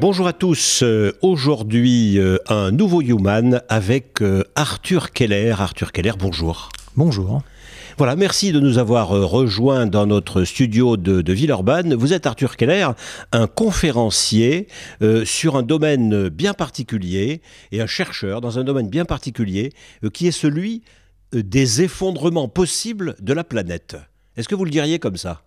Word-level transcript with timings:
Bonjour 0.00 0.26
à 0.26 0.32
tous. 0.32 0.82
Euh, 0.82 1.12
Aujourd'hui, 1.20 2.18
euh, 2.18 2.38
un 2.48 2.70
nouveau 2.70 3.02
Human 3.02 3.60
avec 3.68 4.22
euh, 4.22 4.44
Arthur 4.54 5.10
Keller. 5.10 5.54
Arthur 5.58 5.92
Keller, 5.92 6.12
bonjour. 6.18 6.70
Bonjour. 6.96 7.42
Voilà, 7.98 8.16
merci 8.16 8.50
de 8.50 8.60
nous 8.60 8.78
avoir 8.78 9.10
rejoints 9.10 9.84
dans 9.84 10.06
notre 10.06 10.44
studio 10.44 10.96
de, 10.96 11.20
de 11.20 11.32
Villeurbanne. 11.34 11.94
Vous 11.94 12.14
êtes 12.14 12.24
Arthur 12.24 12.56
Keller, 12.56 12.88
un 13.32 13.46
conférencier 13.46 14.68
euh, 15.02 15.26
sur 15.26 15.56
un 15.56 15.62
domaine 15.62 16.30
bien 16.30 16.54
particulier 16.54 17.42
et 17.70 17.82
un 17.82 17.86
chercheur 17.86 18.40
dans 18.40 18.58
un 18.58 18.64
domaine 18.64 18.88
bien 18.88 19.04
particulier 19.04 19.70
euh, 20.02 20.08
qui 20.08 20.26
est 20.26 20.32
celui 20.32 20.80
euh, 21.34 21.42
des 21.42 21.82
effondrements 21.82 22.48
possibles 22.48 23.16
de 23.20 23.34
la 23.34 23.44
planète. 23.44 23.98
Est-ce 24.38 24.48
que 24.48 24.54
vous 24.54 24.64
le 24.64 24.70
diriez 24.70 24.98
comme 24.98 25.18
ça? 25.18 25.42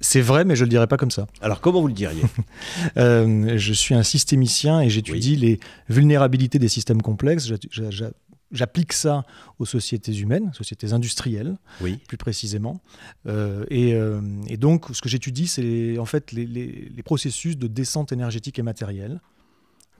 C'est 0.00 0.20
vrai, 0.20 0.44
mais 0.44 0.54
je 0.54 0.60
ne 0.62 0.66
le 0.66 0.70
dirais 0.70 0.86
pas 0.86 0.96
comme 0.96 1.10
ça. 1.10 1.26
Alors 1.40 1.60
comment 1.60 1.80
vous 1.80 1.88
le 1.88 1.94
diriez? 1.94 2.22
Euh, 2.96 3.56
je 3.58 3.72
suis 3.72 3.94
un 3.94 4.02
systémicien 4.02 4.80
et 4.80 4.90
j'étudie 4.90 5.36
les 5.36 5.58
vulnérabilités 5.88 6.58
des 6.58 6.68
systèmes 6.68 7.02
complexes. 7.02 7.46
J'a- 7.46 7.56
j'a- 7.70 7.90
j'a- 7.90 8.10
J'applique 8.54 8.92
ça 8.92 9.24
aux 9.58 9.64
sociétés 9.64 10.14
humaines, 10.14 10.52
sociétés 10.52 10.92
industrielles 10.92 11.56
Oui. 11.80 11.98
plus 12.06 12.18
précisément. 12.18 12.82
Euh, 13.26 13.64
et, 13.70 13.94
euh, 13.94 14.20
et 14.46 14.58
donc, 14.58 14.88
ce 14.92 15.00
que 15.00 15.08
j'étudie, 15.08 15.46
c'est 15.46 15.96
en 15.96 16.04
fait 16.04 16.32
les, 16.32 16.44
les- 16.44 16.90
les 16.94 17.02
processus 17.02 17.56
de 17.56 17.66
descente 17.66 18.12
énergétique 18.12 18.58
et 18.58 18.62
matérielle. 18.62 19.22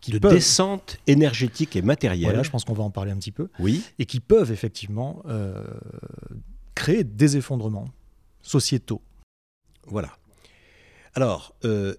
Qui 0.02 0.10
De 0.12 0.18
peuvent- 0.18 0.34
descente 0.34 0.98
énergétique 1.06 1.76
et 1.76 1.80
matérielle. 1.82 2.24
Voilà, 2.28 2.42
je 2.42 2.50
pense 2.50 2.64
qu'on 2.66 2.74
va 2.74 2.82
en 2.84 2.90
parler 2.90 3.10
un 3.12 3.16
petit 3.16 3.32
peu. 3.32 3.48
Oui. 3.58 3.82
Et 3.98 4.04
qui 4.04 4.20
peuvent 4.20 4.52
effectivement 4.52 5.22
créer 6.74 7.04
des 7.04 7.38
effondrements 7.38 7.88
sociétaux. 8.42 9.00
Voilà. 9.86 10.10
Alors, 11.14 11.54
euh, 11.64 11.94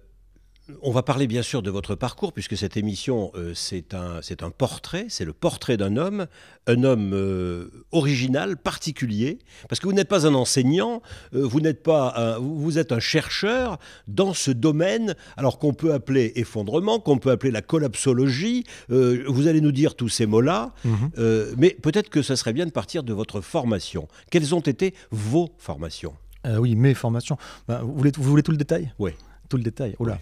on 0.80 0.92
va 0.92 1.02
parler 1.02 1.26
bien 1.26 1.42
sûr 1.42 1.60
de 1.60 1.70
votre 1.70 1.94
parcours, 1.94 2.32
puisque 2.32 2.56
cette 2.56 2.78
émission, 2.78 3.30
euh, 3.34 3.52
c'est 3.54 3.92
un, 3.92 4.20
un 4.40 4.50
portrait, 4.50 5.04
c'est 5.10 5.26
le 5.26 5.34
portrait 5.34 5.76
d'un 5.76 5.98
homme, 5.98 6.26
un 6.66 6.82
homme 6.84 7.12
euh, 7.12 7.68
original, 7.92 8.56
particulier, 8.56 9.38
parce 9.68 9.78
que 9.78 9.86
vous 9.86 9.92
n'êtes 9.92 10.08
pas 10.08 10.26
un 10.26 10.34
enseignant, 10.34 11.02
vous 11.32 11.60
n'êtes 11.60 11.82
pas 11.82 12.14
un- 12.16 12.38
vous 12.38 12.78
êtes 12.78 12.92
un 12.92 12.98
chercheur 12.98 13.78
dans 14.08 14.32
ce 14.32 14.50
domaine, 14.50 15.14
alors 15.36 15.58
qu'on 15.58 15.74
peut 15.74 15.92
appeler 15.92 16.32
effondrement, 16.36 16.98
qu'on 16.98 17.18
peut 17.18 17.30
appeler 17.30 17.52
la 17.52 17.60
collapsologie, 17.62 18.64
vous 18.88 19.46
allez 19.46 19.60
nous 19.60 19.70
dire 19.72 19.94
tous 19.96 20.08
ces 20.08 20.24
mots-là, 20.24 20.72
euh, 21.18 21.54
mais 21.58 21.76
peut-être 21.82 22.08
que 22.08 22.22
ce 22.22 22.36
serait 22.36 22.54
bien 22.54 22.64
de 22.64 22.70
partir 22.72 23.02
de 23.02 23.12
votre 23.12 23.42
formation. 23.42 24.08
Quelles 24.30 24.54
ont 24.54 24.60
été 24.60 24.94
vos 25.10 25.50
formations? 25.58 26.14
Euh, 26.46 26.58
oui, 26.58 26.74
mes 26.76 26.94
formations. 26.94 27.36
Ben, 27.68 27.80
vous, 27.82 27.94
voulez, 27.94 28.12
vous 28.16 28.22
voulez 28.22 28.42
tout 28.42 28.50
le 28.52 28.56
détail? 28.58 28.92
Oui. 28.98 29.12
Tout 29.48 29.58
le 29.58 29.62
détail. 29.62 29.94
Oh 29.98 30.06
là. 30.06 30.18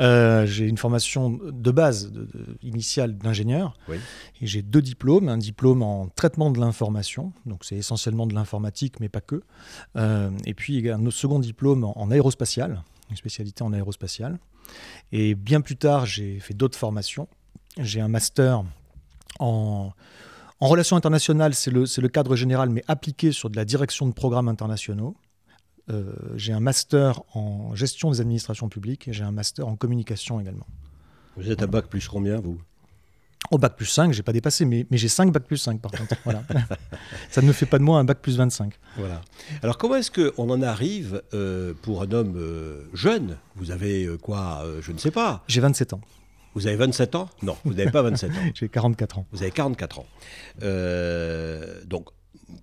Euh, 0.00 0.46
j'ai 0.46 0.66
une 0.66 0.78
formation 0.78 1.30
de 1.30 1.70
base, 1.72 2.12
de- 2.12 2.20
de- 2.24 2.56
initiale 2.62 3.18
d'ingénieur. 3.18 3.74
Oui. 3.88 3.96
Et 4.40 4.46
j'ai 4.46 4.62
deux 4.62 4.80
diplômes. 4.80 5.28
Un 5.28 5.38
diplôme 5.38 5.82
en 5.82 6.06
traitement 6.08 6.50
de 6.52 6.60
l'information. 6.60 7.32
Donc, 7.46 7.64
c'est 7.64 7.76
essentiellement 7.76 8.26
de 8.28 8.34
l'informatique, 8.34 9.00
mais 9.00 9.08
pas 9.08 9.20
que. 9.20 9.42
Euh, 9.96 10.30
et 10.46 10.54
puis, 10.54 10.88
un 10.88 11.10
second 11.10 11.40
diplôme 11.40 11.82
en, 11.84 11.98
en 11.98 12.10
aérospatial, 12.12 12.82
une 13.10 13.16
spécialité 13.16 13.64
en 13.64 13.72
aérospatial. 13.72 14.38
Et 15.10 15.34
bien 15.34 15.60
plus 15.60 15.76
tard, 15.76 16.06
j'ai 16.06 16.38
fait 16.38 16.54
d'autres 16.54 16.78
formations. 16.78 17.26
J'ai 17.76 18.00
un 18.00 18.08
master 18.08 18.62
en. 19.40 19.90
En 20.62 20.68
relations 20.68 20.94
internationales, 20.96 21.54
c'est 21.54 21.70
le, 21.70 21.86
c'est 21.86 22.02
le 22.02 22.08
cadre 22.08 22.36
général, 22.36 22.68
mais 22.68 22.84
appliqué 22.86 23.32
sur 23.32 23.48
de 23.48 23.56
la 23.56 23.64
direction 23.64 24.06
de 24.06 24.12
programmes 24.12 24.46
internationaux. 24.46 25.16
Euh, 25.90 26.12
j'ai 26.36 26.52
un 26.52 26.60
master 26.60 27.22
en 27.34 27.74
gestion 27.74 28.10
des 28.10 28.20
administrations 28.20 28.68
publiques 28.68 29.08
et 29.08 29.12
j'ai 29.12 29.24
un 29.24 29.32
master 29.32 29.66
en 29.66 29.76
communication 29.76 30.40
également. 30.40 30.66
Vous 31.36 31.50
êtes 31.50 31.62
à 31.62 31.66
bac 31.66 31.86
plus 31.86 32.06
combien, 32.08 32.40
vous? 32.40 32.60
Au 33.50 33.58
bac 33.58 33.74
plus 33.74 33.86
5, 33.86 34.12
j'ai 34.12 34.22
pas 34.22 34.32
dépassé, 34.32 34.64
mais, 34.64 34.86
mais 34.90 34.96
j'ai 34.96 35.08
5 35.08 35.32
bac 35.32 35.42
plus 35.44 35.56
5 35.56 35.80
par 35.80 35.90
contre. 35.90 36.14
Voilà. 36.24 36.44
Ça 37.30 37.42
ne 37.42 37.50
fait 37.52 37.66
pas 37.66 37.78
de 37.78 37.82
moi 37.82 37.98
un 37.98 38.04
bac 38.04 38.18
plus 38.20 38.36
25. 38.36 38.74
Voilà. 38.96 39.22
Alors 39.62 39.76
comment 39.76 39.96
est-ce 39.96 40.10
qu'on 40.10 40.50
en 40.50 40.62
arrive 40.62 41.22
euh, 41.34 41.74
pour 41.82 42.02
un 42.02 42.12
homme 42.12 42.36
euh, 42.36 42.84
jeune? 42.94 43.38
Vous 43.56 43.72
avez 43.72 44.04
euh, 44.04 44.18
quoi 44.18 44.64
Je 44.80 44.92
ne 44.92 44.98
sais 44.98 45.10
pas. 45.10 45.42
J'ai 45.48 45.60
27 45.60 45.94
ans. 45.94 46.00
Vous 46.54 46.66
avez 46.66 46.76
27 46.76 47.14
ans? 47.16 47.28
Non, 47.42 47.56
vous 47.64 47.74
n'avez 47.74 47.90
pas 47.90 48.02
27 48.02 48.30
ans. 48.30 48.34
J'ai 48.54 48.68
44 48.68 49.18
ans. 49.18 49.26
Vous 49.32 49.42
avez 49.42 49.52
44 49.52 50.00
ans. 50.00 50.06
Donc, 51.86 52.08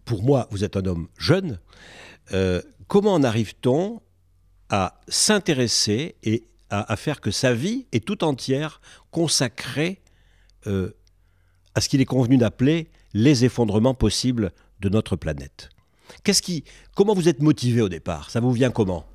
pour 0.06 0.24
moi, 0.24 0.48
vous 0.52 0.64
êtes 0.64 0.78
un 0.78 0.86
homme 0.86 1.08
jeune. 1.18 1.60
Comment 2.88 3.14
en 3.14 3.24
arrive-t-on 3.24 4.02
à 4.70 5.00
s'intéresser 5.08 6.16
et 6.24 6.48
à, 6.70 6.92
à 6.92 6.96
faire 6.96 7.22
que 7.22 7.32
sa 7.32 7.54
vie 7.54 7.86
est 7.92 8.06
tout 8.06 8.24
entière 8.24 8.82
consacrée 9.12 10.02
euh, 10.68 10.92
à 11.76 11.82
ce 11.82 11.90
qu'il 11.90 12.02
est 12.02 12.06
convenu 12.06 12.38
d'appeler 12.38 12.90
les 13.14 13.46
effondrements 13.46 13.94
possibles 13.94 14.52
de 14.80 14.90
notre 14.90 15.16
planète? 15.16 15.70
Qu'est-ce 16.24 16.42
qui, 16.42 16.64
Comment 16.96 17.14
vous 17.14 17.28
êtes 17.28 17.42
motivé 17.42 17.82
au 17.82 17.90
départ? 17.90 18.30
Ça 18.30 18.40
vous 18.40 18.52
vient 18.52 18.72
comment? 18.72 19.06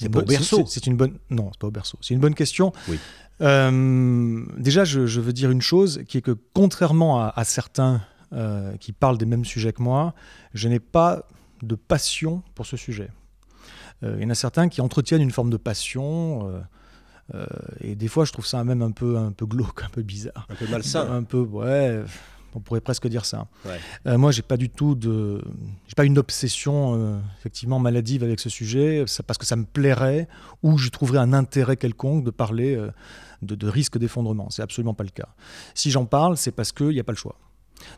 C'est 0.00 0.08
pas 0.08 0.18
au 0.18 0.22
berceau. 0.22 0.64
C'est 0.66 0.74
c'est 0.80 0.86
une 0.86 0.96
bonne. 0.96 1.18
Non, 1.30 1.50
c'est 1.52 1.60
pas 1.60 1.68
au 1.68 1.70
berceau. 1.70 1.98
C'est 2.02 2.14
une 2.14 2.20
bonne 2.20 2.34
question. 2.34 2.72
Oui. 2.88 2.98
Euh, 3.40 4.44
déjà, 4.58 4.84
je, 4.84 5.06
je 5.06 5.20
veux 5.20 5.32
dire 5.32 5.50
une 5.50 5.62
chose 5.62 6.02
qui 6.08 6.18
est 6.18 6.22
que 6.22 6.36
contrairement 6.52 7.20
à, 7.22 7.32
à 7.34 7.44
certains 7.44 8.02
euh, 8.32 8.76
qui 8.76 8.92
parlent 8.92 9.18
des 9.18 9.26
mêmes 9.26 9.44
sujets 9.44 9.72
que 9.72 9.82
moi, 9.82 10.14
je 10.52 10.68
n'ai 10.68 10.80
pas 10.80 11.28
de 11.62 11.74
passion 11.74 12.42
pour 12.54 12.66
ce 12.66 12.76
sujet. 12.76 13.10
Euh, 14.02 14.16
il 14.18 14.24
y 14.24 14.26
en 14.26 14.30
a 14.30 14.34
certains 14.34 14.68
qui 14.68 14.80
entretiennent 14.80 15.22
une 15.22 15.30
forme 15.30 15.50
de 15.50 15.56
passion. 15.56 16.48
euh, 16.48 16.60
euh, 17.34 17.46
et 17.80 17.94
des 17.94 18.08
fois, 18.08 18.24
je 18.24 18.32
trouve 18.32 18.46
ça 18.46 18.62
même 18.62 18.82
un 18.82 18.92
peu, 18.92 19.16
un 19.16 19.32
peu 19.32 19.46
glauque, 19.46 19.82
un 19.82 19.88
peu 19.88 20.02
bizarre. 20.02 20.46
Un 20.48 20.54
peu 20.54 20.66
malsain. 20.68 21.10
Un 21.10 21.22
peu, 21.22 21.40
ouais, 21.40 22.02
on 22.54 22.60
pourrait 22.60 22.80
presque 22.80 23.08
dire 23.08 23.24
ça. 23.24 23.48
Ouais. 23.64 23.80
Euh, 24.06 24.18
moi, 24.18 24.32
j'ai 24.32 24.42
pas 24.42 24.56
du 24.56 24.70
tout 24.70 24.94
de, 24.94 25.42
j'ai 25.88 25.94
pas 25.94 26.04
une 26.04 26.18
obsession 26.18 26.94
euh, 26.94 27.18
effectivement 27.38 27.78
maladive 27.78 28.22
avec 28.22 28.38
ce 28.38 28.48
sujet, 28.48 29.04
parce 29.26 29.38
que 29.38 29.46
ça 29.46 29.56
me 29.56 29.64
plairait 29.64 30.28
ou 30.62 30.78
j'y 30.78 30.90
trouverais 30.90 31.18
un 31.18 31.32
intérêt 31.32 31.76
quelconque 31.76 32.24
de 32.24 32.30
parler 32.30 32.80
de, 33.42 33.54
de 33.54 33.68
risque 33.68 33.98
d'effondrement. 33.98 34.50
C'est 34.50 34.62
absolument 34.62 34.94
pas 34.94 35.04
le 35.04 35.10
cas. 35.10 35.28
Si 35.74 35.90
j'en 35.90 36.06
parle, 36.06 36.36
c'est 36.36 36.52
parce 36.52 36.70
qu'il 36.70 36.90
n'y 36.90 37.00
a 37.00 37.04
pas 37.04 37.12
le 37.12 37.18
choix. 37.18 37.36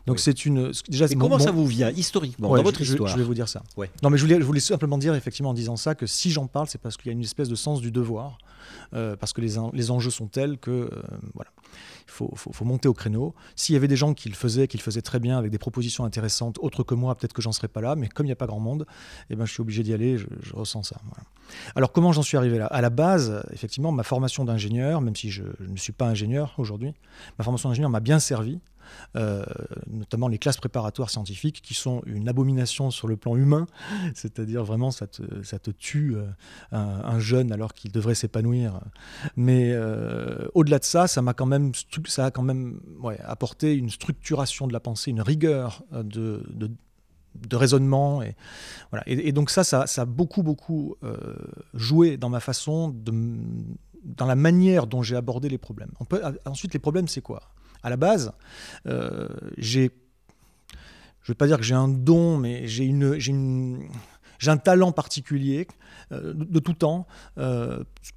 Donc 0.05 0.17
Oui. 0.17 0.21
c'est 0.21 0.45
une, 0.45 0.71
déjà, 0.89 1.07
Mais 1.07 1.15
comment 1.15 1.39
ça 1.39 1.51
vous 1.51 1.65
vient 1.65 1.89
historiquement 1.91 2.49
Ouais, 2.49 2.59
dans 2.59 2.63
votre 2.63 2.79
je, 2.79 2.83
je- 2.83 2.91
histoire 2.91 3.09
je 3.11 3.17
vais 3.17 3.23
vous 3.23 3.33
dire 3.33 3.47
ça. 3.49 3.63
Ouais. 3.77 3.89
Non, 4.03 4.09
mais 4.09 4.17
je 4.17 4.23
voulais, 4.23 4.39
je 4.39 4.45
voulais 4.45 4.59
simplement 4.59 4.97
dire, 4.97 5.15
effectivement, 5.15 5.49
en 5.51 5.53
disant 5.53 5.77
ça, 5.77 5.95
que 5.95 6.05
si 6.05 6.31
j'en 6.31 6.47
parle, 6.47 6.67
c'est 6.67 6.81
parce 6.81 6.97
qu'il 6.97 7.07
y 7.07 7.09
a 7.09 7.13
une 7.13 7.21
espèce 7.21 7.49
de 7.49 7.55
sens 7.55 7.79
du 7.81 7.91
devoir, 7.91 8.37
euh, 8.93 9.15
parce 9.15 9.33
que 9.33 9.41
les, 9.41 9.57
en- 9.57 9.71
les 9.73 9.89
enjeux 9.91 10.09
sont 10.11 10.27
tels 10.27 10.57
que, 10.57 10.71
euh, 10.71 10.89
voilà, 11.33 11.49
il 12.07 12.11
faut, 12.11 12.31
faut- 12.35 12.51
faut 12.51 12.65
monter 12.65 12.87
au 12.87 12.93
créneau. 12.93 13.33
S'il 13.55 13.73
y 13.73 13.77
avait 13.77 13.87
des 13.87 13.95
gens 13.95 14.13
qui 14.13 14.27
le 14.29 14.35
faisaient, 14.35 14.67
qui 14.67 14.77
le 14.77 14.81
faisaient 14.83 15.01
très 15.01 15.19
bien, 15.19 15.37
avec 15.37 15.49
des 15.51 15.57
propositions 15.59 16.03
intéressantes, 16.03 16.57
autres 16.61 16.83
que 16.83 16.93
moi, 16.95 17.15
peut-être 17.15 17.33
que 17.33 17.41
j'en 17.41 17.51
serais 17.53 17.67
pas 17.69 17.81
là, 17.81 17.95
mais 17.95 18.09
comme 18.09 18.25
il 18.25 18.29
n'y 18.29 18.33
a 18.33 18.37
pas 18.37 18.47
grand 18.47 18.59
monde, 18.59 18.85
eh 19.29 19.35
ben, 19.35 19.45
je 19.45 19.53
suis 19.53 19.61
obligé 19.61 19.81
d'y 19.83 19.93
aller, 19.93 20.17
je, 20.17 20.25
je 20.41 20.53
ressens 20.53 20.83
ça. 20.83 20.97
voilà. 21.05 21.23
Alors, 21.75 21.91
comment 21.91 22.11
j'en 22.11 22.21
suis 22.21 22.37
arrivé 22.37 22.57
là? 22.57 22.65
À 22.67 22.81
la 22.81 22.89
base, 22.89 23.43
effectivement, 23.53 23.91
ma 23.91 24.03
formation 24.03 24.43
d'ingénieur, 24.45 25.01
même 25.01 25.15
si 25.15 25.31
je, 25.31 25.43
je 25.59 25.69
ne 25.69 25.77
suis 25.77 25.93
pas 25.93 26.05
ingénieur 26.07 26.53
aujourd'hui, 26.57 26.93
ma 27.37 27.43
formation 27.45 27.69
d'ingénieur 27.69 27.89
m'a 27.89 28.01
bien 28.01 28.19
servi. 28.19 28.59
Euh, 29.15 29.43
notamment 29.87 30.27
les 30.27 30.37
classes 30.37 30.57
préparatoires 30.57 31.09
scientifiques 31.09 31.61
qui 31.61 31.73
sont 31.73 32.01
une 32.05 32.29
abomination 32.29 32.91
sur 32.91 33.07
le 33.07 33.17
plan 33.17 33.35
humain, 33.35 33.67
c'est-à-dire 34.13 34.63
vraiment 34.63 34.91
ça 34.91 35.07
te, 35.07 35.43
ça 35.43 35.59
te 35.59 35.71
tue 35.71 36.15
euh, 36.15 36.25
un, 36.71 37.01
un 37.03 37.19
jeune 37.19 37.51
alors 37.51 37.73
qu'il 37.73 37.91
devrait 37.91 38.15
s'épanouir. 38.15 38.79
Mais 39.35 39.71
euh, 39.71 40.47
au-delà 40.53 40.79
de 40.79 40.83
ça, 40.83 41.07
ça 41.07 41.21
quand 41.33 41.45
même, 41.45 41.71
ça 42.07 42.25
a 42.25 42.31
quand 42.31 42.43
même 42.43 42.79
apporté 43.23 43.75
une 43.75 43.89
structuration 43.89 44.67
de 44.67 44.73
la 44.73 44.79
pensée, 44.79 45.11
une 45.11 45.21
rigueur 45.21 45.83
de, 45.91 46.43
de, 47.35 47.55
raisonnement. 47.55 48.21
Et, 48.23 48.35
voilà. 48.91 49.03
et, 49.07 49.31
donc 49.31 49.51
ça, 49.51 49.63
ça, 49.63 49.85
ça 49.85 50.01
a 50.01 50.05
beaucoup, 50.05 50.43
beaucoup 50.43 50.95
joué 51.73 52.17
dans 52.17 52.29
ma 52.29 52.39
façon 52.39 52.89
de 52.89 53.11
dans 54.03 54.25
la 54.25 54.35
manière 54.35 54.87
dont 54.87 55.03
j'ai 55.03 55.15
abordé 55.15 55.49
les 55.49 55.57
problèmes. 55.57 55.91
Ensuite, 56.45 56.73
les 56.73 56.79
problèmes, 56.79 57.07
c'est 57.07 57.21
quoi? 57.21 57.41
À 57.83 57.89
la 57.89 57.97
base, 57.97 58.33
euh, 58.87 59.27
j'ai, 59.57 59.91
je 61.21 61.31
ne 61.31 61.33
veux 61.33 61.35
pas 61.35 61.47
dire 61.47 61.57
que 61.57 61.63
j'ai 61.63 61.75
un 61.75 61.87
don, 61.87 62.37
mais 62.37 62.67
j'ai 62.67 62.85
une, 62.85 63.17
j'ai 63.19 63.31
une, 63.31 63.87
j'ai 64.37 64.51
un 64.51 64.57
talent 64.57 64.91
particulier 64.91 65.67
de, 66.11 66.33
de, 66.33 66.59
tout 66.59 66.73
temps, 66.73 67.07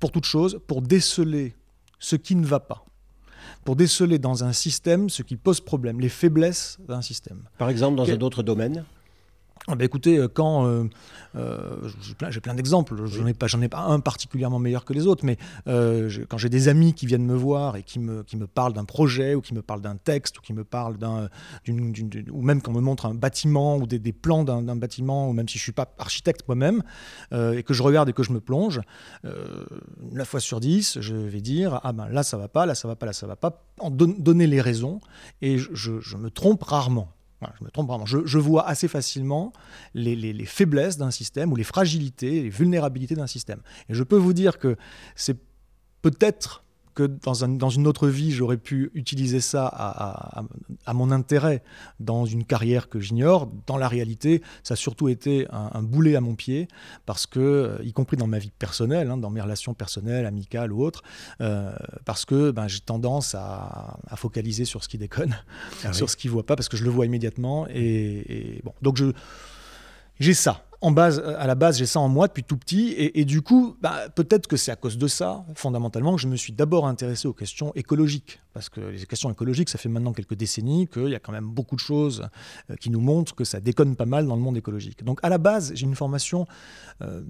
pour 0.01 0.11
toute 0.11 0.25
chose, 0.25 0.61
pour 0.67 0.83
déceler 0.83 1.55
ce 1.99 2.17
qui 2.17 2.35
ne 2.35 2.47
va 2.47 2.61
pas 2.61 2.85
pour 3.65 3.77
déceler 3.77 4.19
dans 4.19 4.45
un 4.45 4.53
système 4.53 5.09
ce 5.09 5.23
qui 5.23 5.37
pose 5.37 5.61
problème, 5.61 6.01
les 6.01 6.09
faiblesses 6.09 6.79
d'un 6.89 7.03
système. 7.03 7.43
Par 7.59 7.69
exemple, 7.69 7.97
dans 7.97 8.09
un 8.09 8.21
autre 8.21 8.43
domaine 8.43 8.85
ah 9.69 9.77
bah 9.77 9.85
écoutez, 9.85 10.19
euh, 10.19 10.27
quand 10.27 10.67
euh, 10.67 10.85
euh, 11.37 11.89
j'ai 12.01 12.15
plein, 12.15 12.31
plein 12.31 12.55
d'exemples, 12.55 13.07
j'en 13.07 13.29
ai 13.29 13.33
pas, 13.33 13.47
j'en 13.47 13.63
ai 13.63 13.69
pas 13.69 13.79
un 13.79 14.01
particulièrement 14.01 14.59
meilleur 14.59 14.85
que 14.85 14.93
les 14.93 15.07
autres, 15.07 15.25
mais 15.25 15.39
quand 15.67 16.37
j'ai 16.37 16.49
des 16.49 16.67
amis 16.67 16.95
qui 16.95 17.07
viennent 17.07 17.25
me 17.25 17.37
voir 17.37 17.77
et 17.77 17.85
qui 17.85 18.01
me, 18.01 18.25
qui 18.25 18.37
me 18.37 18.49
parlent 18.49 18.73
d'un 18.73 18.85
projet 18.85 19.37
ou 19.37 19.41
qui 19.41 19.55
me 19.55 19.63
parlent 19.63 19.81
d'un 19.81 19.97
texte 19.97 20.39
ou 20.39 20.43
qui 20.43 20.53
me 20.53 20.65
parlent 20.65 20.99
d'un, 20.99 21.29
ou 21.69 22.43
même 22.43 22.61
qu'on 22.61 22.73
me 22.73 22.81
montre 22.81 23.07
un 23.07 23.15
bâtiment 23.15 23.77
ou 23.77 23.87
des, 23.87 24.01
des 24.01 24.13
plans 24.13 24.43
d'un, 24.43 24.77
bâtiment 24.77 25.29
ou 25.29 25.33
même 25.33 25.49
si 25.49 25.59
je 25.59 25.63
suis 25.63 25.73
pas 25.73 25.95
architecte 25.99 26.43
moi-même 26.49 26.83
et 27.33 27.63
que 27.63 27.73
je 27.73 27.85
regarde 27.85 28.09
et 28.09 28.13
que 28.13 28.25
je 28.25 28.33
me 28.33 28.41
plonge, 28.41 28.81
9 29.23 30.29
fois 30.29 30.41
sur 30.41 30.59
10, 30.59 30.99
je 31.01 31.15
vais 31.15 31.41
dire 31.41 31.81
ah 31.85 31.93
ben 31.93 32.09
là 32.09 32.25
ça 32.25 32.37
va 32.37 32.49
pas, 32.49 32.67
là 32.67 32.75
ça 32.75 32.89
va 32.89 32.97
pas, 32.97 33.07
là 33.07 33.13
ça 33.13 33.27
va 33.29 33.37
pas, 33.37 33.65
en 33.79 33.91
donner 33.91 34.47
les 34.49 34.61
raisons 34.61 35.01
et 35.41 35.59
je, 35.59 36.01
je 36.01 36.17
me 36.17 36.31
trompe 36.31 36.65
rarement 36.65 37.13
je 37.59 37.65
me 37.65 37.71
trompe 37.71 37.89
vraiment. 37.89 38.07
Je, 38.07 38.39
vois 38.39 38.67
assez 38.67 38.89
facilement 38.89 39.53
les, 39.95 40.45
faiblesses 40.45 40.97
d'un 40.97 41.11
système 41.11 41.53
ou 41.53 41.57
les 41.57 41.65
fragilités, 41.65 42.43
les 42.43 42.51
vulnérabilités 42.51 43.15
d'un 43.15 43.27
système. 43.27 43.61
Et 43.89 43.95
je 43.95 44.03
peux 44.03 44.17
vous 44.17 44.33
dire 44.33 44.59
que 44.59 44.77
c'est 45.15 45.39
peut-être 46.03 46.62
que 46.95 47.05
dans, 47.05 47.47
dans, 47.49 47.71
une 47.71 47.87
autre 47.87 48.09
vie, 48.09 48.31
j'aurais 48.31 48.57
pu 48.57 48.91
utiliser 48.95 49.41
ça 49.41 49.67
à, 49.67 50.93
mon 50.93 51.11
intérêt 51.11 51.63
dans 52.01 52.25
une 52.25 52.45
carrière 52.45 52.89
que 52.89 53.01
j'ignore. 53.01 53.51
Dans 53.67 53.77
la 53.77 53.89
réalité, 53.89 54.43
ça 54.63 54.75
a 54.75 54.77
surtout 54.77 55.09
été 55.09 55.47
un, 55.51 55.83
boulet 55.83 56.17
à 56.17 56.21
mon 56.21 56.35
pied, 56.35 56.69
parce 57.07 57.27
que, 57.27 57.41
euh, 57.41 57.85
y 57.85 57.93
compris 57.93 58.17
dans 58.17 58.27
ma 58.27 58.39
vie 58.39 58.53
personnelle, 58.59 59.11
hein, 59.11 59.17
dans 59.17 59.31
mes 59.31 59.41
relations 59.41 59.75
personnelles, 59.75 60.27
amicales 60.27 60.73
ou 60.73 60.83
autres, 60.83 61.03
euh, 61.41 61.75
parce 62.05 62.25
que 62.25 62.51
ben, 62.51 62.69
j'ai 62.69 62.81
tendance 62.81 63.35
à, 63.35 63.99
focaliser 64.17 64.65
sur 64.65 64.85
ce 64.85 64.89
qui 64.89 64.99
déconne, 64.99 65.37
ah 65.85 65.93
sur 65.93 66.09
ce 66.09 66.17
qui 66.17 66.29
ne 66.29 66.33
voit 66.33 66.47
pas, 66.47 66.55
parce 66.55 66.69
que 66.69 66.77
je 66.77 66.85
le 66.85 66.91
vois 66.91 67.07
immédiatement. 67.07 67.67
Et, 67.69 68.57
et 68.57 68.61
bon, 68.63 68.73
donc 68.83 68.97
je 68.97 69.13
j'ai 70.21 70.35
ça 70.35 70.65
en 70.83 70.91
base, 70.91 71.21
à 71.21 71.47
la 71.47 71.55
base, 71.55 71.79
j'ai 71.79 71.87
ça 71.87 72.01
en 72.01 72.09
moi 72.09 72.27
depuis 72.27 72.43
tout 72.43 72.57
petit. 72.57 72.95
Et, 72.99 73.25
du 73.25 73.41
coup, 73.41 73.77
bah, 73.81 74.09
peut-être 74.15 74.49
que 74.49 74.57
c'est 74.57 74.73
à 74.73 74.77
cause 74.77 74.99
de 74.99 75.07
ça, 75.07 75.45
fondamentalement, 75.55 76.17
que 76.17 76.21
je 76.21 76.27
me 76.27 76.37
suis 76.37 76.53
d'abord 76.53 76.89
intéressé 76.89 77.29
aux 77.29 77.33
questions 77.33 77.73
écologiques. 77.77 78.41
Parce 78.53 78.69
que 78.69 78.81
les 78.81 79.07
questions 79.07 79.31
écologiques, 79.31 79.69
ça 79.71 79.79
fait 79.79 79.89
maintenant 79.89 80.13
quelques 80.13 80.35
décennies 80.35 80.89
qu'il 80.89 81.09
y 81.09 81.15
a 81.15 81.21
quand 81.21 81.33
même 81.33 81.47
beaucoup 81.47 81.77
de 81.77 81.81
choses 81.81 82.29
euh, 82.69 82.77
qui 82.77 82.91
nous 82.91 83.01
montrent 83.01 83.35
que 83.35 83.45
ça 83.45 83.61
déconne 83.61 83.95
pas 83.97 84.07
mal 84.07 84.27
dans 84.27 84.35
le 84.35 84.43
monde 84.43 84.57
écologique. 84.57 85.05
Donc 85.05 85.21
à 85.23 85.29
la 85.29 85.39
base, 85.39 85.73
j'ai 85.75 85.87
une 85.87 85.95
formation 85.95 86.47
euh, 87.01 87.23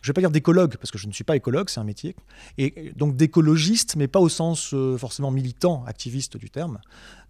je 0.00 0.08
ne 0.08 0.14
vais 0.14 0.14
pas 0.14 0.20
dire 0.20 0.30
d'écologue, 0.30 0.76
parce 0.76 0.90
que 0.90 0.98
je 0.98 1.06
ne 1.06 1.12
suis 1.12 1.24
pas 1.24 1.36
écologue, 1.36 1.68
c'est 1.68 1.80
un 1.80 1.84
métier, 1.84 2.14
et 2.56 2.92
donc 2.96 3.16
d'écologiste, 3.16 3.96
mais 3.96 4.08
pas 4.08 4.20
au 4.20 4.28
sens 4.28 4.72
euh, 4.72 4.96
forcément 4.96 5.30
militant, 5.30 5.84
activiste 5.86 6.36
du 6.36 6.50
terme, 6.50 6.78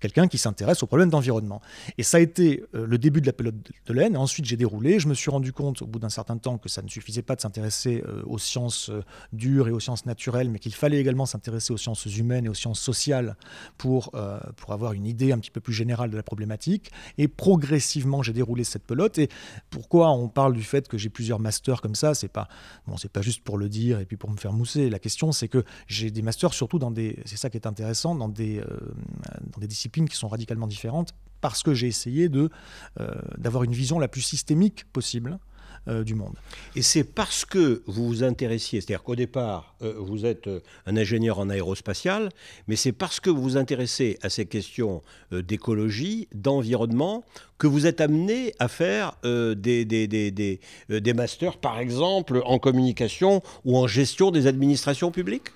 quelqu'un 0.01 0.29
qui 0.29 0.39
s'intéresse 0.39 0.83
aux 0.83 0.87
problèmes 0.87 1.09
d'environnement. 1.09 1.61
Et 1.97 2.03
ça 2.03 2.19
a 2.19 2.21
été 2.21 2.63
euh, 2.75 2.87
le 2.87 2.99
début 2.99 3.21
de 3.21 3.27
la 3.27 3.33
pelote 3.33 3.55
de 3.87 3.93
laine, 3.93 4.17
ensuite 4.17 4.45
j'ai 4.45 4.57
déroulé, 4.57 5.01
je 5.01 5.09
me 5.09 5.15
suis 5.15 5.31
rendu 5.31 5.53
compte 5.53 5.83
au 5.83 5.87
bout 5.87 5.99
d'un 5.99 6.11
certain 6.11 6.37
temps 6.37 6.59
que 6.59 6.69
ça 6.69 6.83
ne 6.83 6.89
suffisait 6.89 7.23
pas 7.23 7.37
de 7.37 7.41
s'intéresser 7.41 8.05
euh, 8.07 8.23
aux 8.27 8.39
sciences 8.39 8.91
dures 9.33 9.69
et 9.69 9.73
aux 9.73 9.81
sciences 9.81 10.07
naturelles, 10.07 10.51
mais 10.51 10.59
qu'il 10.59 10.75
fallait 10.75 11.01
également 11.01 11.27
s'intéresser 11.27 11.73
aux 11.73 11.79
sciences 11.79 12.05
humaines 12.05 12.45
et 12.47 12.49
aux 12.49 12.55
sciences 12.55 12.81
sociales 12.81 13.37
pour, 13.77 14.13
pour 14.57 14.73
avoir 14.73 14.93
une 14.93 15.07
idée 15.07 15.33
un 15.33 15.39
petit 15.39 15.51
peu 15.51 15.61
plus 15.61 15.73
générale 15.73 16.11
de 16.11 16.17
la 16.17 16.23
problématique, 16.23 16.91
et 17.17 17.29
progressivement 17.29 18.23
j'ai 18.23 18.33
déroulé 18.33 18.65
cette 18.65 18.85
pelote, 18.85 19.19
et 19.19 19.29
pourquoi 19.71 20.11
on 20.11 20.29
parle 20.29 20.53
du 20.53 20.63
fait 20.63 20.89
que 20.89 20.99
j'ai 20.99 21.09
plusieurs 21.09 21.41
masters 21.41 21.81
comme 21.81 21.95
ça, 21.95 22.15
pas 22.29 22.49
Bon, 22.87 22.97
c'est 22.97 23.11
pas 23.11 23.23
juste 23.23 23.43
pour 23.43 23.59
le 23.59 23.69
dire 23.69 24.01
et 24.01 24.07
puis 24.07 24.17
pour 24.17 24.31
me 24.31 24.37
faire 24.37 24.53
mousser. 24.53 24.91
La 24.91 24.99
question, 24.99 25.33
c'est 25.33 25.49
que 25.49 25.65
j'ai 25.87 26.11
des 26.11 26.23
masters 26.23 26.55
surtout 26.55 26.79
dans 26.79 26.91
des, 26.91 27.19
c'est 27.25 27.37
ça 27.37 27.51
qui 27.51 27.57
est 27.57 27.67
intéressant, 27.67 28.15
dans 28.15 28.29
des, 28.29 28.59
euh, 28.59 28.65
dans 29.53 29.61
des 29.61 29.67
disciplines 29.67 30.09
qui 30.09 30.17
sont 30.17 30.29
radicalement 30.29 30.67
différentes, 30.67 31.15
parce 31.41 31.63
que 31.63 31.75
j'ai 31.75 31.87
essayé 31.87 32.29
de 32.29 32.51
euh, 33.01 33.15
d'avoir 33.37 33.65
une 33.65 33.73
vision 33.73 33.99
la 33.99 34.09
plus 34.09 34.23
systémique 34.23 34.85
possible 34.93 35.39
euh, 35.87 36.03
du 36.03 36.15
monde. 36.15 36.35
Et 36.75 36.83
c'est 36.83 37.05
parce 37.05 37.45
que 37.45 37.83
vous 37.87 38.07
vous 38.07 38.25
intéressiez, 38.25 38.81
c'est-à-dire 38.81 39.03
qu'au 39.03 39.17
départ, 39.17 39.77
vous 39.81 40.27
êtes 40.27 40.51
un 40.87 40.97
ingénieur 40.97 41.39
en 41.39 41.49
aérospatial, 41.49 42.31
mais 42.67 42.77
c'est 42.77 42.93
parce 42.93 43.21
que 43.21 43.31
vous 43.31 43.43
vous 43.43 43.57
intéressez 43.57 44.19
à 44.23 44.29
ces 44.29 44.47
questions 44.47 45.03
d'écologie, 45.31 46.29
d'environnement, 46.35 47.25
que 47.59 47.67
vous 47.67 47.87
êtes 47.87 48.01
amené 48.01 48.55
à 48.59 48.69
faire 48.69 49.17
des, 49.25 49.85
des, 49.85 50.07
des, 50.07 50.31
des, 50.31 50.61
des 50.89 51.13
masters, 51.15 51.59
par 51.59 51.79
exemple, 51.79 52.43
en 52.45 52.59
communication 52.59 53.43
ou 53.65 53.77
en 53.77 53.87
gestion 53.87 54.31
des 54.31 54.47
administrations 54.47 55.11
publiques? 55.11 55.51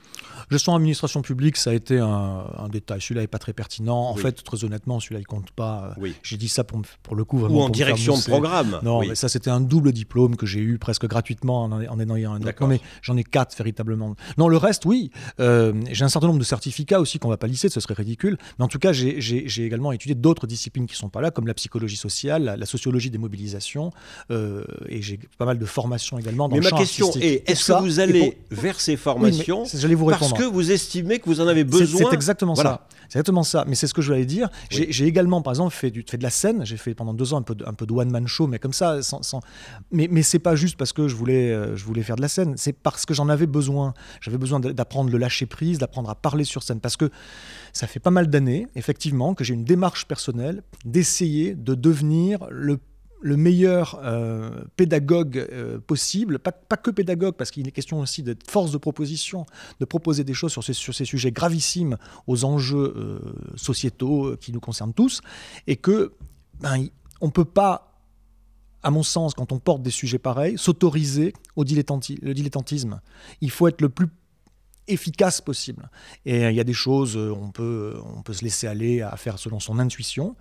Gestion 0.51 0.75
administration 0.75 1.23
publique, 1.23 1.57
ça 1.57 1.71
a 1.71 1.73
été 1.73 1.99
un, 1.99 2.69
détail. 2.71 3.01
Celui-là 3.01 3.23
n'est 3.23 3.27
pas 3.27 3.39
très 3.39 3.55
pertinent. 3.55 4.09
En 4.11 4.15
fait, 4.17 4.43
très 4.43 4.65
honnêtement, 4.65 5.01
celui-là, 5.01 5.21
il 5.21 5.27
compte 5.27 5.51
pas. 5.51 5.95
Oui. 5.99 6.15
J'ai 6.23 6.37
dit 6.37 6.49
ça 6.49 6.63
pour, 6.63 6.83
pour 7.03 7.17
le 7.17 7.25
coup. 7.25 7.39
Vraiment 7.39 7.61
Ou 7.61 7.63
en 7.63 7.69
direction 7.71 8.17
de 8.17 8.23
programme. 8.23 8.79
Non, 8.83 9.01
mais 9.01 9.15
ça, 9.15 9.31
c'était 9.31 9.51
un 9.51 9.61
double 9.61 9.93
diplôme 9.93 10.37
que 10.37 10.45
j'ai 10.45 10.61
eu 10.61 10.79
presque 10.79 11.07
gratuitement 11.07 11.65
en, 11.65 11.73
en 11.73 12.17
ayant 12.17 12.35
un 12.35 12.43
autre. 12.43 12.67
mais 12.67 12.81
j'en 13.01 13.17
ai 13.17 13.25
quatre 13.25 13.57
véritablement. 13.57 14.15
Non, 14.37 14.49
le 14.49 14.59
reste, 14.59 14.85
oui. 14.85 15.11
Euh, 15.41 15.73
j'ai 15.91 16.05
un 16.05 16.09
certain 16.09 16.27
nombre 16.27 16.39
de 16.41 16.45
certificats 16.45 17.01
aussi 17.01 17.19
qu'on 17.19 17.29
ne 17.29 17.33
va 17.33 17.39
pas 17.39 17.47
lister, 17.47 17.71
ce 17.71 17.81
serait 17.81 17.95
ridicule. 17.95 18.37
Mais 18.59 18.65
en 18.65 18.69
tout 18.69 18.79
cas, 18.79 18.93
j'ai 18.93 19.65
également 19.65 19.93
étudié 19.93 20.15
d'autres 20.15 20.47
disciplines 20.47 20.87
qui 20.87 20.95
ne 20.95 20.99
sont 20.99 21.09
pas 21.09 21.23
là, 21.23 21.31
comme 21.31 21.47
la 21.47 21.55
psychologie 21.55 21.92
sociale, 21.97 22.56
la, 22.59 22.67
sociologie 22.67 23.11
des 23.11 23.19
mobilisations. 23.19 23.91
Euh, 24.31 24.65
et 24.89 25.03
j'ai 25.03 25.19
pas 25.39 25.44
mal 25.44 25.59
de 25.59 25.67
formations 25.67 26.19
également 26.19 26.49
dans 26.49 26.56
mais 26.56 26.62
le 26.62 26.71
ma 26.71 26.77
question 26.77 27.11
est 27.21 27.49
est-ce 27.49 27.73
que 27.73 27.83
vous 27.83 28.00
allez 28.00 28.39
vers 28.50 28.81
ces 28.81 28.97
formations 28.97 29.65
J'allais 29.75 29.94
vous 29.94 30.06
répondre 30.06 30.37
vous 30.53 30.71
estimez 30.71 31.19
que 31.19 31.27
vous 31.27 31.41
en 31.41 31.47
avez 31.47 31.65
besoin. 31.65 32.09
C'est 32.09 32.15
exactement 32.15 32.55
ça. 32.55 32.87
C'est 33.09 33.19
exactement 33.19 33.43
ça. 33.43 33.65
Mais 33.67 33.75
c'est 33.75 33.87
ce 33.87 33.94
que 33.94 34.00
je 34.00 34.09
voulais 34.09 34.25
dire. 34.25 34.49
J'ai 34.71 35.05
également, 35.05 35.43
par 35.43 35.53
exemple, 35.53 35.75
fait, 35.75 35.91
du, 35.91 36.05
fait 36.09 36.17
de 36.17 36.23
la 36.23 36.31
scène. 36.31 36.65
J'ai 36.65 36.77
fait 36.77 36.94
pendant 36.94 37.15
deux 37.15 37.35
ans 37.35 37.39
un 37.39 37.43
peu 37.43 37.55
de, 37.55 37.65
un 37.67 37.75
peu 37.75 37.87
de 37.87 37.93
one-man 37.93 38.27
show, 38.27 38.47
mais 38.47 38.59
comme 38.59 38.73
ça, 38.73 39.03
sans, 39.03 39.21
mais, 39.91 40.09
mais 40.11 40.23
c'est 40.23 40.39
pas 40.39 40.56
juste 40.56 40.77
parce 40.77 40.93
que 40.93 41.09
je 41.09 41.15
voulais, 41.15 41.50
euh, 41.50 41.77
je 41.77 41.85
voulais 41.85 42.03
faire 42.03 42.17
de 42.17 42.23
la 42.23 42.29
scène. 42.29 42.55
C'est 42.56 42.73
parce 42.73 43.05
que 43.05 43.12
j'en 43.15 43.29
avais 43.29 43.47
besoin. 43.47 43.94
J'avais 44.21 44.39
besoin 44.39 44.61
d'apprendre 44.61 45.11
le 45.11 45.19
lâcher 45.19 45.47
prise, 45.47 45.79
d'apprendre 45.79 46.09
à 46.11 46.15
parler 46.15 46.44
sur 46.44 46.62
scène. 46.62 46.81
Parce 46.81 46.97
que 46.97 47.11
ça 47.73 47.87
fait 47.87 48.01
pas 48.01 48.11
mal 48.11 48.29
d'années, 48.29 48.67
effectivement, 48.75 49.35
que 49.35 49.45
j'ai 49.45 49.55
une 49.55 49.65
démarche 49.65 50.07
personnelle 50.07 50.63
d'essayer 50.85 51.55
de 51.55 51.75
devenir 51.75 52.47
le 52.51 52.79
le 53.23 53.37
meilleur 53.37 54.01
euh, 54.03 54.65
pédagogue 54.77 55.39
euh, 55.39 55.79
possible, 55.79 56.41
pas, 56.41 56.53
que 56.53 56.91
pédagogue, 56.91 57.37
parce 57.37 57.51
qu'il 57.51 57.67
est 57.67 57.73
question 57.73 58.01
aussi 58.01 58.23
d'être 58.23 58.51
force 58.51 58.73
de 58.73 58.79
proposition, 58.79 59.46
de 59.79 59.85
proposer 59.85 60.25
des 60.25 60.35
choses 60.35 60.51
sur 60.51 60.65
ces, 60.65 60.73
sur 60.73 60.93
ces 60.93 61.05
sujets 61.05 61.31
gravissimes 61.31 61.96
aux 62.27 62.44
enjeux 62.44 62.93
euh, 62.96 63.20
sociétaux 63.56 64.37
qui 64.39 64.53
nous 64.53 64.61
concernent 64.61 64.93
tous, 64.93 65.20
et 65.69 65.77
que 65.77 66.13
ben, 66.61 66.89
on 67.20 67.27
ne 67.27 67.31
peut 67.31 67.44
pas, 67.44 67.96
à 68.82 68.91
mon 68.91 69.05
sens, 69.05 69.35
quand 69.35 69.53
on 69.53 69.61
porte 69.61 69.82
des 69.82 69.91
sujets 69.91 70.19
pareils, 70.19 70.58
s'autoriser 70.58 71.32
au 71.55 71.63
le 71.63 72.35
dilettantisme. 72.35 73.01
Il 73.41 73.51
faut 73.53 73.69
être 73.69 73.81
le 73.81 73.89
plus 73.89 74.08
efficace 74.93 75.41
possible. 75.41 75.89
Et 76.27 76.49
il 76.49 76.55
y 76.55 76.61
a 76.61 76.65
des 76.65 76.72
choses, 76.72 77.17
on 77.17 77.51
peut, 77.51 77.94
on 78.17 78.22
peut 78.22 78.32
se 78.32 78.44
laisser 78.44 78.67
aller 78.67 79.03
à 79.03 79.17
faire 79.17 79.39
selon 79.39 79.61
son 79.61 79.79
intuition, 79.79 80.37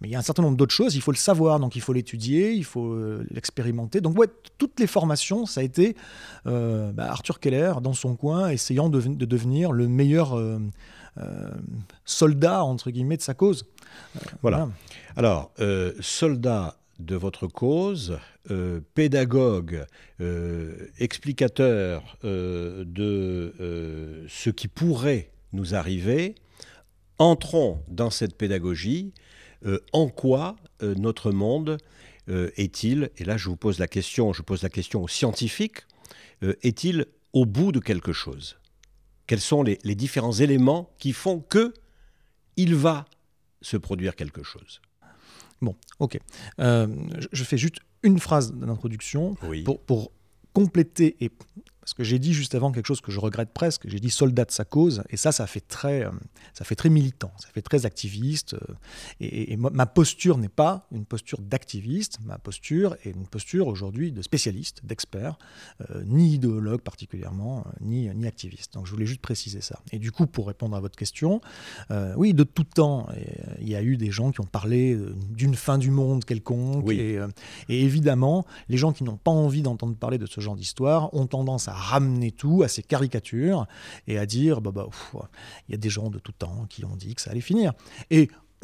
mais 0.00 0.08
il 0.08 0.12
y 0.12 0.16
a 0.16 0.18
un 0.18 0.22
certain 0.22 0.42
nombre 0.42 0.56
d'autres 0.56 0.74
choses, 0.74 0.94
il 0.96 1.00
faut 1.00 1.12
le 1.12 1.16
savoir, 1.16 1.60
donc 1.60 1.76
il 1.76 1.80
faut 1.80 1.92
l'étudier, 1.92 2.52
il 2.52 2.64
faut 2.64 2.92
euh, 2.92 3.26
l'expérimenter. 3.30 4.00
Donc 4.00 4.18
ouais, 4.18 4.26
toutes 4.58 4.78
les 4.80 4.86
formations, 4.86 5.46
ça 5.46 5.60
a 5.60 5.64
été 5.64 5.96
euh, 6.46 6.92
bah, 6.92 7.10
Arthur 7.10 7.40
Keller 7.40 7.74
dans 7.82 7.94
son 7.94 8.16
coin, 8.16 8.48
essayant 8.48 8.88
de, 8.88 9.00
devenir 9.00 9.72
le 9.72 9.88
meilleur 9.88 10.36
euh, 10.36 10.58
soldat, 12.04 12.64
entre 12.64 12.90
guillemets, 12.90 13.16
de 13.16 13.22
sa 13.22 13.34
cause. 13.34 13.66
voilà. 14.42 14.68
Alors, 15.16 15.52
soldat 16.00 16.76
de 16.98 17.16
votre 17.16 17.46
cause, 17.46 18.18
pédagogue, 18.94 19.84
explicateur 20.98 22.16
de 22.22 24.24
ce 24.28 24.50
qui 24.50 24.68
pourrait 24.68 25.30
nous 25.52 25.74
arriver, 25.74 26.34
entrons 27.18 27.82
dans 27.88 28.10
cette 28.10 28.36
pédagogie 28.36 29.12
euh, 29.66 29.78
en 29.92 30.08
quoi 30.08 30.56
euh, 30.82 30.94
notre 30.94 31.30
monde 31.30 31.78
euh, 32.28 32.50
est-il, 32.56 33.10
et 33.16 33.24
là 33.24 33.36
je 33.36 33.48
vous 33.48 33.56
pose 33.56 33.78
la 33.78 33.86
question, 33.86 34.32
je 34.32 34.42
pose 34.42 34.62
la 34.62 34.68
question 34.68 35.02
aux 35.02 35.08
scientifiques, 35.08 35.86
est-il 36.62 37.06
au 37.32 37.46
bout 37.46 37.72
de 37.72 37.78
quelque 37.78 38.12
chose? 38.12 38.58
Quels 39.26 39.40
sont 39.40 39.62
les, 39.62 39.78
différents 39.94 40.32
éléments 40.32 40.90
qui 40.98 41.14
font 41.14 41.40
que 41.40 41.72
il 42.56 42.74
va 42.74 43.06
se 43.62 43.78
produire 43.78 44.14
quelque 44.14 44.42
chose? 44.42 44.82
Bon, 45.64 45.76
ok. 45.98 46.18
je 46.58 47.44
fais 47.44 47.58
juste 47.58 47.76
une 48.02 48.18
phrase 48.18 48.52
d'introduction 48.52 49.34
pour, 49.64 49.80
pour 49.80 50.12
compléter 50.52 51.16
et 51.20 51.30
Parce 51.84 51.92
que 51.92 52.02
j'ai 52.02 52.18
dit 52.18 52.32
juste 52.32 52.54
avant 52.54 52.72
quelque 52.72 52.86
chose 52.86 53.02
que 53.02 53.12
je 53.12 53.20
regrette 53.20 53.52
presque. 53.52 53.86
J'ai 53.86 54.00
dit 54.00 54.08
soldat 54.08 54.46
de 54.46 54.50
sa 54.50 54.64
cause, 54.64 55.02
et 55.10 55.18
ça, 55.18 55.32
ça 55.32 55.46
fait 55.46 55.60
très, 55.60 56.06
euh, 56.06 56.10
ça 56.54 56.64
fait 56.64 56.76
très 56.76 56.88
militant, 56.88 57.30
ça 57.36 57.48
fait 57.52 57.60
très 57.60 57.84
activiste. 57.84 58.54
Euh, 58.54 58.74
et, 59.20 59.58
ma 59.58 59.84
posture 59.84 60.38
n'est 60.38 60.48
pas 60.48 60.86
une 60.92 61.04
posture 61.04 61.42
d'activiste, 61.42 62.20
ma 62.24 62.38
posture 62.38 62.96
est 63.04 63.10
une 63.10 63.26
posture 63.26 63.66
aujourd'hui 63.66 64.12
de 64.12 64.22
spécialiste, 64.22 64.80
d'expert, 64.82 65.38
euh, 65.90 66.02
ni 66.06 66.32
idéologue 66.32 66.80
particulièrement, 66.80 67.66
ni, 67.82 68.08
ni 68.14 68.26
activiste. 68.26 68.72
Donc 68.72 68.86
je 68.86 68.90
voulais 68.90 69.04
juste 69.04 69.20
préciser 69.20 69.60
ça. 69.60 69.78
Et 69.92 69.98
du 69.98 70.10
coup, 70.10 70.26
pour 70.26 70.46
répondre 70.46 70.74
à 70.76 70.80
votre 70.80 70.96
question, 70.96 71.42
oui, 72.16 72.32
de 72.32 72.44
tout 72.44 72.64
temps, 72.64 73.08
il 73.60 73.68
y 73.68 73.76
a 73.76 73.82
eu 73.82 73.98
des 73.98 74.10
gens 74.10 74.32
qui 74.32 74.40
ont 74.40 74.46
parlé 74.46 74.98
d'une 75.30 75.54
fin 75.54 75.76
du 75.76 75.90
monde 75.90 76.24
quelconque, 76.24 76.90
et, 76.90 77.18
et 77.68 77.82
évidemment, 77.82 78.46
les 78.70 78.78
gens 78.78 78.92
qui 78.92 79.04
n'ont 79.04 79.16
pas 79.18 79.30
envie 79.30 79.62
d'entendre 79.62 79.96
parler 79.96 80.16
de 80.16 80.26
ce 80.26 80.40
genre 80.40 80.56
d'histoire 80.56 81.12
ont 81.14 81.26
tendance 81.26 81.68
à 81.68 81.73
ramener 81.74 82.32
tout 82.32 82.62
à 82.62 82.68
ces 82.68 82.82
caricatures 82.82 83.66
et 84.06 84.18
à 84.18 84.26
dire 84.26 84.60
bah, 84.60 84.70
bah, 84.72 84.88
il 85.68 85.72
y 85.72 85.74
a 85.74 85.78
des 85.78 85.90
gens 85.90 86.10
de 86.10 86.18
tout 86.18 86.32
temps 86.32 86.66
qui 86.68 86.84
ont 86.84 86.96
dit 86.96 87.14
que 87.14 87.20
ça 87.20 87.30
allait 87.30 87.40
finir. 87.40 87.72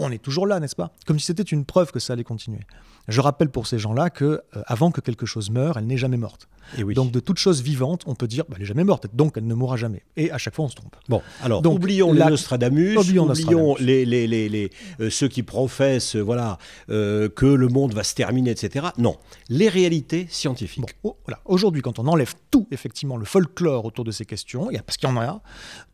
On 0.01 0.11
est 0.11 0.23
toujours 0.23 0.47
là, 0.47 0.61
n'est-ce 0.61 0.77
pas? 0.77 0.93
Comme 1.07 1.19
si 1.19 1.27
c'était 1.27 1.43
une 1.43 1.65
preuve 1.65 1.93
que 1.93 1.99
ça 1.99 2.13
allait 2.15 2.25
continuer. 2.25 2.61
Je 3.09 3.21
rappelle 3.21 3.49
pour 3.51 3.67
ces 3.67 3.79
gens-là 3.79 4.11
que 4.11 4.25
euh, 4.25 4.63
avant 4.67 4.91
que 4.91 5.01
quelque 5.01 5.27
chose 5.27 5.51
meure, 5.51 5.79
elle 5.79 5.87
n'est 5.87 5.97
jamais 5.97 6.17
morte. 6.17 6.49
Et 6.79 6.85
oui. 6.85 6.95
Donc 6.95 7.11
de 7.11 7.19
toute 7.19 7.39
chose 7.39 7.63
vivante, 7.63 8.05
on 8.07 8.15
peut 8.15 8.29
dire 8.29 8.45
bah, 8.49 8.55
elle 8.57 8.63
n'est 8.63 8.67
jamais 8.67 8.85
morte, 8.85 9.07
donc 9.13 9.35
elle 9.37 9.47
ne 9.47 9.55
mourra 9.55 9.77
jamais. 9.77 10.05
Et 10.17 10.31
à 10.31 10.39
chaque 10.39 10.55
fois, 10.55 10.67
on 10.67 10.69
se 10.69 10.77
trompe. 10.77 10.95
Bon, 11.09 11.21
alors 11.43 11.63
donc, 11.63 11.77
oublions 11.77 12.13
les 12.13 12.25
Nostradamus, 12.25 12.97
oublions, 12.97 13.77
Les, 13.81 14.05
les, 14.05 14.29
les, 14.29 14.71
euh, 15.01 15.11
ceux 15.11 15.27
qui 15.27 15.43
professent 15.43 16.15
euh, 16.15 16.21
voilà, 16.21 16.59
que 16.89 17.47
le 17.47 17.69
monde 17.69 17.95
va 17.95 18.05
se 18.05 18.15
terminer, 18.15 18.51
etc. 18.51 18.87
Non, 18.99 19.17
les 19.49 19.69
réalités 19.69 20.27
scientifiques. 20.31 20.95
Bon, 21.03 21.11
oh, 21.11 21.17
voilà. 21.27 21.41
Aujourd'hui, 21.47 21.83
quand 21.83 21.99
on 21.99 22.07
enlève 22.07 22.35
tout, 22.51 22.69
effectivement, 22.71 23.17
le 23.17 23.25
folklore 23.25 23.85
autour 23.85 24.05
de 24.05 24.13
ces 24.13 24.25
questions, 24.25 24.71
parce 24.87 24.97
qu'il 24.97 25.09
y 25.09 25.13
en 25.13 25.17
a, 25.17 25.43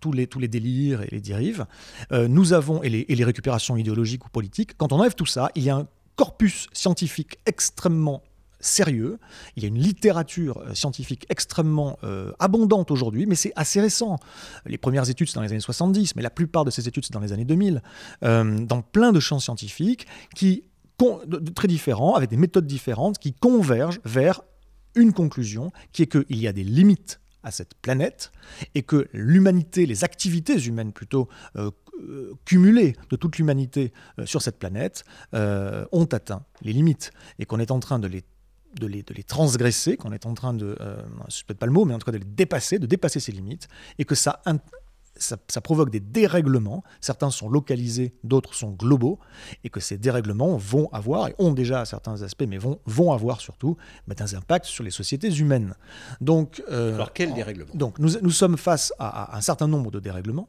tous 0.01 0.13
les, 0.13 0.27
tous 0.27 0.39
les 0.39 0.49
délires 0.49 1.03
et 1.03 1.09
les 1.11 1.21
dérives, 1.21 1.67
nous 2.11 2.53
avons, 2.53 2.83
et 2.83 2.91
les, 2.91 3.07
et 3.09 3.15
les 3.15 3.25
récupérations 3.25 3.77
idéologiques 3.77 3.96
ou 3.97 4.29
politiques, 4.29 4.77
quand 4.77 4.93
on 4.93 5.01
enlève 5.01 5.15
tout 5.15 5.27
ça, 5.27 5.51
il 5.55 5.63
y 5.63 5.71
a 5.71 5.77
un 5.77 5.87
corpus 6.17 6.69
scientifique 6.73 7.39
extrêmement 7.47 8.23
sérieux. 8.61 9.19
Il 9.57 9.63
y 9.63 9.67
a 9.67 9.69
une 9.69 9.79
littérature 9.79 10.59
euh, 10.59 10.75
scientifique 10.75 11.27
extrêmement 11.29 11.99
euh, 12.05 12.33
abondante 12.39 12.91
aujourd'hui, 12.91 13.27
mais 13.27 13.35
c'est 13.35 13.53
assez 13.57 13.81
récent. 13.81 14.19
Les 14.65 14.79
premières 14.79 15.09
études, 15.09 15.29
c'est 15.29 15.37
dans 15.37 15.43
les 15.43 15.53
années 15.53 15.61
70, 15.61 16.17
mais 16.17 16.23
la 16.23 16.31
plupart 16.31 16.65
de 16.65 16.71
ces 16.71 16.89
études, 16.89 17.05
c'est 17.05 17.13
dans 17.13 17.21
les 17.21 17.33
années 17.33 17.45
2000, 17.45 17.83
euh, 18.25 18.59
dans 18.61 18.83
plein 18.83 19.13
de 19.13 19.21
champs 19.21 19.39
scientifiques 19.39 20.07
qui, 20.35 20.65
très 21.55 21.69
différents, 21.69 22.15
avec 22.15 22.31
des 22.31 22.37
méthodes 22.37 22.67
différentes, 22.67 23.19
qui 23.19 23.33
convergent 23.35 24.01
vers 24.05 24.41
une 24.95 25.13
conclusion, 25.13 25.71
qui 25.93 26.03
est 26.03 26.07
qu'il 26.07 26.39
y 26.39 26.49
a 26.49 26.53
des 26.53 26.65
limites 26.65 27.21
à 27.43 27.51
cette 27.51 27.75
planète 27.75 28.33
et 28.75 28.83
que 28.83 29.07
l'humanité, 29.13 29.87
les 29.87 30.05
activités 30.05 30.59
humaines 30.59 30.93
plutôt, 30.93 31.29
cumulées 32.45 32.97
de 33.11 33.17
toute 33.17 33.39
l'humanité 33.39 33.93
euh, 34.19 34.27
sur 34.27 34.43
cette 34.43 34.59
planète 34.59 35.05
euh, 35.35 35.87
ont 35.93 36.05
atteint 36.07 36.43
les 36.63 36.73
limites 36.73 37.13
et 37.39 37.47
qu'on 37.47 37.59
est 37.59 37.71
en 37.71 37.81
train 37.81 37.99
de 37.99 38.09
les 38.09 38.25
de 38.75 38.87
les, 38.87 39.03
de 39.03 39.15
les, 39.15 39.23
transgresser, 39.23 39.97
qu'on 39.97 40.13
est 40.13 40.27
en 40.27 40.35
train 40.35 40.53
de, 40.53 40.77
euh, 40.83 41.03
peut-être 41.47 41.59
pas 41.59 41.65
le 41.65 41.73
mot, 41.73 41.87
mais 41.87 41.95
en 41.95 41.99
tout 41.99 42.05
cas 42.05 42.13
de 42.13 42.19
les 42.19 42.27
dépasser, 42.27 42.79
de 42.79 42.85
dépasser 42.85 43.21
ces 43.21 43.33
limites, 43.33 43.69
et 43.99 44.05
que 44.05 44.15
ça, 44.15 44.43
ça, 45.15 45.39
ça, 45.49 45.61
provoque 45.63 45.89
des 45.89 46.01
dérèglements. 46.01 46.85
Certains 47.01 47.31
sont 47.31 47.49
localisés, 47.49 48.13
d'autres 48.23 48.55
sont 48.55 48.73
globaux, 48.73 49.19
et 49.65 49.71
que 49.71 49.81
ces 49.81 49.97
dérèglements 49.97 50.59
vont 50.59 50.91
avoir, 50.93 51.29
et 51.29 51.35
ont 51.39 51.53
déjà 51.53 51.87
certains 51.87 52.21
aspects, 52.21 52.45
mais 52.47 52.59
vont, 52.59 52.79
vont 52.85 53.13
avoir 53.13 53.41
surtout 53.41 53.79
bah, 54.07 54.15
des 54.15 54.35
impacts 54.35 54.67
sur 54.67 54.85
les 54.85 54.91
sociétés 54.91 55.35
humaines. 55.35 55.75
Donc, 56.21 56.63
Alors, 56.69 57.15
quel 57.15 57.33
dérèglement 57.33 57.73
Donc, 57.73 57.99
nous, 57.99 58.21
nous 58.21 58.31
sommes 58.31 58.59
face 58.59 58.93
à, 58.99 59.33
à, 59.33 59.39
un 59.39 59.41
certain 59.41 59.69
nombre 59.69 59.91
de 59.91 60.01
dérèglements. 60.01 60.49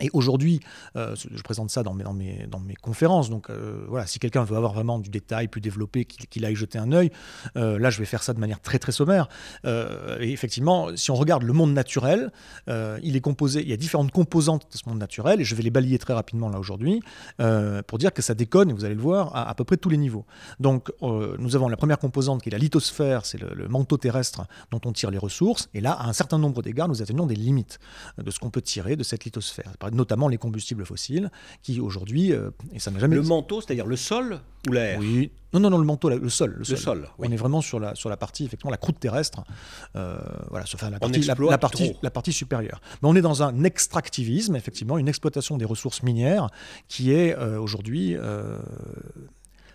Et 0.00 0.10
aujourd'hui, 0.12 0.60
euh, 0.96 1.14
je 1.14 1.42
présente 1.42 1.70
ça 1.70 1.82
dans 1.82 1.94
mes, 1.94 2.04
dans 2.04 2.12
mes, 2.12 2.46
dans 2.50 2.58
mes 2.58 2.74
conférences, 2.74 3.30
donc 3.30 3.50
euh, 3.50 3.84
voilà, 3.88 4.06
si 4.06 4.18
quelqu'un 4.18 4.44
veut 4.44 4.56
avoir 4.56 4.72
vraiment 4.72 4.98
du 4.98 5.10
détail 5.10 5.48
plus 5.48 5.60
développé, 5.60 6.04
qu'il 6.04 6.44
aille 6.44 6.54
jeter 6.54 6.78
un 6.78 6.92
œil, 6.92 7.10
euh, 7.56 7.78
là 7.78 7.90
je 7.90 7.98
vais 7.98 8.06
faire 8.06 8.22
ça 8.22 8.32
de 8.32 8.40
manière 8.40 8.60
très 8.60 8.78
très 8.78 8.92
sommaire. 8.92 9.28
et 9.64 10.32
effectivement, 10.32 10.88
si 10.96 11.10
on 11.10 11.14
regarde 11.14 11.42
le 11.42 11.52
monde 11.52 11.72
naturel, 11.72 12.32
il 12.68 13.16
est 13.16 13.20
composé, 13.20 13.60
il 13.60 13.68
y 13.68 13.72
a 13.72 13.76
différentes 13.76 14.10
composantes 14.10 14.66
de 14.72 14.76
ce 14.76 14.88
monde 14.88 14.98
naturel, 14.98 15.40
et 15.40 15.44
je 15.44 15.54
vais 15.54 15.62
les 15.62 15.70
balayer 15.70 15.98
très 15.98 16.14
rapidement 16.14 16.48
là 16.48 16.58
aujourd'hui, 16.58 17.02
pour 17.86 17.98
dire 17.98 18.12
que 18.12 18.22
ça 18.22 18.34
déconne, 18.34 18.72
vous 18.72 18.84
allez 18.84 18.94
le 18.94 19.00
voir, 19.00 19.34
à, 19.34 19.48
à 19.48 19.54
peu 19.54 19.64
près 19.64 19.76
tous 19.76 19.90
les 19.90 19.98
niveaux. 19.98 20.24
Donc 20.58 20.90
nous 21.00 21.56
avons 21.56 21.68
la 21.68 21.76
première 21.76 21.98
composante 21.98 22.42
qui 22.42 22.48
est 22.48 22.52
la 22.52 22.58
lithosphère, 22.58 23.26
c'est 23.26 23.38
le, 23.38 23.50
le, 23.54 23.68
manteau 23.68 23.96
terrestre 23.96 24.46
dont 24.70 24.80
on 24.84 24.92
tire 24.92 25.10
les 25.10 25.18
ressources, 25.18 25.68
et 25.74 25.80
là, 25.80 25.92
à 25.92 26.08
un 26.08 26.12
certain 26.12 26.38
nombre 26.38 26.62
d'égards, 26.62 26.88
nous 26.88 27.02
atteignons 27.02 27.26
des 27.26 27.36
limites 27.36 27.78
de 28.18 28.30
ce 28.30 28.38
qu'on 28.38 28.50
peut 28.50 28.62
tirer 28.62 28.96
de 28.96 29.02
cette 29.02 29.24
lithosphère. 29.24 29.76
Par 29.78 29.89
notamment 29.90 30.28
les 30.28 30.38
combustibles 30.38 30.84
fossiles, 30.84 31.30
qui 31.62 31.80
aujourd'hui, 31.80 32.32
euh, 32.32 32.50
et 32.72 32.78
ça 32.78 32.90
n'a 32.90 32.98
jamais... 32.98 33.16
Le 33.16 33.22
manteau, 33.22 33.60
c'est-à-dire 33.60 33.86
le 33.86 33.96
sol 33.96 34.40
ou 34.68 34.72
l'air 34.72 34.98
Oui, 34.98 35.30
non, 35.52 35.60
non, 35.60 35.70
non, 35.70 35.78
le 35.78 35.84
manteau, 35.84 36.10
le 36.10 36.28
sol. 36.28 36.56
Le, 36.58 36.64
sol, 36.64 37.08
On 37.18 37.30
est 37.30 37.36
vraiment 37.36 37.60
sur 37.60 37.80
la, 37.80 37.94
sur 37.94 38.08
la 38.08 38.16
partie, 38.16 38.44
effectivement, 38.44 38.70
la 38.70 38.76
croûte 38.76 39.00
terrestre, 39.00 39.42
euh, 39.96 40.18
voilà, 40.48 40.64
enfin, 40.72 40.90
la 40.90 40.98
partie, 40.98 41.20
la, 41.22 41.58
partie, 41.58 41.96
la 42.02 42.10
partie 42.10 42.32
supérieure. 42.32 42.80
Mais 43.02 43.08
on 43.08 43.16
est 43.16 43.22
dans 43.22 43.42
un 43.42 43.64
extractivisme, 43.64 44.56
effectivement, 44.56 44.98
une 44.98 45.08
exploitation 45.08 45.56
des 45.56 45.64
ressources 45.64 46.02
minières 46.02 46.48
qui 46.88 47.12
est 47.12 47.36
euh, 47.36 47.58
aujourd'hui 47.58 48.16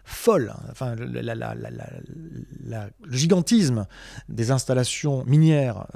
folle. 0.05 0.53
Enfin, 0.69 0.95
la, 0.95 1.55
le 3.03 3.17
gigantisme 3.17 3.87
des 4.29 4.51
installations 4.51 5.25
minières 5.25 5.87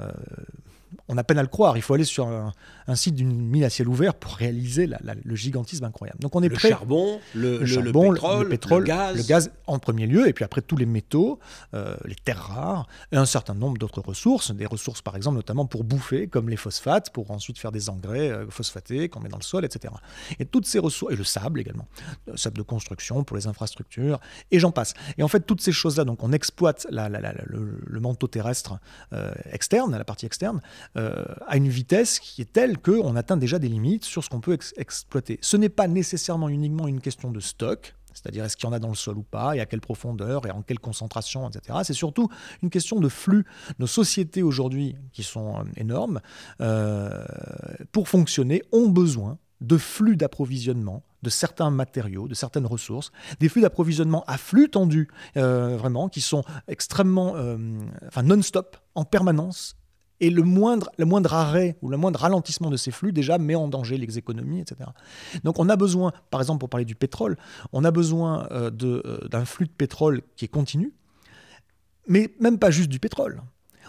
on 1.10 1.18
a 1.18 1.24
peine 1.24 1.38
à 1.38 1.42
le 1.42 1.48
croire. 1.48 1.76
Il 1.76 1.82
faut 1.82 1.94
aller 1.94 2.04
sur 2.04 2.28
un, 2.28 2.52
site 2.94 3.14
d'une 3.14 3.32
mine 3.32 3.64
à 3.64 3.70
ciel 3.70 3.88
ouvert 3.88 4.14
pour 4.14 4.32
réaliser 4.32 4.88
le 4.88 5.36
gigantisme 5.36 5.84
incroyable. 5.84 6.18
Donc 6.20 6.34
on 6.34 6.42
est 6.42 6.48
le 6.48 6.56
charbon, 6.56 7.20
le, 7.34 7.64
charbon, 7.66 8.10
le, 8.10 8.48
pétrole, 8.48 8.82
le, 8.82 9.22
gaz. 9.22 9.50
en 9.66 9.78
premier 9.78 10.06
lieu, 10.06 10.28
et 10.28 10.32
puis 10.32 10.44
après 10.44 10.60
tous 10.60 10.76
les 10.76 10.86
métaux, 10.86 11.38
euh, 11.74 11.96
les 12.04 12.14
terres 12.14 12.42
rares, 12.42 12.88
et 13.12 13.16
un 13.16 13.26
certain 13.26 13.54
nombre 13.54 13.78
d'autres 13.78 14.00
ressources, 14.00 14.52
des 14.52 14.66
ressources 14.66 15.02
par 15.02 15.16
exemple 15.16 15.36
notamment 15.36 15.66
pour 15.66 15.84
bouffer, 15.84 16.26
comme 16.26 16.48
les 16.48 16.56
phosphates, 16.56 17.10
pour 17.10 17.30
ensuite 17.30 17.58
faire 17.58 17.72
des 17.72 17.90
engrais 17.90 18.30
euh, 18.30 18.46
phosphatés 18.48 19.08
qu'on 19.08 19.20
met 19.20 19.28
dans 19.28 19.38
le 19.38 19.42
sol, 19.42 19.64
etc. 19.64 19.94
Et 20.38 20.44
toutes 20.44 20.66
ces 20.66 20.78
ressources, 20.78 21.12
et 21.12 21.16
le 21.16 21.24
sable 21.24 21.60
également, 21.60 21.86
le 22.26 22.36
sable 22.36 22.56
de 22.56 22.62
construction 22.62 23.24
pour 23.24 23.36
les 23.36 23.46
infrastructures, 23.46 24.20
et 24.50 24.58
j'en 24.58 24.72
passe. 24.72 24.94
Et 25.16 25.22
en 25.22 25.28
fait 25.28 25.40
toutes 25.40 25.60
ces 25.60 25.72
choses-là, 25.72 26.04
donc 26.04 26.22
on 26.22 26.32
exploite 26.32 26.86
le, 26.90 28.00
manteau 28.00 28.26
terrestre 28.26 28.78
euh, 29.12 29.32
externe, 29.52 29.96
la 29.96 30.04
partie 30.04 30.26
externe, 30.26 30.60
euh, 31.00 31.24
à 31.46 31.56
une 31.56 31.68
vitesse 31.68 32.18
qui 32.18 32.42
est 32.42 32.52
telle 32.52 32.78
qu'on 32.78 33.16
atteint 33.16 33.36
déjà 33.36 33.58
des 33.58 33.68
limites 33.68 34.04
sur 34.04 34.22
ce 34.22 34.28
qu'on 34.28 34.40
peut 34.40 34.58
exploiter. 34.76 35.38
Ce 35.40 35.56
n'est 35.56 35.70
pas 35.70 35.88
nécessairement 35.88 36.48
uniquement 36.48 36.86
une 36.88 37.00
question 37.00 37.30
de 37.30 37.40
stock, 37.40 37.94
c'est-à-dire 38.12 38.44
est-ce 38.44 38.56
qu'il 38.56 38.66
y 38.66 38.68
en 38.68 38.72
a 38.72 38.78
dans 38.78 38.88
le 38.88 38.94
sol 38.94 39.16
ou 39.16 39.22
pas, 39.22 39.56
et 39.56 39.60
à 39.60 39.66
quelle 39.66 39.80
profondeur, 39.80 40.46
et 40.46 40.50
en 40.50 40.62
quelle 40.62 40.78
concentration, 40.78 41.48
etc. 41.48 41.78
C'est 41.84 41.94
surtout 41.94 42.28
une 42.62 42.70
question 42.70 43.00
de 43.00 43.08
flux. 43.08 43.46
Nos 43.78 43.86
sociétés 43.86 44.42
aujourd'hui, 44.42 44.96
qui 45.12 45.22
sont 45.22 45.58
euh, 45.58 45.62
énormes, 45.76 46.20
euh, 46.60 47.24
pour 47.92 48.08
fonctionner, 48.08 48.62
ont 48.72 48.88
besoin 48.88 49.38
de 49.60 49.78
flux 49.78 50.16
d'approvisionnement 50.16 51.02
de 51.22 51.30
certains 51.30 51.70
matériaux, 51.70 52.28
de 52.28 52.34
certaines 52.34 52.66
ressources, 52.66 53.12
des 53.40 53.48
flux 53.48 53.62
d'approvisionnement 53.62 54.24
à 54.26 54.38
flux 54.38 54.70
tendu, 54.70 55.08
vraiment, 55.34 56.08
qui 56.08 56.22
sont 56.22 56.44
extrêmement, 56.66 57.34
enfin 58.06 58.22
non-stop, 58.22 58.78
en 58.94 59.04
permanence, 59.04 59.76
et 60.20 60.30
le 60.30 60.42
moindre, 60.42 60.90
le 60.98 61.04
moindre 61.04 61.34
arrêt 61.34 61.76
ou 61.82 61.88
le 61.88 61.96
moindre 61.96 62.20
ralentissement 62.20 62.70
de 62.70 62.76
ces 62.76 62.90
flux 62.90 63.12
déjà 63.12 63.38
met 63.38 63.54
en 63.54 63.68
danger 63.68 63.96
les 63.96 64.18
économies, 64.18 64.60
etc. 64.60 64.90
Donc 65.44 65.58
on 65.58 65.68
a 65.68 65.76
besoin, 65.76 66.12
par 66.30 66.40
exemple 66.40 66.60
pour 66.60 66.68
parler 66.68 66.84
du 66.84 66.94
pétrole, 66.94 67.36
on 67.72 67.84
a 67.84 67.90
besoin 67.90 68.46
euh, 68.50 68.70
euh, 68.82 69.28
d'un 69.28 69.44
flux 69.44 69.66
de 69.66 69.72
pétrole 69.72 70.22
qui 70.36 70.44
est 70.44 70.48
continu, 70.48 70.92
mais 72.06 72.34
même 72.40 72.58
pas 72.58 72.70
juste 72.70 72.90
du 72.90 73.00
pétrole. 73.00 73.42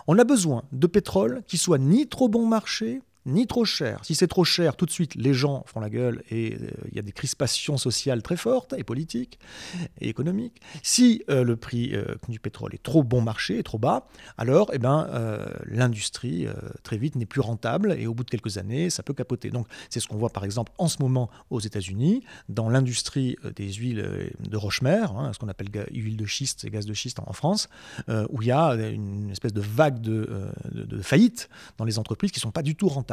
On 0.07 0.17
a 0.17 0.23
besoin 0.23 0.63
de 0.71 0.87
pétrole 0.87 1.43
qui 1.47 1.57
soit 1.57 1.77
ni 1.77 2.07
trop 2.07 2.29
bon 2.29 2.45
marché, 2.47 3.01
ni 3.25 3.45
trop 3.45 3.65
cher. 3.65 3.99
Si 4.03 4.15
c'est 4.15 4.27
trop 4.27 4.43
cher, 4.43 4.75
tout 4.75 4.85
de 4.85 4.91
suite, 4.91 5.15
les 5.15 5.33
gens 5.33 5.63
font 5.67 5.79
la 5.79 5.89
gueule 5.89 6.23
et 6.31 6.55
euh, 6.55 6.69
il 6.89 6.95
y 6.95 6.99
a 6.99 7.03
des 7.03 7.11
crispations 7.11 7.77
sociales 7.77 8.23
très 8.23 8.37
fortes 8.37 8.73
et 8.77 8.83
politiques 8.83 9.39
et 9.99 10.09
économiques. 10.09 10.61
Si 10.81 11.23
euh, 11.29 11.43
le 11.43 11.55
prix 11.55 11.91
euh, 11.93 12.15
du 12.29 12.39
pétrole 12.39 12.73
est 12.73 12.81
trop 12.81 13.03
bon 13.03 13.21
marché, 13.21 13.59
est 13.59 13.63
trop 13.63 13.77
bas, 13.77 14.07
alors 14.37 14.71
eh 14.73 14.79
ben, 14.79 15.07
l'industrie, 15.65 16.47
très 16.83 16.97
vite, 16.97 17.15
n'est 17.15 17.25
plus 17.25 17.41
rentable 17.41 17.95
et 17.97 18.07
au 18.07 18.13
bout 18.13 18.23
de 18.23 18.29
quelques 18.29 18.57
années, 18.57 18.89
ça 18.89 19.03
peut 19.03 19.13
capoter. 19.13 19.49
Donc, 19.49 19.67
c'est 19.89 19.99
ce 19.99 20.07
qu'on 20.07 20.17
voit 20.17 20.29
par 20.29 20.45
exemple 20.45 20.71
en 20.77 20.87
ce 20.87 21.01
moment 21.01 21.29
aux 21.49 21.59
États-Unis, 21.59 22.23
dans 22.49 22.69
l'industrie 22.69 23.35
des 23.55 23.71
huiles 23.73 24.31
de 24.39 24.57
roche-mer, 24.57 25.11
hein, 25.11 25.33
ce 25.33 25.39
qu'on 25.39 25.49
appelle 25.49 25.69
huile 25.91 26.17
de 26.17 26.25
schiste 26.25 26.63
et 26.65 26.69
gaz 26.69 26.85
de 26.85 26.93
schiste 26.93 27.19
en 27.19 27.33
France, 27.33 27.69
où 28.07 28.41
il 28.41 28.47
y 28.47 28.51
a 28.51 28.73
une 28.73 29.29
espèce 29.31 29.53
de 29.53 29.61
vague 29.61 29.99
de, 30.01 30.51
de, 30.71 30.83
de 30.83 31.01
faillites 31.01 31.49
dans 31.77 31.85
les 31.85 31.99
entreprises 31.99 32.31
qui 32.31 32.39
ne 32.39 32.43
sont 32.43 32.51
pas 32.51 32.63
du 32.63 32.75
tout 32.75 32.87
rentables 32.87 33.10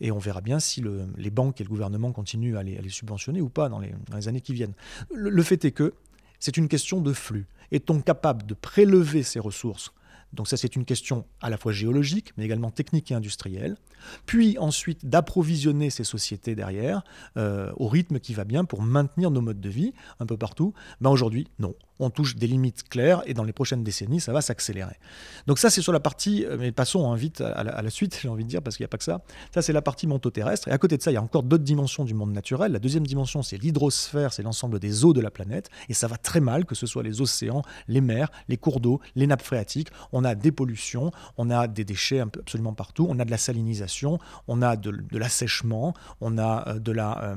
et 0.00 0.10
on 0.10 0.18
verra 0.18 0.40
bien 0.40 0.60
si 0.60 0.82
les 1.16 1.30
banques 1.30 1.60
et 1.60 1.64
le 1.64 1.68
gouvernement 1.68 2.12
continuent 2.12 2.56
à 2.56 2.62
les, 2.62 2.88
subventionner 2.88 3.40
ou 3.40 3.48
pas 3.48 3.68
dans 3.68 3.80
les, 3.80 4.28
années 4.28 4.40
qui 4.40 4.54
viennent. 4.54 4.74
Le, 5.12 5.42
fait 5.42 5.64
est 5.64 5.72
que 5.72 5.94
c'est 6.38 6.56
une 6.56 6.68
question 6.68 7.00
de 7.00 7.12
flux. 7.12 7.46
Est-on 7.72 8.00
capable 8.00 8.46
de 8.46 8.54
prélever 8.54 9.22
ces 9.22 9.40
ressources? 9.40 9.92
Donc 10.32 10.48
ça, 10.48 10.56
c'est 10.56 10.74
une 10.74 10.84
question 10.84 11.24
à 11.40 11.48
la 11.48 11.56
fois 11.56 11.72
géologique, 11.72 12.32
mais 12.36 12.44
également 12.44 12.70
technique 12.70 13.10
et 13.12 13.14
industrielle. 13.14 13.76
Puis 14.26 14.58
ensuite, 14.58 15.06
d'approvisionner 15.06 15.90
ces 15.90 16.04
sociétés 16.04 16.54
derrière 16.54 17.04
euh, 17.36 17.72
au 17.76 17.88
rythme 17.88 18.18
qui 18.18 18.34
va 18.34 18.44
bien 18.44 18.64
pour 18.64 18.82
maintenir 18.82 19.30
nos 19.30 19.40
modes 19.40 19.60
de 19.60 19.68
vie 19.68 19.94
un 20.18 20.26
peu 20.26 20.36
partout. 20.36 20.74
Ben 21.00 21.10
Aujourd'hui, 21.10 21.46
non 21.58 21.74
on 21.98 22.10
touche 22.10 22.36
des 22.36 22.46
limites 22.46 22.88
claires 22.88 23.22
et 23.26 23.34
dans 23.34 23.44
les 23.44 23.52
prochaines 23.52 23.84
décennies, 23.84 24.20
ça 24.20 24.32
va 24.32 24.40
s'accélérer. 24.40 24.96
Donc 25.46 25.58
ça, 25.58 25.70
c'est 25.70 25.82
sur 25.82 25.92
la 25.92 26.00
partie, 26.00 26.44
euh, 26.44 26.56
mais 26.58 26.72
passons 26.72 27.10
hein, 27.10 27.16
vite 27.16 27.40
à 27.40 27.62
la, 27.62 27.90
suite, 27.90 28.18
j'ai 28.22 28.28
envie 28.28 28.44
de 28.44 28.48
dire, 28.48 28.62
parce 28.62 28.76
qu'il 28.76 28.84
n'y 28.84 28.86
a 28.86 28.88
pas 28.88 28.98
que 28.98 29.04
ça. 29.04 29.22
Ça, 29.52 29.62
c'est 29.62 29.72
la 29.72 29.82
partie 29.82 30.06
manteau-terrestre. 30.06 30.68
Et 30.68 30.72
à 30.72 30.78
côté 30.78 30.96
de 30.96 31.02
ça, 31.02 31.10
il 31.10 31.14
y 31.14 31.18
a 31.18 31.22
encore 31.22 31.42
d'autres 31.42 31.64
dimensions 31.64 32.04
du 32.04 32.14
monde 32.14 32.32
naturel. 32.32 32.72
La 32.72 32.78
deuxième 32.78 33.06
dimension, 33.06 33.42
c'est 33.42 33.58
l'hydrosphère, 33.58 34.32
c'est 34.32 34.42
l'ensemble 34.42 34.78
des 34.78 35.04
eaux 35.04 35.12
de 35.12 35.20
la 35.20 35.30
planète. 35.30 35.70
Et 35.88 35.94
ça 35.94 36.08
va 36.08 36.16
très 36.16 36.40
mal, 36.40 36.64
que 36.64 36.74
ce 36.74 36.86
soit 36.86 37.02
les 37.02 37.20
océans, 37.20 37.62
les 37.88 38.00
mers, 38.00 38.30
les 38.48 38.56
cours 38.56 38.80
d'eau, 38.80 39.00
les 39.14 39.26
nappes 39.26 39.42
phréatiques. 39.42 39.88
On 40.12 40.24
a 40.24 40.34
des 40.34 40.52
pollutions, 40.52 41.12
on 41.36 41.50
a 41.50 41.68
des 41.68 41.84
déchets 41.84 42.20
absolument 42.20 42.74
partout, 42.74 43.06
on 43.08 43.18
a 43.18 43.24
de 43.24 43.30
la 43.30 43.38
salinisation, 43.38 44.18
on 44.48 44.62
a 44.62 44.76
de, 44.76 44.92
l'assèchement, 45.12 45.94
on 46.20 46.38
a, 46.38 46.68
euh, 46.68 46.78
de 46.78 46.92
la, 46.92 47.36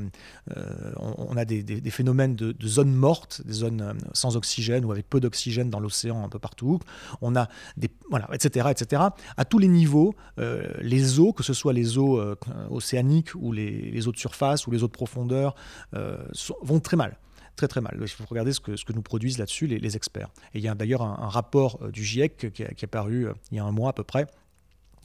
euh, 0.56 0.92
on, 0.98 1.38
a 1.38 1.46
des, 1.46 1.92
phénomènes 1.92 2.36
de, 2.36 2.52
de, 2.52 2.68
zones 2.68 2.94
mortes, 2.94 3.42
des 3.46 3.54
zones 3.54 3.98
sans 4.14 4.36
oxygène 4.36 4.47
ou 4.86 4.92
avec 4.92 5.10
peu 5.10 5.20
d'oxygène 5.20 5.70
dans 5.70 5.80
l'océan 5.80 6.24
un 6.24 6.30
peu 6.30 6.40
partout. 6.40 6.80
On 7.22 7.36
a 7.36 7.48
des 7.76 7.90
voilà, 8.10 8.28
etc., 8.34 8.68
etc. 8.72 9.02
À 9.36 9.46
tous 9.46 9.60
les 9.60 9.68
niveaux, 9.68 10.16
euh, 10.40 10.68
les 10.80 11.20
eaux, 11.20 11.34
que 11.34 11.44
ce 11.44 11.54
soit 11.54 11.74
les 11.74 11.98
eaux 11.98 12.20
euh, 12.20 12.36
océaniques 12.70 13.36
ou 13.36 13.52
les, 13.52 14.08
eaux 14.08 14.12
de 14.12 14.18
surface 14.18 14.68
ou 14.68 14.72
les 14.72 14.84
eaux 14.84 14.88
de 14.88 14.92
profondeur, 14.92 15.56
euh, 15.96 16.18
vont 16.62 16.80
très 16.80 16.98
mal 16.98 17.18
très 17.56 17.68
très 17.68 17.82
mal. 17.82 17.98
Il 18.00 18.08
faut 18.08 18.24
regarder 18.30 18.54
ce 18.54 18.60
que, 18.60 18.94
nous 18.94 19.02
produisent 19.02 19.40
là-dessus 19.40 19.66
les, 19.66 19.96
experts. 19.96 20.30
Et 20.54 20.60
il 20.60 20.64
y 20.64 20.68
a 20.68 20.76
d'ailleurs 20.76 21.02
un, 21.02 21.28
rapport 21.28 21.90
du 21.90 22.04
GIEC 22.04 22.54
qui 22.54 22.62
est 22.62 22.88
paru 22.88 23.26
il 23.50 23.58
y 23.58 23.60
a 23.60 23.64
un 23.64 23.72
mois 23.72 23.90
à 23.90 23.94
peu 23.94 24.04
près, 24.04 24.28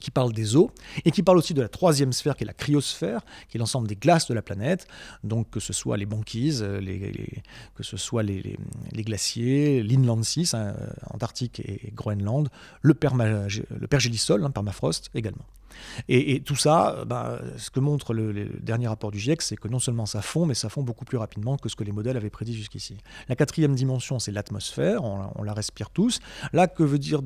qui 0.03 0.11
parle 0.11 0.33
des 0.33 0.57
eaux, 0.57 0.69
et 1.05 1.11
qui 1.11 1.23
parle 1.23 1.37
aussi 1.37 1.53
de 1.53 1.61
la 1.61 1.69
troisième 1.69 2.11
sphère, 2.11 2.35
qui 2.35 2.43
est 2.43 2.45
la 2.45 2.53
cryosphère, 2.53 3.21
qui 3.47 3.55
est 3.55 3.59
l'ensemble 3.59 3.87
des 3.87 3.95
glaces 3.95 4.27
de 4.27 4.33
la 4.33 4.41
planète, 4.41 4.85
donc 5.23 5.49
que 5.49 5.61
ce 5.61 5.71
soit 5.71 5.95
les 5.95 6.05
banquises, 6.05 6.61
les, 6.61 7.41
que 7.73 7.83
ce 7.83 7.95
soit 7.95 8.21
les, 8.21 8.57
glaciers, 8.93 9.81
l'inland 9.81 10.21
sea, 10.23 10.43
hein, 10.53 10.75
Antarctique 11.09 11.61
et 11.61 11.93
Groenland, 11.95 12.49
le, 12.81 12.93
le 12.93 13.87
pergélisol, 13.87 14.43
hein, 14.43 14.51
permafrost 14.51 15.09
également. 15.15 15.45
Et, 16.07 16.41
tout 16.41 16.55
ça, 16.55 16.95
euh, 16.97 17.05
bah, 17.05 17.39
ce 17.57 17.69
que 17.69 17.79
montre 17.79 18.13
le, 18.13 18.45
dernier 18.61 18.87
rapport 18.87 19.11
du 19.11 19.19
GIEC, 19.19 19.41
c'est 19.41 19.55
que 19.55 19.67
non 19.67 19.79
seulement 19.79 20.05
ça 20.05 20.21
fond, 20.21 20.45
mais 20.45 20.53
ça 20.53 20.69
fond 20.69 20.83
beaucoup 20.83 21.05
plus 21.05 21.17
rapidement 21.17 21.57
que 21.57 21.69
ce 21.69 21.75
que 21.75 21.83
les 21.83 21.91
modèles 21.91 22.17
avaient 22.17 22.29
prédit 22.29 22.55
jusqu'ici. 22.55 22.97
La 23.29 23.35
quatrième 23.35 23.75
dimension, 23.75 24.19
c'est 24.19 24.31
l'atmosphère, 24.31 25.03
on, 25.03 25.43
la 25.43 25.53
respire 25.53 25.89
tous. 25.89 26.19
Là, 26.53 26.67
que 26.67 26.83
veut 26.83 26.99
dire, 26.99 27.21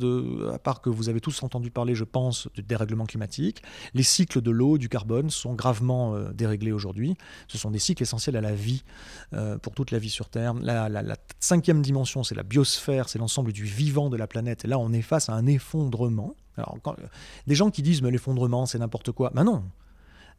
à 0.54 0.60
part 0.60 0.82
que 0.82 0.89
vous 0.89 1.10
avez 1.10 1.22
tous 1.22 1.44
entendu 1.44 1.72
parler, 1.72 1.96
je 1.96 2.04
pense, 2.04 2.48
de 2.56 2.62
dérèglement 2.62 3.06
climatique, 3.06 3.62
les 3.94 4.04
cycles 4.04 4.42
de 4.42 4.51
l'eau, 4.51 4.77
du 4.77 4.89
carbone 4.89 5.30
sont 5.30 5.54
gravement 5.54 6.16
euh, 6.16 6.32
déréglés 6.34 6.72
aujourd'hui. 6.72 7.16
Ce 7.48 7.58
sont 7.58 7.72
des 7.72 7.80
cycles 7.80 8.04
essentiels 8.04 8.36
à 8.36 8.42
la 8.42 8.54
vie, 8.54 8.84
euh, 9.34 9.58
pour 9.58 9.74
toute 9.74 9.92
la 9.92 10.00
vie 10.00 10.10
sur 10.10 10.30
Terre. 10.30 10.54
La, 10.56 10.89
la 10.89 11.16
cinquième 11.39 11.82
dimension, 11.82 12.24
c'est 12.24 12.36
la 12.36 12.44
biosphère, 12.44 13.10
c'est 13.10 13.20
l'ensemble 13.20 13.51
du 13.51 13.63
vivant 13.63 14.10
de 14.10 14.18
la 14.18 14.27
planète. 14.27 14.66
Et 14.66 14.68
là, 14.68 14.80
on 14.80 14.92
est 14.94 15.01
face 15.01 15.30
à 15.30 15.34
un 15.34 15.46
effondrement. 15.46 16.36
Alors, 16.57 16.77
des 17.45 17.55
gens 17.55 17.69
qui 17.69 17.81
disent 17.81 18.01
mais 18.01 18.11
l'effondrement 18.11 18.65
c'est 18.65 18.79
n'importe 18.79 19.11
quoi, 19.11 19.31
ben 19.33 19.43
non. 19.43 19.63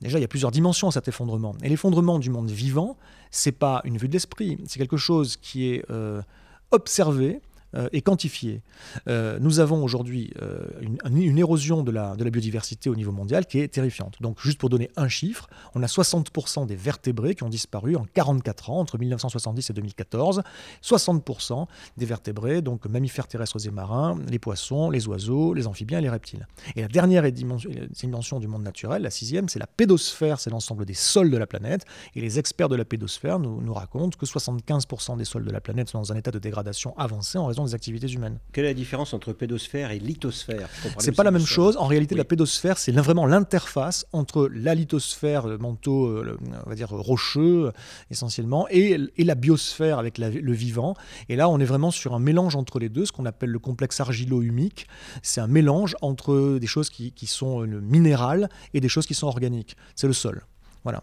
Déjà, 0.00 0.18
il 0.18 0.22
y 0.22 0.24
a 0.24 0.28
plusieurs 0.28 0.52
dimensions 0.52 0.88
à 0.88 0.92
cet 0.92 1.08
effondrement. 1.08 1.56
Et 1.62 1.68
l'effondrement 1.68 2.20
du 2.20 2.30
monde 2.30 2.50
vivant, 2.50 2.96
c'est 3.32 3.52
pas 3.52 3.80
une 3.84 3.98
vue 3.98 4.06
de 4.06 4.12
l'esprit, 4.12 4.58
c'est 4.66 4.78
quelque 4.78 4.96
chose 4.96 5.36
qui 5.36 5.70
est 5.70 5.84
euh, 5.90 6.22
observé, 6.70 7.40
euh, 7.74 7.88
et 7.92 8.00
quantifié. 8.00 8.62
Euh, 9.08 9.38
nous 9.40 9.60
avons 9.60 9.84
aujourd'hui 9.84 10.32
euh, 10.40 10.60
une, 10.80 11.38
érosion 11.38 11.82
de 11.82 11.90
la, 11.90 12.16
de 12.16 12.24
la 12.24 12.30
biodiversité 12.30 12.88
au 12.88 12.96
niveau 12.96 13.12
mondial 13.12 13.44
qui 13.44 13.60
est 13.60 13.68
terrifiante. 13.68 14.16
Donc 14.22 14.40
juste 14.40 14.58
pour 14.58 14.70
donner 14.70 14.90
un 14.96 15.08
chiffre, 15.08 15.48
on 15.74 15.82
a 15.82 15.86
60% 15.86 16.66
des 16.66 16.76
vertébrés 16.76 17.34
qui 17.34 17.42
ont 17.42 17.50
disparu 17.50 17.94
en 17.94 18.06
44 18.14 18.70
ans, 18.70 18.78
entre 18.80 18.96
1970 18.96 19.68
et 19.68 19.72
2014. 19.74 20.42
60% 20.82 21.66
des 21.98 22.06
vertébrés, 22.06 22.62
donc 22.62 22.86
mammifères 22.86 23.28
terrestres 23.28 23.66
et 23.66 23.70
marins, 23.70 24.18
les 24.30 24.38
poissons, 24.38 24.88
les 24.88 25.06
oiseaux, 25.06 25.52
les 25.52 25.66
amphibiens 25.66 25.98
et 25.98 26.02
les 26.02 26.08
reptiles. 26.08 26.46
Et 26.74 26.80
la 26.80 26.88
dernière 26.88 27.30
dimension, 27.30 28.40
du 28.40 28.48
monde 28.48 28.62
naturel, 28.62 29.02
la 29.02 29.10
sixième, 29.10 29.48
c'est 29.50 29.58
la 29.58 29.66
pédosphère, 29.66 30.40
c'est 30.40 30.50
l'ensemble 30.50 30.86
des 30.86 30.94
sols 30.94 31.30
de 31.30 31.36
la 31.36 31.46
planète. 31.46 31.84
Et 32.14 32.22
les 32.22 32.38
experts 32.38 32.70
de 32.70 32.76
la 32.76 32.86
pédosphère 32.86 33.38
nous, 33.38 33.60
nous 33.60 33.74
racontent 33.74 34.16
que 34.18 34.24
75% 34.24 35.18
des 35.18 35.24
sols 35.24 35.44
de 35.44 35.50
la 35.50 35.60
planète 35.60 35.90
sont 35.90 35.98
dans 35.98 36.12
un 36.12 36.16
état 36.16 36.30
de 36.30 36.38
dégradation 36.38 36.96
avancé 36.96 37.36
en 37.36 37.46
raison 37.46 37.57
des 37.64 37.74
activités 37.74 38.08
humaines. 38.08 38.38
Quelle 38.52 38.64
est 38.64 38.68
la 38.68 38.74
différence 38.74 39.14
entre 39.14 39.32
pédosphère 39.32 39.90
et 39.90 39.98
lithosphère 39.98 40.68
C'est 40.98 41.14
pas 41.14 41.24
la 41.24 41.30
même 41.30 41.46
chose. 41.46 41.76
En 41.76 41.86
réalité, 41.86 42.14
la 42.14 42.24
pédosphère, 42.24 42.78
c'est 42.78 42.92
vraiment 42.92 43.26
l'interface 43.26 44.06
entre 44.12 44.48
la 44.52 44.74
lithosphère, 44.74 45.46
le 45.46 45.58
manteau, 45.58 46.06
euh, 46.06 46.38
on 46.66 46.68
va 46.68 46.74
dire 46.74 46.90
rocheux 46.90 47.72
essentiellement, 48.10 48.66
et, 48.70 48.98
la 49.18 49.34
biosphère 49.34 49.98
avec 49.98 50.18
le 50.18 50.52
vivant. 50.52 50.94
Et 51.28 51.36
là, 51.36 51.48
on 51.48 51.58
est 51.58 51.64
vraiment 51.64 51.90
sur 51.90 52.14
un 52.14 52.18
mélange 52.18 52.56
entre 52.56 52.78
les 52.78 52.88
deux, 52.88 53.04
ce 53.04 53.12
qu'on 53.12 53.26
appelle 53.26 53.50
le 53.50 53.58
complexe 53.58 54.00
argilo-humique. 54.00 54.86
C'est 55.22 55.40
un 55.40 55.46
mélange 55.46 55.96
entre 56.00 56.58
des 56.58 56.66
choses 56.66 56.90
qui, 56.90 57.12
qui 57.12 57.26
sont 57.26 57.62
euh, 57.62 57.66
minérales 57.66 58.48
et 58.74 58.80
des 58.80 58.88
choses 58.88 59.06
qui 59.06 59.14
sont 59.14 59.26
organiques. 59.26 59.76
C'est 59.94 60.06
le 60.06 60.12
sol. 60.12 60.44
Voilà. 60.84 61.02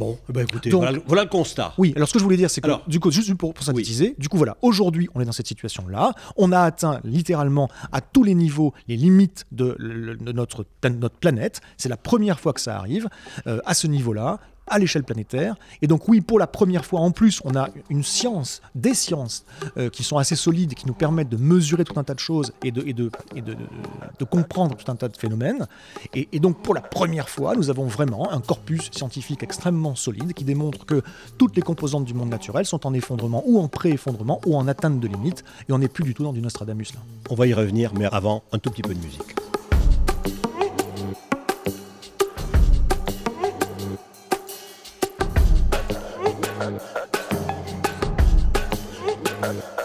Bon, 0.00 0.18
eh 0.30 0.32
ben 0.32 0.46
écoutez, 0.48 0.70
voilà, 0.70 0.92
le 1.24 1.28
constat. 1.28 1.74
Oui, 1.76 1.92
alors 1.94 2.08
ce 2.08 2.14
que 2.14 2.18
je 2.18 2.24
voulais 2.24 2.38
dire, 2.38 2.50
c'est 2.50 2.62
que, 2.62 2.70
du 2.88 2.98
coup, 3.00 3.10
juste 3.10 3.34
pour, 3.34 3.52
synthétiser, 3.60 4.14
du 4.16 4.30
coup, 4.30 4.38
voilà, 4.38 4.56
aujourd'hui, 4.62 5.10
on 5.14 5.20
est 5.20 5.26
dans 5.26 5.32
cette 5.32 5.46
situation-là. 5.46 6.14
On 6.38 6.52
a 6.52 6.60
atteint 6.60 7.00
littéralement 7.04 7.68
à 7.92 8.00
tous 8.00 8.24
les 8.24 8.34
niveaux 8.34 8.72
les 8.88 8.96
limites 8.96 9.44
de, 9.52 9.76
notre, 10.32 10.64
notre 10.88 11.16
planète. 11.16 11.60
C'est 11.76 11.90
la 11.90 11.98
première 11.98 12.40
fois 12.40 12.54
que 12.54 12.62
ça 12.62 12.78
arrive 12.78 13.10
euh, 13.46 13.60
à 13.66 13.74
ce 13.74 13.86
niveau-là 13.88 14.40
à 14.70 14.78
l'échelle 14.78 15.04
planétaire. 15.04 15.56
Et 15.82 15.86
donc 15.86 16.08
oui, 16.08 16.20
pour 16.20 16.38
la 16.38 16.46
première 16.46 16.84
fois 16.84 17.00
en 17.00 17.10
plus, 17.10 17.40
on 17.44 17.56
a 17.56 17.68
une 17.90 18.02
science, 18.02 18.62
des 18.74 18.94
sciences 18.94 19.44
euh, 19.76 19.90
qui 19.90 20.02
sont 20.02 20.16
assez 20.16 20.36
solides, 20.36 20.74
qui 20.74 20.86
nous 20.86 20.94
permettent 20.94 21.28
de 21.28 21.36
mesurer 21.36 21.84
tout 21.84 21.98
un 21.98 22.04
tas 22.04 22.14
de 22.14 22.20
choses 22.20 22.52
et 22.64 22.70
de, 22.70 22.82
et 22.86 22.94
de, 22.94 23.10
et 23.34 23.42
de, 23.42 23.54
de, 24.18 24.24
comprendre 24.24 24.76
tout 24.76 24.90
un 24.90 24.96
tas 24.96 25.08
de 25.08 25.16
phénomènes. 25.16 25.66
Et, 26.14 26.28
et, 26.32 26.40
donc 26.40 26.62
pour 26.62 26.74
la 26.74 26.80
première 26.80 27.28
fois, 27.28 27.54
nous 27.56 27.68
avons 27.68 27.86
vraiment 27.86 28.32
un 28.32 28.40
corpus 28.40 28.90
scientifique 28.92 29.42
extrêmement 29.42 29.94
solide 29.94 30.32
qui 30.32 30.44
démontre 30.44 30.86
que 30.86 31.02
toutes 31.36 31.56
les 31.56 31.62
composantes 31.62 32.04
du 32.04 32.14
monde 32.14 32.30
naturel 32.30 32.64
sont 32.64 32.86
en 32.86 32.94
effondrement 32.94 33.42
ou 33.46 33.58
en 33.58 33.68
pré-effondrement 33.68 34.40
ou 34.46 34.56
en 34.56 34.68
atteinte 34.68 35.00
de 35.00 35.08
limites. 35.08 35.44
Et 35.68 35.72
on 35.72 35.78
n'est 35.78 35.88
plus 35.88 36.04
du 36.04 36.14
tout 36.14 36.22
dans 36.22 36.32
du 36.32 36.40
Nostradamus 36.40 36.94
là. 36.94 37.00
On 37.28 37.34
va 37.34 37.46
y 37.46 37.54
revenir, 37.54 37.92
mais 37.94 38.06
avant, 38.06 38.42
un 38.52 38.58
tout 38.58 38.70
petit 38.70 38.82
peu 38.82 38.94
de 38.94 39.00
musique. 39.00 39.49
Yeah. 49.42 49.79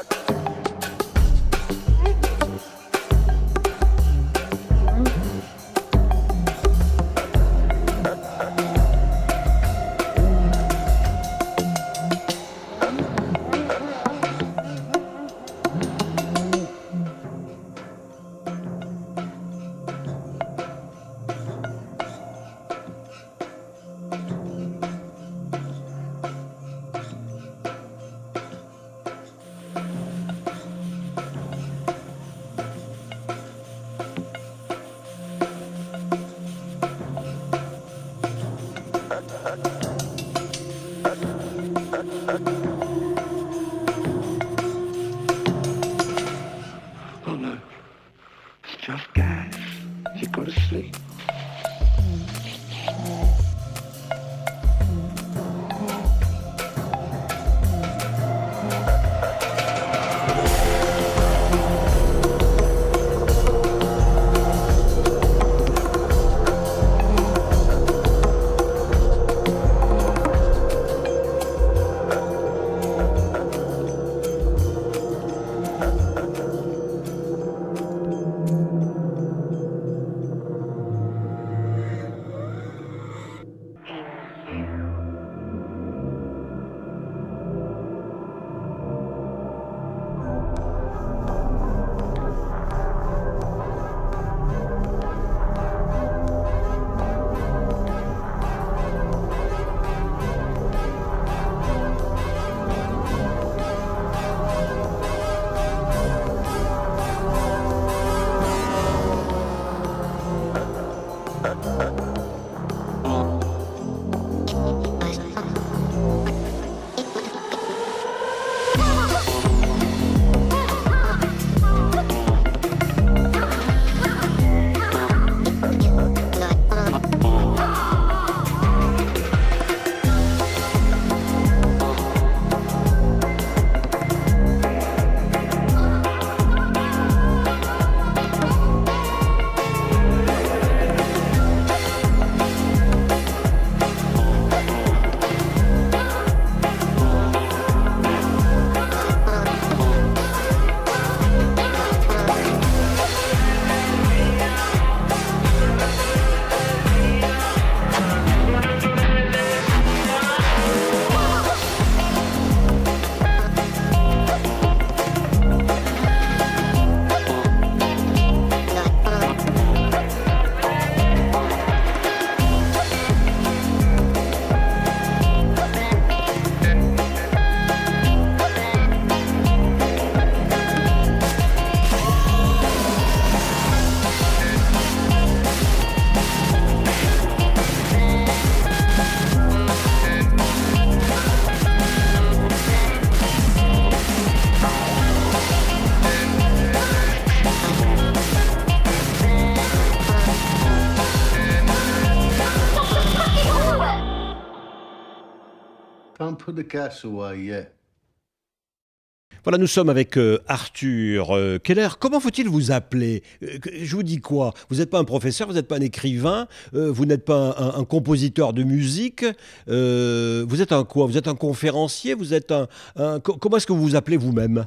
Voilà, 209.44 209.60
nous 209.60 209.68
sommes 209.68 209.90
avec 209.90 210.18
euh, 210.18 210.40
Arthur 210.48 211.36
euh, 211.36 211.60
Keller. 211.60 211.90
Comment 212.00 212.20
faut-il 212.20 212.50
vous 212.50 212.72
appeler? 212.72 213.22
Euh, 213.44 213.60
Je 213.84 213.96
vous 213.96 214.02
dis 214.02 214.18
quoi? 214.20 214.54
Vous 214.70 214.78
n'êtes 214.78 214.90
pas 214.90 214.98
un 214.98 215.04
professeur, 215.04 215.48
vous 215.48 215.54
n'êtes 215.54 215.68
pas 215.68 215.76
un 215.78 215.82
écrivain, 215.82 216.48
euh, 216.74 216.92
vous 216.92 217.06
n'êtes 217.06 217.26
pas 217.26 217.56
un, 217.60 217.80
un 217.80 217.84
compositeur 217.86 218.54
de 218.54 218.64
musique. 218.64 219.24
euh, 219.68 220.44
vous 220.48 220.62
êtes 220.64 220.72
un 220.72 220.84
quoi? 220.84 221.06
Vous 221.06 221.18
êtes 221.18 221.28
un 221.28 221.36
conférencier 221.36 222.16
Vous 222.16 222.34
êtes 222.34 222.52
un, 222.52 222.68
un- 222.96 223.20
co- 223.20 223.38
comment 223.38 223.58
est-ce 223.58 223.68
que 223.68 223.74
vous 223.74 223.84
vous 223.84 223.96
appelez 223.96 224.18
vous-même? 224.18 224.66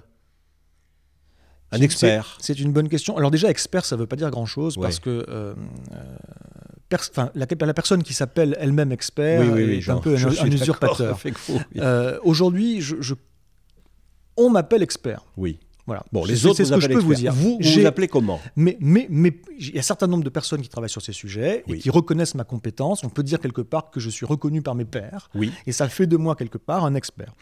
Un 1.73 1.81
expert. 1.81 2.37
C'est 2.41 2.55
c'est 2.55 2.61
une 2.63 2.73
bonne 2.73 2.89
question. 2.89 3.17
Alors 3.17 3.31
déjà, 3.31 3.51
expert, 3.51 3.85
ça 3.85 3.97
ne 3.97 4.01
veut 4.03 4.07
pas 4.07 4.17
dire 4.17 4.31
grand-chose 4.31 4.77
Ouais. 4.79 4.85
parce 4.85 5.01
que 5.01 5.11
euh, 5.11 5.55
euh, 5.93 6.17
pers- 6.89 7.09
enfin, 7.11 7.31
la, 7.35 7.47
la 7.61 7.75
personne 7.75 8.03
qui 8.03 8.15
s'appelle 8.15 8.57
elle-même 8.61 8.93
expert 8.93 9.57
est 9.57 9.81
j'en- 9.81 9.99
un 9.99 10.01
peu 10.01 10.15
un, 10.15 10.27
un 10.45 10.51
usurpateur. 10.51 11.17
vous, 11.25 11.55
oui. 11.55 11.63
Euh, 11.79 12.19
Aujourd'hui, 12.23 12.81
je, 12.81 12.97
je- 13.01 13.15
on 14.37 14.51
m'appelle 14.51 14.83
expert. 14.83 15.25
Oui. 15.37 15.59
Voilà. 15.87 16.05
Bon, 16.13 16.25
les 16.27 16.45
autres, 16.45 16.57
c'est 16.59 16.67
ce 16.67 16.75
vous 16.75 16.81
que 16.81 16.83
je 16.83 16.89
peux 16.89 16.99
vous 16.99 17.13
experts. 17.13 17.33
dire. 17.33 17.43
Vous, 17.43 17.59
vous 17.63 17.81
vous 17.81 17.87
appelez 17.87 18.09
comment? 18.09 18.39
Mais, 18.57 18.77
mais, 18.79 19.07
mais 19.09 19.35
il 19.59 19.71
y 19.71 19.77
a 19.77 19.79
un 19.79 19.83
certain 19.83 20.07
nombre 20.07 20.23
de 20.23 20.29
personnes 20.29 20.61
qui 20.61 20.69
travaillent 20.69 20.91
sur 20.91 21.01
ces 21.01 21.15
sujets 21.15 21.65
Oui. 21.67 21.77
et 21.77 21.79
qui 21.79 21.89
reconnaissent 21.89 22.35
ma 22.35 22.45
compétence. 22.45 23.03
On 23.05 23.09
peut 23.09 23.23
dire 23.23 23.41
quelque 23.41 23.63
part 23.63 23.91
que 23.91 23.99
je 23.99 24.11
suis 24.11 24.27
reconnu 24.27 24.61
par 24.61 24.75
mes 24.75 24.85
pairs 24.85 25.31
Oui. 25.35 25.51
et 25.67 25.73
ça 25.73 25.89
fait 25.89 26.07
de 26.07 26.19
moi 26.19 26.37
quelque 26.37 26.59
part 26.59 26.85
un 26.85 26.95
expert. 26.95 27.35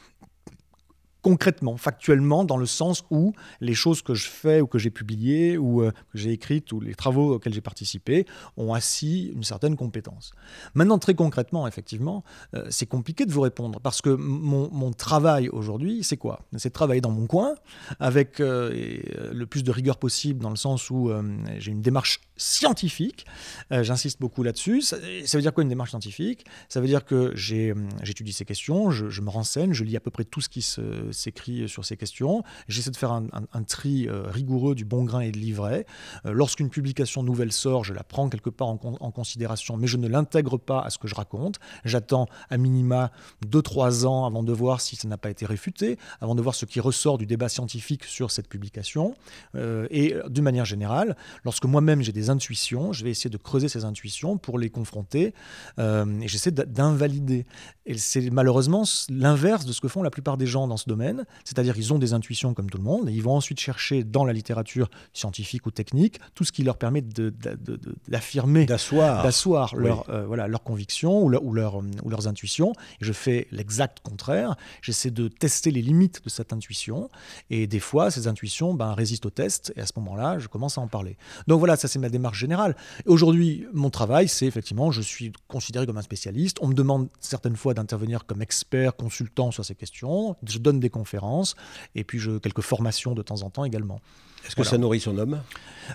Concrètement, 1.26 1.76
factuellement, 1.76 2.44
dans 2.44 2.56
le 2.56 2.66
sens 2.66 3.02
où 3.10 3.32
les 3.60 3.74
choses 3.74 4.00
que 4.00 4.14
je 4.14 4.28
fais 4.28 4.60
ou 4.60 4.68
que 4.68 4.78
j'ai 4.78 4.90
publiées 4.90 5.58
ou 5.58 5.82
euh, 5.82 5.90
que 5.90 6.18
j'ai 6.18 6.30
écrites 6.30 6.70
ou 6.70 6.78
les 6.78 6.94
travaux 6.94 7.34
auxquels 7.34 7.52
j'ai 7.52 7.60
participé 7.60 8.26
ont 8.56 8.72
assis 8.72 9.32
une 9.34 9.42
certaine 9.42 9.74
compétence. 9.74 10.30
Maintenant, 10.74 11.00
très 11.00 11.16
concrètement, 11.16 11.66
effectivement, 11.66 12.22
euh, 12.54 12.64
c'est 12.70 12.86
compliqué 12.86 13.26
de 13.26 13.32
vous 13.32 13.40
répondre 13.40 13.80
parce 13.80 14.02
que 14.02 14.10
mon, 14.10 14.92
travail 14.92 15.48
aujourd'hui, 15.48 16.04
c'est 16.04 16.16
quoi? 16.16 16.42
C'est 16.58 16.68
de 16.68 16.74
travailler 16.74 17.00
dans 17.00 17.10
mon 17.10 17.26
coin 17.26 17.56
avec 17.98 18.38
euh, 18.38 18.70
le 19.32 19.46
plus 19.46 19.64
de 19.64 19.72
rigueur 19.72 19.96
possible 19.96 20.40
dans 20.40 20.50
le 20.50 20.54
sens 20.54 20.90
où 20.90 21.10
j'ai 21.58 21.72
une 21.72 21.82
démarche 21.82 22.20
scientifique. 22.36 23.26
Euh, 23.72 23.82
J'insiste 23.82 24.20
beaucoup 24.20 24.42
là-dessus. 24.42 24.82
Ça, 24.82 24.96
veut 24.96 25.40
dire 25.40 25.52
quoi 25.52 25.62
une 25.62 25.68
démarche 25.68 25.90
scientifique? 25.90 26.44
Ça 26.68 26.80
veut 26.80 26.86
dire 26.86 27.04
que 27.04 27.32
hum, 27.72 27.88
j'étudie 28.02 28.32
ces 28.32 28.44
questions, 28.44 28.90
je, 28.90 29.20
me 29.20 29.30
renseigne, 29.30 29.72
je 29.72 29.84
lis 29.84 29.96
à 29.96 30.00
peu 30.00 30.10
près 30.10 30.24
tout 30.24 30.40
ce 30.40 30.48
qui 30.48 30.64
s'écrit 31.12 31.68
sur 31.68 31.84
ces 31.84 31.96
questions. 31.96 32.42
J'essaie 32.68 32.90
de 32.90 32.96
faire 32.96 33.12
un, 33.12 33.62
tri 33.66 34.08
euh, 34.08 34.22
rigoureux 34.28 34.74
du 34.74 34.84
bon 34.84 35.04
grain 35.04 35.20
et 35.20 35.32
de 35.32 35.38
l'ivraie. 35.38 35.86
Euh, 36.24 36.32
Lorsqu'une 36.32 36.70
publication 36.70 37.22
nouvelle 37.22 37.52
sort, 37.52 37.84
je 37.84 37.92
la 37.94 38.04
prends 38.04 38.28
quelque 38.28 38.50
part 38.50 38.68
en, 38.68 38.76
con- 38.76 38.96
en 39.00 39.10
considération, 39.10 39.76
mais 39.76 39.86
je 39.86 39.96
ne 39.96 40.06
l'intègre 40.08 40.58
pas 40.58 40.80
à 40.82 40.90
ce 40.90 40.98
que 40.98 41.08
je 41.08 41.14
raconte. 41.14 41.58
J'attends 41.84 42.28
à 42.50 42.56
minima 42.56 43.10
2-3 43.50 44.04
ans 44.06 44.26
avant 44.26 44.42
de 44.42 44.52
voir 44.52 44.80
si 44.80 44.96
ça 44.96 45.08
n'a 45.08 45.18
pas 45.18 45.30
été 45.30 45.46
réfuté, 45.46 45.98
avant 46.20 46.34
de 46.34 46.42
voir 46.42 46.54
ce 46.54 46.64
qui 46.66 46.80
ressort 46.80 47.18
du 47.18 47.26
débat 47.26 47.48
scientifique 47.48 48.04
sur 48.04 48.30
cette 48.30 48.48
publication. 48.48 49.14
Euh, 49.54 49.86
et 49.90 50.14
euh, 50.14 50.28
d'une 50.28 50.44
manière 50.44 50.64
générale, 50.64 51.16
lorsque 51.44 51.64
moi-même 51.64 52.02
j'ai 52.02 52.12
des 52.12 52.25
intuitions, 52.30 52.92
je 52.92 53.04
vais 53.04 53.10
essayer 53.10 53.30
de 53.30 53.36
creuser 53.36 53.68
ces 53.68 53.84
intuitions 53.84 54.36
pour 54.38 54.58
les 54.58 54.70
confronter 54.70 55.34
euh, 55.78 56.20
et 56.20 56.28
j'essaie 56.28 56.50
d'invalider. 56.50 57.46
Et 57.86 57.96
c'est 57.98 58.30
malheureusement 58.30 58.82
l'inverse 59.10 59.64
de 59.64 59.72
ce 59.72 59.80
que 59.80 59.88
font 59.88 60.02
la 60.02 60.10
plupart 60.10 60.36
des 60.36 60.46
gens 60.46 60.66
dans 60.66 60.76
ce 60.76 60.88
domaine, 60.88 61.24
c'est-à-dire 61.44 61.76
ils 61.78 61.92
ont 61.92 61.98
des 61.98 62.12
intuitions 62.12 62.52
comme 62.54 62.68
tout 62.68 62.78
le 62.78 62.84
monde 62.84 63.08
et 63.08 63.12
ils 63.12 63.22
vont 63.22 63.34
ensuite 63.36 63.60
chercher 63.60 64.02
dans 64.04 64.24
la 64.24 64.32
littérature 64.32 64.90
scientifique 65.12 65.66
ou 65.66 65.70
technique 65.70 66.18
tout 66.34 66.44
ce 66.44 66.52
qui 66.52 66.62
leur 66.64 66.76
permet 66.78 67.02
d'affirmer 68.08 68.66
D'asseoir. 68.66 69.22
d'asseoir 69.22 69.72
oui. 69.76 69.84
leur, 69.84 70.08
euh, 70.10 70.26
voilà, 70.26 70.48
leurs 70.48 70.62
convictions 70.62 71.22
ou, 71.22 71.28
leur- 71.28 71.44
ou, 71.44 71.52
leur, 71.52 71.76
ou 71.76 72.08
leurs 72.10 72.26
intuitions. 72.28 72.72
Et 73.00 73.04
je 73.04 73.12
fais 73.12 73.46
l'exact 73.50 74.00
contraire. 74.00 74.56
J'essaie 74.82 75.10
de 75.10 75.28
tester 75.28 75.70
les 75.70 75.82
limites 75.82 76.22
de 76.24 76.28
cette 76.28 76.52
intuition. 76.52 77.10
Et 77.50 77.66
des 77.66 77.80
fois, 77.80 78.10
ces 78.10 78.26
intuitions 78.28 78.74
ben, 78.74 78.92
résistent 78.94 79.26
au 79.26 79.30
test. 79.30 79.72
Et 79.76 79.80
à 79.80 79.86
ce 79.86 79.92
moment-là, 79.96 80.38
je 80.38 80.48
commence 80.48 80.78
à 80.78 80.80
en 80.80 80.88
parler. 80.88 81.16
Donc 81.46 81.58
voilà, 81.58 81.76
ça 81.76 81.88
c'est 81.88 81.98
ma 81.98 82.08
démarche 82.16 82.38
générale. 82.38 82.76
Aujourd'hui, 83.06 83.66
mon 83.72 83.90
travail, 83.90 84.28
c'est 84.28 84.46
effectivement, 84.46 84.90
je 84.90 85.00
suis 85.02 85.32
considéré 85.48 85.86
comme 85.86 85.98
un 85.98 86.02
spécialiste. 86.02 86.58
On 86.60 86.68
me 86.68 86.74
demande 86.74 87.08
certaines 87.20 87.56
fois 87.56 87.74
d'intervenir 87.74 88.26
comme 88.26 88.42
expert, 88.42 88.96
consultant 88.96 89.50
sur 89.50 89.64
ces 89.64 89.74
questions. 89.74 90.36
Je 90.46 90.58
donne 90.58 90.80
des 90.80 90.90
conférences. 90.90 91.54
Et 91.94 92.04
puis 92.04 92.18
je, 92.18 92.38
quelques 92.38 92.62
formations 92.62 93.14
de 93.14 93.22
temps 93.22 93.42
en 93.42 93.50
temps 93.50 93.64
également. 93.64 94.00
Est-ce 94.44 94.54
que 94.54 94.62
Voilà. 94.62 94.70
ça 94.70 94.78
nourrit 94.78 95.00
son 95.00 95.18
homme? 95.18 95.40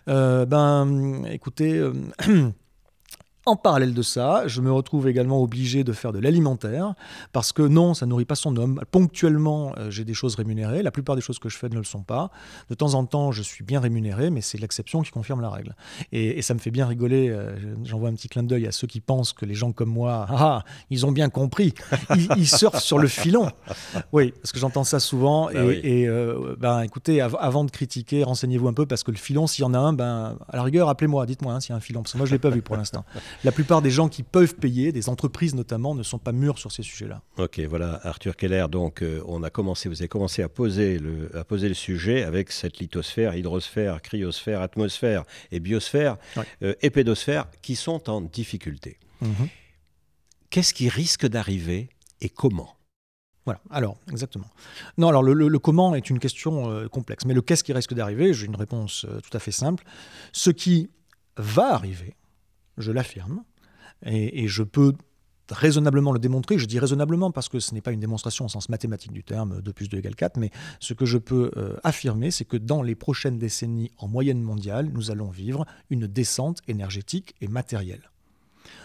Euh, 0.08 0.46
ben, 0.46 1.26
écoutez, 1.26 1.74
euh, 1.78 1.94
en 3.48 3.56
parallèle 3.56 3.94
de 3.96 4.02
ça, 4.04 4.44
je 4.48 4.62
me 4.62 4.72
retrouve 4.72 5.08
également 5.08 5.42
obligé 5.42 5.84
de 5.84 5.94
faire 5.94 6.14
de 6.14 6.20
l'alimentaire 6.20 6.94
parce 7.32 7.52
que 7.52 7.64
non, 7.64 7.94
ça 7.96 8.06
nourrit 8.06 8.26
pas 8.26 8.36
son 8.36 8.56
homme. 8.56 8.82
Ponctuellement, 8.92 9.74
euh, 9.78 9.90
j'ai 9.90 10.06
des 10.06 10.14
choses 10.14 10.36
rémunérées. 10.36 10.84
La 10.84 10.92
plupart 10.92 11.16
des 11.16 11.22
choses 11.24 11.40
que 11.40 11.50
je 11.50 11.58
fais 11.58 11.68
ne 11.70 11.76
le 11.78 11.84
sont 11.84 12.04
pas. 12.04 12.30
De 12.70 12.76
temps 12.76 12.94
en 12.94 13.04
temps, 13.06 13.32
je 13.32 13.42
suis 13.42 13.64
bien 13.64 13.80
rémunéré, 13.80 14.30
mais 14.30 14.42
c'est 14.42 14.60
l'exception 14.60 15.02
qui 15.02 15.10
confirme 15.12 15.42
la 15.42 15.50
règle. 15.50 15.76
Et, 16.12 16.38
et 16.38 16.42
ça 16.44 16.54
me 16.54 16.60
fait 16.60 16.70
bien 16.72 16.86
rigoler. 16.86 17.30
euh, 17.30 17.56
J'envoie 17.84 18.10
un 18.10 18.14
petit 18.14 18.30
clin 18.30 18.44
d'œil 18.44 18.68
à 18.68 18.72
ceux 18.72 18.86
qui 18.88 19.00
pensent 19.02 19.34
que 19.34 19.46
les 19.46 19.56
gens 19.56 19.72
comme 19.72 19.90
moi, 19.90 20.28
ah, 20.30 20.64
ils 20.92 21.06
ont 21.08 21.12
bien 21.12 21.30
compris. 21.30 21.74
Ils, 22.16 22.28
ils 22.38 22.48
surfent 22.48 22.80
sur 22.82 23.00
le 23.00 23.08
filon. 23.08 23.50
Oui, 24.14 24.34
parce 24.40 24.52
que 24.52 24.60
j'entends 24.60 24.84
ça 24.84 25.00
souvent. 25.00 25.46
Bah 25.48 25.54
et 25.64 25.68
oui. 25.68 25.80
et, 25.84 26.08
euh, 26.08 26.56
ben, 26.60 26.82
écoutez, 26.82 27.22
av- 27.22 27.38
avant 27.40 27.64
de 27.64 27.72
critiquer, 27.72 28.24
renseignez-vous 28.24 28.68
un 28.68 28.74
peu 28.74 28.86
parce 28.86 29.04
que 29.04 29.10
le 29.12 29.18
filon, 29.18 29.48
s'il 29.48 29.64
y 29.64 29.66
en 29.66 29.74
a 29.74 29.80
un, 29.80 29.94
ben, 29.94 30.38
à 30.48 30.58
la 30.58 30.64
rigueur, 30.64 30.90
appelez-moi, 30.90 31.26
dites-moi 31.26 31.54
hein, 31.54 31.60
s'il 31.60 31.72
y 31.72 31.74
a 31.74 31.78
un 31.78 31.80
filon, 31.80 32.04
parce 32.04 32.14
que 32.14 32.18
moi, 32.18 32.28
je 32.28 32.32
ne 32.32 32.36
l'ai 32.36 32.40
pas 32.40 32.50
vu 32.52 32.62
pour 32.62 32.78
l'instant. 32.78 33.04
La 33.44 33.52
plupart 33.52 33.82
des 33.82 33.92
gens 33.92 34.10
qui 34.10 34.24
peuvent 34.24 34.56
payer, 34.56 34.92
des 34.92 35.10
entreprises 35.10 35.56
notamment, 35.56 35.96
ne 35.96 36.04
sont 36.04 36.20
pas 36.20 36.32
mûrs 36.32 36.58
sur 36.60 36.72
ces 36.72 36.84
sujets-là. 36.84 37.22
Ok, 37.38 37.60
voilà, 37.62 38.00
Arthur 38.04 38.36
Keller. 38.36 38.66
Donc, 38.70 39.02
euh, 39.02 39.22
on 39.28 39.44
a 39.44 39.50
commencé, 39.50 39.90
vous 39.90 40.02
avez 40.02 40.08
commencé 40.08 40.42
à 40.44 40.50
poser 40.50 41.00
le, 41.00 41.36
à 41.38 41.44
poser 41.44 41.68
le 41.68 41.74
sujet 41.74 42.24
avec 42.24 42.52
cette 42.52 42.80
lithosphère, 42.80 43.36
hydrosphère, 43.36 44.02
cryosphère, 44.02 44.62
atmosphère 44.62 45.24
et 45.52 45.60
biosphère 45.60 46.18
euh, 46.64 46.74
et 46.82 46.90
pédosphère 46.90 47.46
qui 47.62 47.76
sont 47.76 48.10
en 48.10 48.22
difficulté. 48.22 48.98
Qu'est-ce 50.50 50.74
qui 50.74 50.90
risque 50.90 51.26
d'arriver 51.28 51.90
et 52.20 52.30
comment? 52.30 52.76
Voilà, 53.46 53.60
alors, 53.72 53.98
exactement. 54.12 54.46
Non, 54.98 55.08
alors 55.10 55.24
le, 55.24 55.34
le- 55.34 55.48
le 55.48 55.60
comment 55.60 55.96
est 55.96 56.10
une 56.10 56.20
question 56.20 56.70
euh, 56.70 56.88
complexe, 56.88 57.26
mais 57.26 57.34
le 57.34 57.42
qu'est-ce 57.42 57.64
qui 57.64 57.74
risque 57.74 57.94
d'arriver, 57.94 58.34
j'ai 58.34 58.46
une 58.46 58.56
réponse 58.56 59.06
euh, 59.10 59.20
tout 59.22 59.36
à 59.36 59.40
fait 59.40 59.52
simple. 59.52 59.84
Ce 60.32 60.52
qui 60.52 60.90
va 61.38 61.74
arriver, 61.74 62.14
je 62.78 62.92
l'affirme, 62.92 63.44
et, 64.04 64.44
et 64.44 64.48
je 64.48 64.64
peux 64.64 64.94
raisonnablement 65.52 66.12
le 66.12 66.20
démontrer, 66.20 66.58
je 66.58 66.66
dis 66.66 66.80
raisonnablement 66.80 67.32
parce 67.32 67.50
que 67.50 67.60
ce 67.60 67.74
n'est 67.74 67.82
pas 67.82 67.92
une 67.92 68.00
démonstration 68.00 68.46
au 68.46 68.50
sens 68.50 68.70
mathématique 68.70 69.12
du 69.12 69.24
terme, 69.24 69.62
2 69.62 69.74
plus 69.74 69.90
2 69.90 69.98
égale 69.98 70.16
4, 70.16 70.38
mais 70.38 70.52
ce 70.80 70.94
que 70.94 71.06
je 71.06 71.18
peux 71.18 71.52
euh, 71.58 71.76
affirmer, 71.84 72.32
c'est 72.32 72.46
que 72.46 72.58
dans 72.58 72.82
les 72.82 72.96
prochaines 72.96 73.38
décennies 73.38 73.92
en 73.98 74.08
moyenne 74.08 74.42
mondiale, 74.42 74.90
nous 74.94 75.12
allons 75.12 75.30
vivre 75.30 75.66
une 75.90 76.08
descente 76.08 76.62
énergétique 76.68 77.36
et 77.42 77.48
matérielle. 77.48 78.10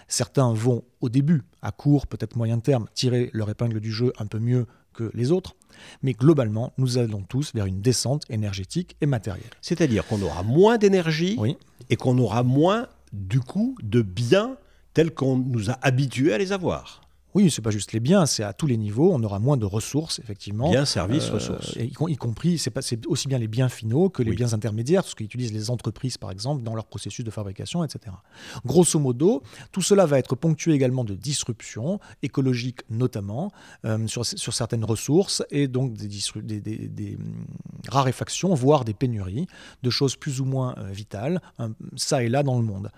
Certains 0.09 0.53
vont 0.53 0.85
au 1.01 1.09
début, 1.09 1.43
à 1.63 1.73
court, 1.73 2.07
peut-être 2.07 2.37
moyen 2.37 2.59
terme, 2.59 2.87
tirer 2.95 3.31
leur 3.33 3.51
épingle 3.51 3.81
du 3.81 3.93
jeu 3.93 4.13
un 4.19 4.27
peu 4.27 4.39
mieux 4.39 4.67
que 4.93 5.11
les 5.15 5.31
autres, 5.31 5.57
mais 6.03 6.15
globalement, 6.15 6.73
nous 6.79 6.97
allons 6.97 7.23
tous 7.23 7.53
vers 7.55 7.67
une 7.67 7.83
descente 7.83 8.25
énergétique 8.31 8.97
et 9.01 9.07
matérielle. 9.07 9.51
C'est-à-dire 9.61 10.07
qu'on 10.07 10.23
aura 10.23 10.43
moins 10.43 10.79
d'énergie 10.79 11.37
Oui, 11.39 11.57
et 11.91 11.97
qu'on 11.97 12.17
aura 12.19 12.43
moins, 12.43 12.89
du 13.17 13.41
coup, 13.41 13.77
de 13.83 14.03
biens 14.03 14.57
tels 14.95 15.13
qu'on 15.13 15.37
nous 15.37 15.71
a 15.71 15.79
habitués 15.83 16.33
à 16.33 16.39
les 16.39 16.53
avoir. 16.53 17.06
Oui, 17.37 17.51
c'est 17.51 17.61
pas 17.63 17.71
juste 17.71 17.93
les 17.93 18.01
biens, 18.01 18.25
c'est 18.25 18.43
à 18.43 18.53
tous 18.55 18.67
les 18.67 18.79
niveaux. 18.79 19.11
On 19.13 19.23
aura 19.23 19.39
moins 19.39 19.59
de 19.59 19.67
ressources, 19.67 20.19
effectivement. 20.21 20.71
Biens, 20.71 20.87
services, 20.87 21.29
Euh, 21.29 21.35
ressources. 21.35 21.77
et 21.77 21.85
y, 21.85 21.93
com- 21.93 22.09
y 22.09 22.17
compris, 22.17 22.57
c'est 22.57 22.71
pas- 22.71 22.81
c'est 22.83 23.07
aussi 23.07 23.29
bien 23.29 23.39
les 23.39 23.47
biens 23.49 23.69
finaux 23.69 24.09
que 24.09 24.23
les 24.23 24.31
Oui. 24.31 24.37
biens 24.37 24.53
intermédiaires, 24.55 25.05
ce 25.05 25.15
qu'utilisent 25.15 25.53
les 25.53 25.69
entreprises, 25.71 26.17
par 26.17 26.31
exemple, 26.31 26.63
dans 26.63 26.75
leur 26.75 26.87
processus 26.87 27.25
de 27.25 27.31
fabrication, 27.31 27.85
etc. 27.85 28.17
Grosso 28.65 28.99
modo, 28.99 29.43
tout 29.73 29.83
cela 29.83 30.07
va 30.07 30.19
être 30.19 30.35
ponctué 30.35 30.73
également 30.73 31.05
de 31.05 31.15
disruptions 31.15 32.01
écologiques, 32.23 32.81
notamment, 32.91 33.53
euh, 33.85 34.07
sur, 34.07 34.25
sur 34.25 34.55
certaines 34.55 34.85
ressources, 34.85 35.43
et 35.51 35.69
donc 35.69 35.93
des, 35.95 36.09
disru- 36.09 36.43
des- 36.43 36.61
des- 36.61 36.89
des, 36.89 37.17
hum, 37.17 37.45
raréfactions, 37.89 38.55
voire 38.55 38.85
des 38.85 38.95
pénuries, 38.95 39.47
de 39.83 39.91
choses 39.91 40.17
plus 40.17 40.41
ou 40.41 40.45
moins 40.45 40.75
euh, 40.79 40.91
vitales, 40.91 41.41
hein, 41.59 41.73
ça 41.97 42.23
et 42.23 42.29
là 42.29 42.43
dans 42.43 42.59
le 42.59 42.65
monde. 42.65 42.91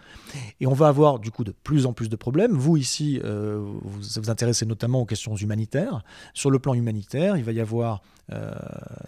Et 0.60 0.66
on 0.66 0.74
va 0.74 0.88
avoir 0.88 1.18
du 1.18 1.30
coup 1.30 1.44
de 1.44 1.52
plus 1.52 1.86
en 1.86 1.92
plus 1.92 2.08
de 2.08 2.16
problèmes. 2.16 2.52
Vous 2.52 2.76
ici, 2.76 3.20
euh, 3.24 3.58
vous 3.82 4.27
vous 4.28 4.32
intéressez 4.32 4.66
notamment 4.66 5.00
aux 5.00 5.06
questions 5.06 5.34
humanitaires. 5.36 6.04
Sur 6.34 6.50
le 6.50 6.58
plan 6.58 6.74
humanitaire, 6.74 7.36
il 7.36 7.44
va 7.44 7.52
y 7.52 7.60
avoir 7.60 8.02
euh, 8.32 8.52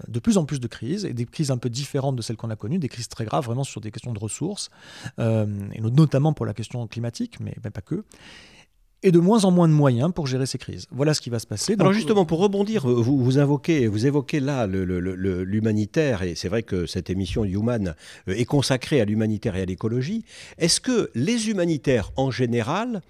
de 0.08 0.18
plus 0.18 0.38
en 0.38 0.44
plus 0.46 0.60
de 0.60 0.66
crises, 0.66 1.04
et 1.04 1.12
des 1.12 1.26
crises 1.26 1.50
un 1.50 1.58
peu 1.58 1.68
différentes 1.68 2.16
de 2.16 2.22
celles 2.22 2.36
qu'on 2.36 2.48
a 2.50 2.56
connues, 2.56 2.78
des 2.78 2.88
crises 2.88 3.08
très 3.08 3.26
graves 3.26 3.44
vraiment 3.44 3.64
sur 3.64 3.80
des 3.82 3.90
questions 3.90 4.14
de 4.14 4.18
ressources, 4.18 4.70
euh, 5.18 5.46
et 5.74 5.80
no- 5.82 5.90
notamment 5.90 6.32
pour 6.32 6.46
la 6.46 6.54
question 6.54 6.86
climatique, 6.86 7.38
mais 7.40 7.54
pas 7.70 7.82
que. 7.82 8.04
Et 9.02 9.12
de 9.12 9.18
moins 9.18 9.44
en 9.44 9.50
moins 9.50 9.68
de 9.68 9.72
moyens 9.72 10.12
pour 10.14 10.26
gérer 10.26 10.46
ces 10.46 10.58
crises. 10.58 10.86
Voilà 10.90 11.14
ce 11.14 11.20
qui 11.20 11.30
va 11.30 11.38
se 11.38 11.46
passer. 11.46 11.74
Alors 11.78 11.92
justement, 11.92 12.24
pour 12.24 12.40
rebondir, 12.40 12.86
vous, 12.86 13.22
vous, 13.22 13.38
invoquez, 13.38 13.86
vous 13.86 14.06
évoquez 14.06 14.40
là 14.40 14.66
l'humanitaire, 14.66 16.22
et 16.22 16.34
c'est 16.34 16.48
vrai 16.48 16.62
que 16.62 16.86
cette 16.86 17.08
émission 17.10 17.44
Human 17.44 17.94
euh, 18.28 18.34
est 18.34 18.44
consacrée 18.44 19.00
à 19.00 19.04
l'humanitaire 19.04 19.56
et 19.56 19.62
à 19.62 19.64
l'écologie. 19.64 20.24
Est-ce 20.58 20.80
que 20.80 21.10
les 21.14 21.48
humanitaires 21.48 22.12
en 22.16 22.30
général 22.30 23.00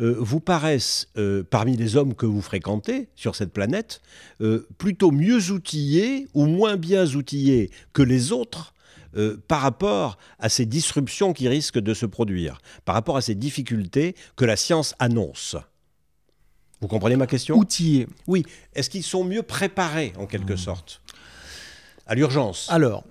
euh, 0.00 0.16
vous 0.18 0.40
paraissent, 0.40 1.08
euh, 1.16 1.42
parmi 1.48 1.76
les 1.76 1.96
hommes 1.96 2.14
que 2.14 2.26
vous 2.26 2.42
fréquentez 2.42 3.08
sur 3.16 3.34
cette 3.34 3.52
planète, 3.52 4.00
plutôt 4.78 5.10
mieux 5.10 5.50
outillés 5.50 6.28
ou 6.34 6.46
moins 6.46 6.76
bien 6.76 7.06
outillés 7.14 7.70
que 7.92 8.02
les 8.02 8.32
autres 8.32 8.74
euh, 9.16 9.36
par 9.48 9.60
rapport 9.60 10.18
à 10.38 10.48
ces 10.48 10.66
disruptions 10.66 11.32
qui 11.32 11.48
risquent 11.48 11.78
de 11.78 11.94
se 11.94 12.06
produire, 12.06 12.60
par 12.84 12.94
rapport 12.94 13.16
à 13.16 13.20
ces 13.20 13.34
difficultés 13.34 14.14
que 14.36 14.44
la 14.44 14.56
science 14.56 14.94
annonce. 14.98 15.56
Vous 16.80 16.88
comprenez 16.88 17.16
ma 17.16 17.26
question? 17.26 17.56
Outillés. 17.56 18.06
Oui. 18.26 18.44
Est-ce 18.74 18.90
qu'ils 18.90 19.02
sont 19.02 19.24
mieux 19.24 19.42
préparés, 19.42 20.12
en 20.16 20.26
quelque 20.26 20.52
hmm. 20.52 20.58
sorte, 20.58 21.02
à 22.06 22.14
l'urgence? 22.14 22.66
Alors, 22.70 23.04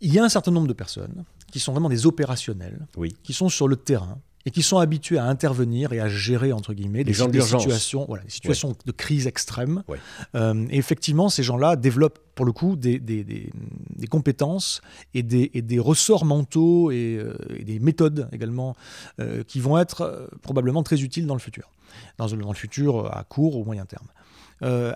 il 0.00 0.12
y 0.12 0.18
a 0.18 0.24
un 0.24 0.28
certain 0.28 0.50
nombre 0.50 0.68
de 0.68 0.72
personnes 0.72 1.24
qui 1.52 1.60
sont 1.60 1.72
vraiment 1.72 1.88
des 1.88 2.06
opérationnels, 2.06 2.86
qui 3.22 3.32
sont 3.32 3.48
sur 3.48 3.68
le 3.68 3.76
terrain, 3.76 4.20
et 4.46 4.50
qui 4.50 4.62
sont 4.62 4.78
habitués 4.78 5.18
à 5.18 5.24
intervenir 5.24 5.92
et 5.92 6.00
à 6.00 6.08
gérer 6.08 6.52
entre 6.52 6.72
guillemets 6.72 7.04
des, 7.04 7.12
situations, 7.12 8.06
voilà, 8.08 8.24
des 8.24 8.30
situations 8.30 8.74
de 8.84 8.92
crise 8.92 9.26
extrême. 9.26 9.82
Euh, 10.34 10.66
et 10.70 10.78
effectivement, 10.78 11.28
ces 11.28 11.42
gens-là 11.42 11.76
développent 11.76 12.20
pour 12.34 12.46
le 12.46 12.52
coup 12.52 12.76
des, 12.76 12.98
des, 12.98 13.50
compétences 14.08 14.80
et 15.12 15.22
des, 15.22 15.50
et 15.52 15.62
des 15.62 15.78
ressorts 15.78 16.24
mentaux 16.24 16.90
et, 16.90 17.18
euh, 17.18 17.34
des 17.62 17.78
méthodes 17.80 18.28
également 18.32 18.76
euh, 19.20 19.44
qui 19.44 19.60
vont 19.60 19.78
être 19.78 20.30
probablement 20.42 20.82
très 20.82 21.02
utiles 21.02 21.26
dans 21.26 21.34
le 21.34 21.40
futur, 21.40 21.70
dans, 22.16 22.26
dans, 22.28 22.48
le 22.48 22.54
futur 22.54 23.14
à 23.14 23.24
court 23.24 23.56
ou 23.56 23.64
moyen 23.64 23.84
terme. 23.84 24.08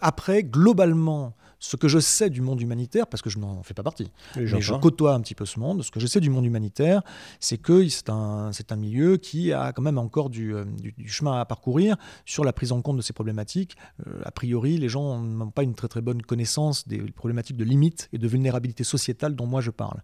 après, 0.00 0.42
globalement, 0.42 1.34
ce 1.64 1.76
que 1.76 1.88
je 1.88 1.98
sais 1.98 2.28
du 2.28 2.42
monde 2.42 2.60
humanitaire, 2.60 3.06
parce 3.06 3.22
que 3.22 3.30
je 3.30 3.38
n'en 3.38 3.62
fais 3.62 3.72
pas 3.72 3.82
partie, 3.82 4.10
mais 4.36 4.46
je 4.46 4.74
côtoie 4.74 5.14
un 5.14 5.20
petit 5.20 5.34
peu 5.34 5.46
ce 5.46 5.58
monde, 5.58 5.82
ce 5.82 5.90
que 5.90 5.98
je 5.98 6.06
sais 6.06 6.20
du 6.20 6.28
monde 6.28 6.44
humanitaire, 6.44 7.02
c'est 7.40 7.56
que 7.56 7.88
c'est 7.88 8.10
un, 8.10 8.50
un 8.70 8.76
milieu 8.76 9.16
qui 9.16 9.52
a 9.52 9.72
quand 9.72 9.80
même 9.80 9.96
encore 9.96 10.28
du, 10.28 10.54
euh, 10.54 10.64
du, 10.64 11.08
chemin 11.08 11.40
à 11.40 11.44
parcourir 11.46 11.96
sur 12.26 12.44
la 12.44 12.52
prise 12.52 12.70
en 12.70 12.82
compte 12.82 12.98
de 12.98 13.02
ces 13.02 13.14
problématiques. 13.14 13.76
Euh, 14.06 14.20
a 14.24 14.30
priori, 14.30 14.76
les 14.76 14.90
gens 14.90 15.18
n'ont 15.18 15.50
pas 15.50 15.62
une 15.62 15.74
très 15.74 15.88
très 15.88 16.02
bonne 16.02 16.20
connaissance 16.20 16.86
des 16.86 16.98
problématiques 17.12 17.56
de 17.56 17.64
limites 17.64 18.10
et 18.12 18.18
de 18.18 18.28
vulnérabilité 18.28 18.84
sociétale 18.84 19.34
dont 19.34 19.46
moi 19.46 19.62
je 19.62 19.70
parle. 19.70 20.02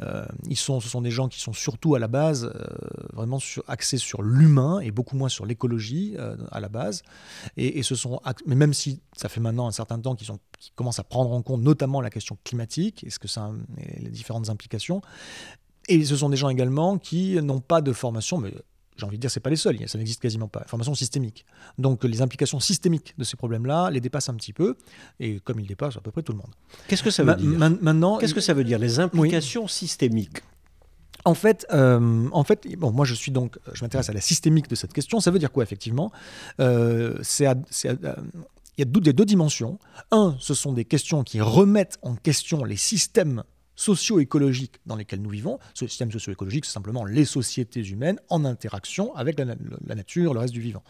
Euh, 0.00 0.26
ils 0.46 0.56
sont, 0.56 0.80
ce 0.80 0.90
sont 0.90 1.00
des 1.00 1.10
gens 1.10 1.28
qui 1.28 1.40
sont 1.40 1.54
surtout 1.54 1.94
à 1.94 1.98
la 1.98 2.08
base 2.08 2.52
vraiment 3.14 3.38
sur, 3.38 3.64
axés 3.66 3.96
sur 3.98 4.20
l'humain 4.22 4.80
et 4.80 4.90
beaucoup 4.90 5.16
moins 5.16 5.30
sur 5.30 5.46
l'écologie 5.46 6.16
à 6.50 6.60
la 6.60 6.68
base. 6.68 7.02
Et, 7.56 7.78
et, 7.78 7.82
ce 7.82 7.94
sont, 7.94 8.20
mais 8.46 8.56
même 8.56 8.74
si 8.74 9.00
ça 9.16 9.30
fait 9.30 9.40
maintenant 9.40 9.66
un 9.68 9.72
certain 9.72 9.98
temps 9.98 10.14
qu'ils 10.14 10.26
sont 10.26 10.38
qui 10.58 10.72
commence 10.74 10.97
à 10.98 11.04
prendre 11.04 11.32
en 11.32 11.42
compte 11.42 11.62
notamment 11.62 12.00
la 12.00 12.10
question 12.10 12.38
climatique 12.44 13.04
et 13.04 13.10
ce 13.10 13.18
que 13.18 13.28
ça 13.28 13.50
les 13.98 14.10
différentes 14.10 14.50
implications. 14.50 15.00
Et 15.88 16.04
ce 16.04 16.16
sont 16.16 16.28
des 16.28 16.36
gens 16.36 16.50
également 16.50 16.98
qui 16.98 17.40
n'ont 17.40 17.60
pas 17.60 17.80
de 17.80 17.92
formation, 17.92 18.38
mais 18.38 18.52
j'ai 18.98 19.06
envie 19.06 19.16
de 19.16 19.20
dire, 19.20 19.30
c'est 19.30 19.40
pas 19.40 19.50
les 19.50 19.56
seuls, 19.56 19.78
ça 19.86 19.96
n'existe 19.96 20.20
quasiment 20.20 20.48
pas. 20.48 20.64
Formation 20.66 20.94
systémique. 20.94 21.46
Donc 21.78 22.04
les 22.04 22.20
implications 22.20 22.60
systémiques 22.60 23.14
de 23.16 23.24
ces 23.24 23.36
problèmes-là 23.36 23.90
les 23.90 24.00
dépassent 24.00 24.28
un 24.28 24.34
petit 24.34 24.52
peu, 24.52 24.76
et 25.20 25.40
comme 25.40 25.60
ils 25.60 25.66
dépassent 25.66 25.96
à 25.96 26.00
peu 26.00 26.10
près 26.10 26.22
tout 26.22 26.32
le 26.32 26.38
monde. 26.38 26.50
Qu'est-ce 26.88 27.02
que 27.02 27.10
ça 27.10 27.22
veut 27.22 27.34
dire 27.36 27.48
Maintenant, 27.48 28.18
qu'est-ce 28.18 28.34
que 28.34 28.40
ça 28.40 28.54
veut 28.54 28.64
dire 28.64 28.78
les 28.78 29.00
implications 29.00 29.68
systémiques 29.68 30.42
en 31.24 31.34
fait, 31.34 31.66
euh, 31.72 32.28
en 32.32 32.44
fait, 32.44 32.66
bon, 32.78 32.90
moi 32.92 33.04
je 33.04 33.12
suis 33.12 33.32
donc, 33.32 33.58
je 33.74 33.84
m'intéresse 33.84 34.08
à 34.08 34.12
la 34.12 34.20
systémique 34.20 34.68
de 34.68 34.74
cette 34.74 34.92
question. 34.92 35.20
Ça 35.20 35.30
veut 35.30 35.38
dire 35.38 35.52
quoi 35.52 35.62
effectivement? 35.62 36.10
Euh, 36.60 37.18
C'est 37.22 37.46
il 38.78 38.82
y 38.82 38.88
a 38.88 39.00
des 39.00 39.12
deux 39.12 39.24
dimensions. 39.24 39.78
Un, 40.12 40.36
ce 40.38 40.54
sont 40.54 40.72
des 40.72 40.84
questions 40.84 41.24
qui 41.24 41.40
remettent 41.40 41.98
en 42.02 42.14
question 42.14 42.62
les 42.64 42.76
systèmes 42.76 43.42
socio-écologiques 43.74 44.76
dans 44.86 44.96
lesquels 44.96 45.20
nous 45.20 45.30
vivons. 45.30 45.58
Ce 45.74 45.86
système 45.86 46.10
socio-écologique, 46.10 46.64
c'est 46.64 46.72
simplement 46.72 47.04
les 47.04 47.24
sociétés 47.24 47.84
humaines 47.84 48.20
en 48.28 48.44
interaction 48.44 49.14
avec 49.14 49.38
la, 49.38 49.56
nature, 49.94 50.34
le 50.34 50.40
reste 50.40 50.54
du 50.54 50.60
vivant. 50.60 50.82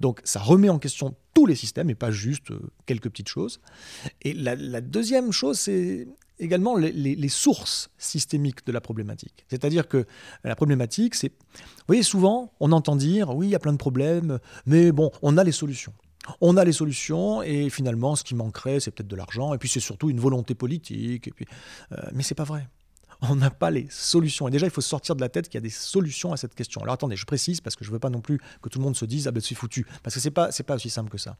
Donc 0.00 0.20
ça 0.24 0.40
remet 0.40 0.68
en 0.68 0.78
question 0.78 1.16
tous 1.32 1.46
les 1.46 1.54
systèmes 1.56 1.90
et 1.90 1.94
pas 1.94 2.10
juste 2.10 2.50
euh, 2.50 2.60
quelques 2.86 3.08
petites 3.08 3.28
choses. 3.28 3.60
Et 4.22 4.32
la, 4.32 4.80
deuxième 4.80 5.32
chose, 5.32 5.58
c'est 5.58 6.08
également 6.38 6.76
les, 6.76 6.92
les, 6.92 7.28
sources 7.28 7.90
systémiques 7.98 8.66
de 8.66 8.72
la 8.72 8.80
problématique. 8.80 9.44
C'est-à-dire 9.48 9.86
que 9.86 10.04
la 10.42 10.56
problématique, 10.56 11.14
c'est... 11.14 11.28
Vous 11.30 11.86
voyez, 11.86 12.02
souvent, 12.02 12.52
on 12.58 12.72
entend 12.72 12.96
dire, 12.96 13.34
oui, 13.34 13.46
il 13.46 13.50
y 13.50 13.54
a 13.54 13.60
plein 13.60 13.72
de 13.72 13.78
problèmes, 13.78 14.40
mais 14.66 14.90
bon, 14.90 15.10
on 15.22 15.36
a 15.36 15.44
les 15.44 15.52
solutions. 15.52 15.92
On 16.40 16.56
a 16.56 16.64
les 16.64 16.72
solutions 16.72 17.42
et 17.42 17.70
finalement, 17.70 18.16
ce 18.16 18.24
qui 18.24 18.34
manquerait, 18.34 18.80
c'est 18.80 18.90
peut-être 18.90 19.08
de 19.08 19.16
l'argent 19.16 19.54
et 19.54 19.58
puis 19.58 19.68
c'est 19.68 19.80
surtout 19.80 20.10
une 20.10 20.20
volonté 20.20 20.54
politique. 20.54 21.28
Et 21.28 21.30
puis, 21.30 21.46
euh, 21.92 21.96
mais 22.12 22.22
c'est 22.22 22.34
pas 22.34 22.44
vrai 22.44 22.68
on 23.30 23.36
n'a 23.36 23.50
pas 23.50 23.70
les 23.70 23.86
solutions. 23.90 24.48
Et 24.48 24.50
déjà, 24.50 24.66
il 24.66 24.70
faut 24.70 24.80
sortir 24.80 25.16
de 25.16 25.20
la 25.20 25.28
tête 25.28 25.48
qu'il 25.48 25.54
y 25.54 25.58
a 25.58 25.62
des 25.62 25.70
solutions 25.70 26.32
à 26.32 26.36
cette 26.36 26.54
question. 26.54 26.80
Alors 26.82 26.94
attendez, 26.94 27.16
je 27.16 27.24
précise 27.24 27.60
parce 27.60 27.76
que 27.76 27.84
je 27.84 27.90
ne 27.90 27.94
veux 27.94 27.98
pas 27.98 28.10
non 28.10 28.20
plus 28.20 28.38
que 28.62 28.68
tout 28.68 28.78
le 28.78 28.84
monde 28.84 28.96
se 28.96 29.04
dise 29.04 29.28
ah 29.28 29.32
ben 29.32 29.40
c'est 29.40 29.54
foutu, 29.54 29.86
parce 30.02 30.14
que 30.14 30.20
c'est 30.20 30.30
pas 30.30 30.50
c'est 30.50 30.62
pas 30.62 30.74
aussi 30.74 30.90
simple 30.90 31.10
que 31.10 31.18
ça. 31.18 31.36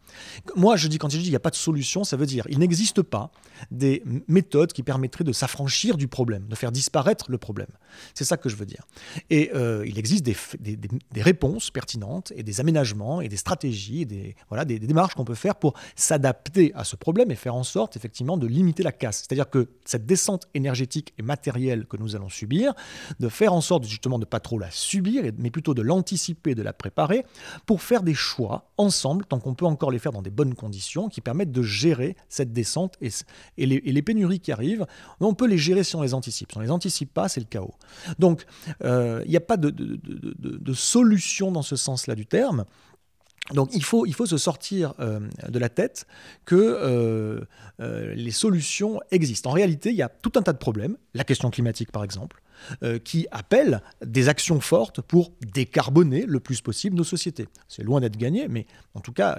Moi, 0.56 0.76
je 0.76 0.88
dis 0.88 0.98
quand 0.98 1.10
je 1.10 1.18
dis 1.18 1.24
il 1.24 1.30
n'y 1.30 1.36
a 1.36 1.40
pas 1.40 1.50
de 1.50 1.56
solution, 1.56 2.04
ça 2.04 2.16
veut 2.16 2.26
dire 2.26 2.46
il 2.48 2.58
n'existe 2.58 3.02
pas 3.02 3.30
des 3.70 4.02
méthodes 4.28 4.72
qui 4.72 4.82
permettraient 4.82 5.24
de 5.24 5.32
s'affranchir 5.32 5.96
du 5.96 6.08
problème, 6.08 6.46
de 6.48 6.54
faire 6.54 6.72
disparaître 6.72 7.30
le 7.30 7.38
problème. 7.38 7.68
C'est 8.14 8.24
ça 8.24 8.36
que 8.36 8.48
je 8.48 8.56
veux 8.56 8.66
dire. 8.66 8.84
Et 9.30 9.50
euh, 9.54 9.84
il 9.86 9.98
existe 9.98 10.24
des, 10.24 10.36
des, 10.76 11.22
réponses 11.22 11.70
pertinentes 11.70 12.32
et 12.36 12.42
des 12.42 12.60
aménagements 12.60 13.20
et 13.20 13.28
des 13.28 13.36
stratégies 13.36 14.02
et 14.02 14.04
des 14.04 14.36
voilà 14.48 14.64
des, 14.64 14.78
démarches 14.78 15.14
qu'on 15.14 15.24
peut 15.24 15.34
faire 15.34 15.56
pour 15.56 15.74
s'adapter 15.96 16.72
à 16.74 16.84
ce 16.84 16.96
problème 16.96 17.30
et 17.30 17.36
faire 17.36 17.54
en 17.54 17.62
sorte 17.62 17.96
effectivement 17.96 18.36
de 18.36 18.46
limiter 18.46 18.82
la 18.82 18.92
casse. 18.92 19.18
C'est-à-dire 19.18 19.48
que 19.48 19.68
cette 19.84 20.06
descente 20.06 20.48
énergétique 20.54 21.14
et 21.18 21.22
matérielle 21.22 21.73
que 21.82 21.96
nous 21.96 22.16
allons 22.16 22.28
subir, 22.28 22.74
de 23.20 23.28
faire 23.28 23.52
en 23.52 23.60
sorte 23.60 23.84
justement 23.84 24.18
de 24.18 24.24
ne 24.24 24.28
pas 24.28 24.40
trop 24.40 24.58
la 24.58 24.70
subir, 24.70 25.24
mais 25.38 25.50
plutôt 25.50 25.74
de 25.74 25.82
l'anticiper, 25.82 26.54
de 26.54 26.62
la 26.62 26.72
préparer, 26.72 27.24
pour 27.66 27.82
faire 27.82 28.02
des 28.02 28.14
choix 28.14 28.70
ensemble, 28.76 29.24
tant 29.26 29.40
qu'on 29.40 29.54
peut 29.54 29.66
encore 29.66 29.90
les 29.90 29.98
faire 29.98 30.12
dans 30.12 30.22
des 30.22 30.30
bonnes 30.30 30.54
conditions, 30.54 31.08
qui 31.08 31.20
permettent 31.20 31.52
de 31.52 31.62
gérer 31.62 32.16
cette 32.28 32.52
descente 32.52 32.98
et, 33.00 33.66
les, 33.66 34.02
pénuries 34.02 34.40
qui 34.40 34.52
arrivent. 34.52 34.86
On 35.20 35.34
peut 35.34 35.46
les 35.46 35.58
gérer 35.58 35.84
si 35.84 35.96
on 35.96 36.02
les 36.02 36.14
anticipe. 36.14 36.52
Si 36.52 36.58
on 36.58 36.60
les 36.60 36.70
anticipe 36.70 37.12
pas, 37.12 37.28
c'est 37.28 37.40
le 37.40 37.46
chaos. 37.46 37.74
Donc, 38.18 38.44
euh, 38.84 39.22
il 39.24 39.30
n'y 39.30 39.36
a 39.36 39.40
pas 39.40 39.56
de 39.56 40.72
solution 40.72 41.50
dans 41.50 41.62
ce 41.62 41.76
sens-là 41.76 42.14
du 42.14 42.26
terme. 42.26 42.64
Donc 43.52 43.70
il 43.74 43.84
faut, 43.84 44.06
se 44.06 44.38
sortir 44.38 44.94
euh, 45.00 45.20
de 45.48 45.58
la 45.58 45.68
tête 45.68 46.06
que 46.46 46.54
euh, 46.54 47.40
euh, 47.80 48.14
les 48.14 48.30
solutions 48.30 49.00
existent. 49.10 49.50
En 49.50 49.52
réalité, 49.52 49.90
il 49.90 49.96
y 49.96 50.02
a 50.02 50.08
tout 50.08 50.32
un 50.36 50.42
tas 50.42 50.54
de 50.54 50.58
problèmes, 50.58 50.96
la 51.12 51.24
question 51.24 51.50
climatique 51.50 51.92
par 51.92 52.04
exemple, 52.04 52.42
euh, 52.82 52.98
qui 52.98 53.26
appellent 53.30 53.82
des 54.04 54.28
actions 54.28 54.60
fortes 54.60 55.00
pour 55.00 55.32
décarboner 55.52 56.24
le 56.26 56.40
plus 56.40 56.60
possible 56.60 56.96
nos 56.96 57.04
sociétés. 57.04 57.48
C'est 57.68 57.82
loin 57.82 58.00
d'être 58.00 58.16
gagné, 58.16 58.48
mais 58.48 58.66
en 58.94 59.00
tout 59.00 59.12
cas, 59.12 59.38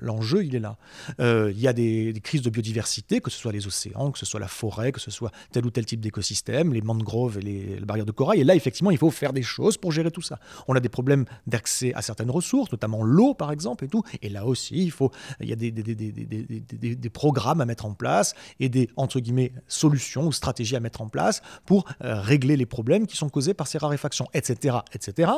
l'enjeu, 0.00 0.44
il 0.44 0.54
est 0.54 0.60
là. 0.60 0.76
Euh, 1.20 1.52
il 1.54 1.60
y 1.60 1.68
a 1.68 1.72
des, 1.72 2.14
crises 2.22 2.42
de 2.42 2.50
biodiversité, 2.50 3.20
que 3.20 3.30
ce 3.30 3.38
soit 3.38 3.52
les 3.52 3.66
océans, 3.66 4.10
que 4.10 4.18
ce 4.18 4.26
soit 4.26 4.40
la 4.40 4.48
forêt, 4.48 4.92
que 4.92 5.00
ce 5.00 5.10
soit 5.10 5.30
tel 5.52 5.66
ou 5.66 5.70
tel 5.70 5.84
type 5.84 6.00
d'écosystème, 6.00 6.72
les 6.72 6.82
mangroves 6.82 7.38
et 7.38 7.42
les, 7.42 7.80
barrières 7.80 8.06
de 8.06 8.12
corail. 8.12 8.40
Et 8.40 8.44
là, 8.44 8.54
effectivement, 8.54 8.90
il 8.90 8.98
faut 8.98 9.10
faire 9.10 9.32
des 9.32 9.42
choses 9.42 9.76
pour 9.76 9.92
gérer 9.92 10.10
tout 10.10 10.22
ça. 10.22 10.38
On 10.68 10.74
a 10.74 10.80
des 10.80 10.88
problèmes 10.88 11.26
d'accès 11.46 11.92
à 11.94 12.02
certaines 12.02 12.30
ressources, 12.30 12.72
notamment 12.72 13.02
l'eau, 13.02 13.34
par 13.34 13.52
exemple, 13.52 13.84
et 13.84 13.88
tout. 13.88 14.02
Et 14.22 14.28
là 14.28 14.46
aussi, 14.46 14.82
il, 14.82 14.90
faut, 14.90 15.10
il 15.40 15.48
y 15.48 15.52
a 15.52 15.56
des 15.56 17.10
programmes 17.10 17.60
à 17.60 17.66
mettre 17.66 17.86
en 17.86 17.94
place 17.94 18.34
et 18.60 18.68
des, 18.68 18.88
entre 18.96 19.20
guillemets, 19.20 19.52
solutions 19.68 20.26
ou 20.26 20.32
stratégies 20.32 20.76
à 20.76 20.80
mettre 20.80 21.02
en 21.02 21.08
place 21.08 21.42
pour 21.64 21.84
euh, 22.04 22.20
régler 22.20 22.45
les 22.54 22.66
problèmes 22.66 23.08
qui 23.08 23.16
sont 23.16 23.28
causés 23.28 23.54
par 23.54 23.66
ces 23.66 23.78
raréfactions, 23.78 24.28
etc. 24.34 24.76
etc. 24.92 25.32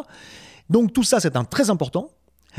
Donc 0.68 0.92
tout 0.92 1.04
ça, 1.04 1.20
c'est 1.20 1.36
un 1.36 1.44
très 1.44 1.70
important, 1.70 2.10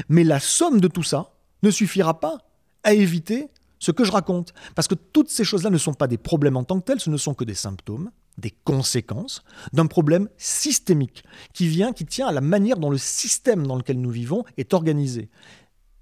mais 0.08 0.24
la 0.24 0.40
somme 0.40 0.82
de 0.82 0.88
tout 0.88 1.04
ça 1.04 1.34
ne 1.62 1.70
suffira 1.70 2.20
pas 2.20 2.40
à 2.84 2.94
éviter 2.94 3.50
ce 3.80 3.92
que 3.92 4.04
je 4.04 4.12
raconte. 4.12 4.54
Parce 4.76 4.88
que 4.88 4.96
toutes 4.96 5.30
ces 5.30 5.44
choses-là 5.44 5.70
ne 5.70 5.78
sont 5.78 5.94
pas 5.94 6.08
des 6.08 6.18
problèmes 6.18 6.58
en 6.58 6.64
tant 6.64 6.80
que 6.80 6.86
tels, 6.86 7.00
ce 7.00 7.10
ne 7.10 7.18
sont 7.18 7.34
que 7.34 7.44
des 7.44 7.54
symptômes, 7.54 8.12
des 8.38 8.52
conséquences 8.52 9.44
d'un 9.74 9.86
problème 9.86 10.30
systémique 10.38 11.24
qui 11.54 11.68
vient, 11.68 11.94
qui 11.94 12.06
tient 12.06 12.28
à 12.28 12.32
la 12.32 12.42
manière 12.42 12.78
dont 12.78 12.90
le 12.90 12.98
système 12.98 13.68
dans 13.68 13.76
lequel 13.76 14.00
nous 14.00 14.12
vivons 14.12 14.46
est 14.58 14.74
organisé. 14.74 15.30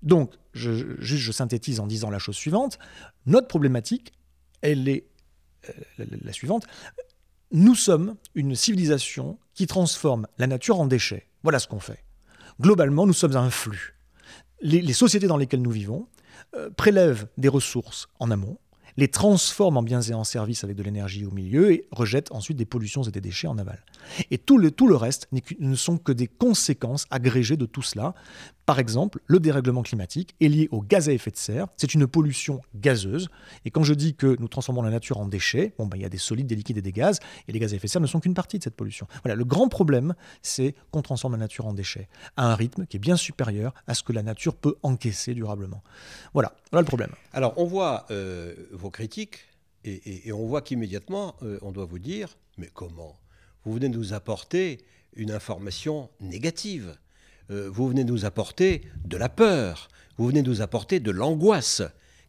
Donc, 0.04 0.34
je, 0.54 0.96
je 1.00 1.32
synthétise 1.32 1.80
en 1.80 1.88
disant 1.88 2.10
la 2.10 2.20
chose 2.20 2.36
suivante, 2.36 2.78
notre 3.26 3.48
problématique, 3.48 4.14
elle 4.62 4.88
est 4.88 5.08
euh, 5.70 6.06
la 6.24 6.34
suivante, 6.34 6.66
nous 7.52 7.76
sommes 7.76 8.16
une 8.36 8.56
civilisation 8.56 9.40
qui 9.54 9.68
transforme 9.68 10.28
la 10.38 10.48
nature 10.48 10.80
en 10.80 10.86
déchets. 10.86 11.28
Voilà 11.44 11.60
ce 11.60 11.68
qu'on 11.68 11.80
fait. 11.80 12.04
Globalement, 12.60 13.06
nous 13.06 13.14
sommes 13.14 13.36
un 13.36 13.50
flux. 13.50 13.96
Les, 14.62 14.94
sociétés 14.94 15.28
dans 15.28 15.38
lesquelles 15.38 15.62
nous 15.62 15.72
vivons 15.72 16.08
euh, 16.56 16.70
prélèvent 16.72 17.28
des 17.38 17.48
ressources 17.48 18.08
en 18.20 18.32
amont, 18.32 18.58
les 18.98 19.08
transforment 19.08 19.78
en 19.78 19.84
biens 19.84 20.02
et 20.02 20.14
en 20.14 20.24
services 20.24 20.64
avec 20.64 20.76
de 20.76 20.82
l'énergie 20.82 21.26
au 21.26 21.32
milieu 21.32 21.72
et 21.72 21.88
rejettent 21.92 22.32
ensuite 22.32 22.58
des 22.58 22.66
pollutions 22.66 23.04
et 23.04 23.12
des 23.12 23.22
déchets 23.22 23.48
en 23.48 23.60
aval. 23.60 23.84
Et 24.32 24.40
tout 24.40 24.58
le, 24.58 24.72
tout 24.72 24.88
le 24.88 24.96
reste 24.96 25.30
ne 25.60 25.76
sont 25.76 26.00
que 26.00 26.12
des 26.12 26.28
conséquences 26.28 27.06
agrégées 27.12 27.58
de 27.58 27.68
tout 27.68 27.84
cela, 27.84 28.16
Par 28.68 28.80
exemple, 28.80 29.22
le 29.28 29.40
dérèglement 29.40 29.82
climatique 29.82 30.36
est 30.42 30.50
lié 30.50 30.68
aux 30.72 30.82
gaz 30.82 31.08
à 31.08 31.14
effet 31.14 31.32
de 31.32 31.38
serre. 31.38 31.68
C'est 31.78 31.94
une 31.94 32.06
pollution 32.06 32.60
gazeuse. 32.76 33.30
Et 33.64 33.72
quand 33.72 33.84
je 33.84 33.94
dis 33.94 34.14
que 34.14 34.36
nous 34.42 34.50
transformons 34.50 34.82
la 34.82 34.90
nature 34.90 35.20
en 35.20 35.26
déchets, 35.26 35.74
bon, 35.78 35.86
ben, 35.86 35.96
il 35.96 36.02
y 36.02 36.06
a 36.06 36.10
des 36.10 36.18
solides, 36.18 36.48
des 36.48 36.56
liquides 36.56 36.78
et 36.78 36.82
des 36.82 36.92
gaz. 36.92 37.22
Et 37.48 37.54
les 37.54 37.60
gaz 37.60 37.72
à 37.72 37.78
effet 37.78 37.88
de 37.88 37.92
serre 37.92 38.02
ne 38.02 38.08
sont 38.08 38.20
qu'une 38.20 38.34
partie 38.34 38.60
de 38.60 38.64
cette 38.66 38.76
pollution. 38.76 39.08
Voilà, 39.24 39.36
le 39.36 39.46
grand 39.46 39.70
problème, 39.70 40.16
c'est 40.42 40.76
qu'on 40.92 41.02
transforme 41.02 41.32
la 41.32 41.40
nature 41.40 41.66
en 41.66 41.74
déchets 41.74 42.10
à 42.36 42.52
un 42.52 42.56
rythme 42.56 42.86
qui 42.86 42.98
est 42.98 43.00
bien 43.00 43.16
supérieur 43.16 43.74
à 43.88 43.94
ce 43.94 44.04
que 44.04 44.12
la 44.12 44.22
nature 44.22 44.54
peut 44.54 44.76
encaisser 44.84 45.34
durablement. 45.34 45.82
Voilà, 46.34 46.54
voilà 46.72 46.82
le 46.82 46.88
problème. 46.88 47.12
Alors, 47.32 47.54
on 47.56 47.64
voit 47.64 48.06
euh, 48.12 48.54
vos 48.74 48.90
critiques 48.90 49.48
et, 49.86 50.30
on 50.34 50.46
voit 50.46 50.62
qu'immédiatement, 50.62 51.36
euh, 51.42 51.58
on 51.62 51.72
doit 51.72 51.86
vous 51.86 52.00
dire, 52.00 52.36
mais 52.58 52.70
comment? 52.74 53.18
Vous 53.64 53.72
venez 53.72 53.88
de 53.88 53.98
nous 53.98 54.12
apporter 54.12 54.84
une 55.16 55.32
information 55.32 56.10
négative. 56.20 56.98
Euh, 57.50 57.70
vous 57.72 57.88
venez 57.88 58.04
nous 58.04 58.26
apporter 58.26 58.82
de 59.06 59.18
la 59.18 59.30
peur, 59.30 59.88
vous 60.18 60.28
venez 60.28 60.42
nous 60.42 60.62
apporter 60.62 61.00
de 61.00 61.12
l'angoisse. 61.12 61.82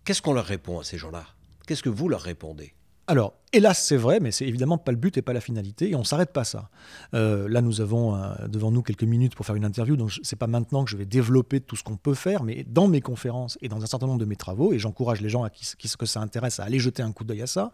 Qu'est-ce 0.04 0.22
qu'on 0.22 0.32
leur 0.32 0.46
répond 0.46 0.78
à 0.78 0.84
ces 0.84 0.98
gens-là? 0.98 1.24
Qu'est-ce 1.66 1.82
que 1.82 1.88
vous 1.88 2.08
leur 2.08 2.22
répondez? 2.22 2.74
Alors, 3.06 3.34
hélas, 3.52 3.82
c'est 3.82 3.96
vrai, 3.96 4.20
mais 4.20 4.30
c'est 4.30 4.46
évidemment 4.46 4.78
pas 4.78 4.92
le 4.92 4.98
but 4.98 5.16
et 5.16 5.22
pas 5.22 5.32
la 5.32 5.40
finalité, 5.40 5.90
et 5.90 5.94
on 5.94 6.04
s'arrête 6.04 6.32
pas 6.32 6.44
ça. 6.44 6.70
Euh, 7.14 7.48
là, 7.48 7.62
nous 7.62 7.80
avons 7.80 8.14
euh, 8.14 8.34
devant 8.48 8.70
nous 8.70 8.82
quelques 8.82 9.04
minutes 9.04 9.34
pour 9.34 9.46
faire 9.46 9.54
une 9.54 9.64
interview, 9.64 9.96
donc 9.96 10.12
c'est 10.22 10.36
pas 10.36 10.46
maintenant 10.46 10.84
que 10.84 10.90
je 10.90 10.96
vais 10.96 11.06
développer 11.06 11.60
tout 11.60 11.76
ce 11.76 11.82
qu'on 11.82 11.96
peut 11.96 12.14
faire, 12.14 12.42
mais 12.42 12.64
dans 12.68 12.88
mes 12.88 13.00
conférences 13.00 13.58
et 13.60 13.68
dans 13.68 13.82
un 13.82 13.86
certain 13.86 14.06
nombre 14.06 14.20
de 14.20 14.24
mes 14.24 14.36
travaux, 14.36 14.72
et 14.72 14.78
j'encourage 14.78 15.20
les 15.20 15.28
gens 15.28 15.42
à 15.42 15.50
qui, 15.50 15.64
qui 15.78 15.88
que 15.98 16.06
ça 16.06 16.20
intéresse 16.20 16.60
à 16.60 16.64
aller 16.64 16.78
jeter 16.78 17.02
un 17.02 17.12
coup 17.12 17.24
d'œil 17.24 17.42
à 17.42 17.46
ça. 17.46 17.72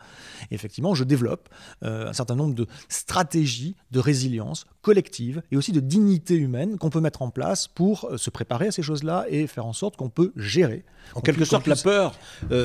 effectivement, 0.51 0.95
je 0.95 1.05
développe 1.05 1.49
euh, 1.83 2.09
un 2.09 2.13
certain 2.13 2.37
nombre 2.37 2.55
de 2.55 2.67
stratégies 2.89 3.77
de 3.91 3.99
résilience 3.99 4.67
collective 4.81 5.43
et 5.51 5.57
aussi 5.57 5.73
de 5.73 5.81
dignité 5.81 6.37
humaine 6.37 6.79
qu'on 6.79 6.91
peut 6.91 7.01
mettre 7.01 7.23
en 7.23 7.31
place 7.31 7.69
pour 7.69 8.09
se 8.17 8.31
préparer 8.31 8.69
à 8.69 8.71
ces 8.71 8.83
choses-là 8.83 9.27
et 9.29 9.47
faire 9.47 9.67
en 9.67 9.73
sorte 9.73 9.97
qu'on 9.97 10.09
peut 10.09 10.33
gérer. 10.37 10.85
En 11.15 11.21
quelque 11.21 11.45
sorte, 11.45 11.67
la 11.67 11.77
peur, 11.77 12.19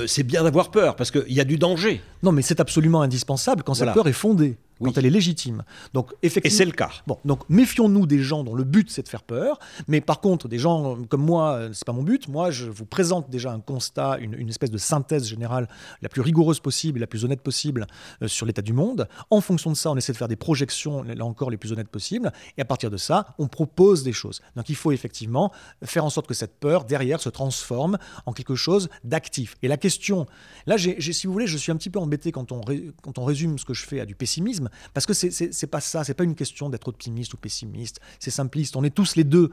c'est 0.08 0.24
bien 0.24 0.44
d'avoir 0.44 0.72
peur 0.72 0.96
parce 0.96 1.12
qu'il 1.12 1.34
y 1.34 1.42
a 1.42 1.44
du 1.44 1.58
danger. 1.58 2.02
Non, 2.24 2.32
mais 2.32 2.42
c'est 2.42 2.60
absolument 2.60 2.99
indispensable 3.02 3.64
quand 3.64 3.74
cette 3.74 3.94
peur 3.94 4.08
est 4.08 4.14
fondée 4.14 4.58
quand 4.82 4.98
elle 4.98 5.06
est 5.06 5.10
légitime. 5.10 5.64
Donc, 5.94 6.14
effectivement, 6.24 6.54
Et 6.54 6.58
c'est 6.58 6.66
le 6.66 6.72
cas. 6.72 6.92
Bon, 7.08 7.18
donc 7.26 7.42
méfions-nous 7.50 8.06
des 8.06 8.20
gens 8.20 8.44
dont 8.44 8.56
le 8.56 8.64
but 8.64 8.90
c'est 8.90 9.04
de 9.04 9.10
faire 9.10 9.24
peur, 9.24 9.60
mais 9.88 10.02
par 10.02 10.22
contre, 10.22 10.48
des 10.48 10.60
gens 10.60 10.98
comme 11.10 11.24
moi, 11.24 11.54
euh, 11.54 11.70
c'est 11.74 11.86
pas 11.86 11.94
mon 11.94 12.04
but. 12.04 12.28
Moi, 12.28 12.52
je 12.52 12.70
vous 12.70 12.86
présente 12.86 13.30
déjà 13.30 13.52
un 13.52 13.60
constat, 13.60 14.18
une, 14.20 14.50
espèce 14.50 14.72
de 14.72 14.78
synthèse 14.78 15.28
générale 15.28 15.68
la 16.02 16.10
plus 16.10 16.22
rigoureuse 16.22 16.60
possible, 16.60 17.00
la 17.00 17.08
plus 17.08 17.26
honnête 17.26 17.42
possible 17.42 17.88
euh, 18.22 18.28
sur 18.28 18.46
l'état 18.46 18.62
du 18.62 18.74
monde. 18.74 19.08
En 19.30 19.42
fonction 19.42 19.72
de 19.72 19.76
ça, 19.76 19.92
on 19.92 19.98
essaie 19.98 20.14
de 20.14 20.18
faire 20.18 20.28
des 20.28 20.36
projections, 20.36 21.04
là 21.04 21.26
encore, 21.26 21.50
les 21.50 21.58
plus 21.58 21.72
honnêtes 21.72 21.90
possibles. 21.90 22.32
Et 22.58 22.62
à 22.62 22.66
partir 22.66 22.90
de 22.90 22.98
ça, 22.98 23.36
on 23.38 23.48
propose 23.48 24.04
des 24.04 24.14
choses. 24.14 24.42
Donc, 24.56 24.70
il 24.70 24.76
faut 24.76 24.92
effectivement 24.92 25.52
faire 25.84 26.06
en 26.06 26.10
sorte 26.10 26.28
que 26.28 26.34
cette 26.34 26.60
peur, 26.60 26.86
derrière, 26.86 27.20
se 27.20 27.30
transforme 27.30 27.98
en 28.26 28.34
quelque 28.34 28.56
chose 28.56 28.90
d'actif. 29.04 29.56
Et 29.62 29.68
la 29.68 29.78
question, 29.78 30.26
là, 30.66 30.78
si 30.78 31.28
vous 31.28 31.34
voulez, 31.34 31.48
je 31.48 31.58
suis 31.58 31.72
un 31.72 31.76
petit 31.76 31.90
peu 31.90 32.00
embêté 32.00 32.32
quand 32.32 32.52
on, 32.52 32.62
quand 33.02 33.18
on 33.18 33.26
résume 33.26 33.58
ce 33.58 33.66
que 33.66 33.74
je 33.74 33.86
fais 33.86 34.00
à 34.00 34.06
du 34.06 34.16
pessimisme 34.16 34.69
parce 34.94 35.06
que 35.06 35.14
c'est 35.14 35.68
pas 35.68 35.82
ça, 35.82 36.04
c'est 36.04 36.14
pas 36.14 36.24
une 36.24 36.36
question 36.36 36.70
d'être 36.70 36.88
optimiste 36.88 37.34
ou 37.34 37.38
pessimiste, 37.38 38.00
c'est 38.20 38.32
simpliste, 38.32 38.76
on 38.76 38.84
est 38.84 38.90
tous 38.90 39.16
les 39.16 39.24
deux. 39.24 39.52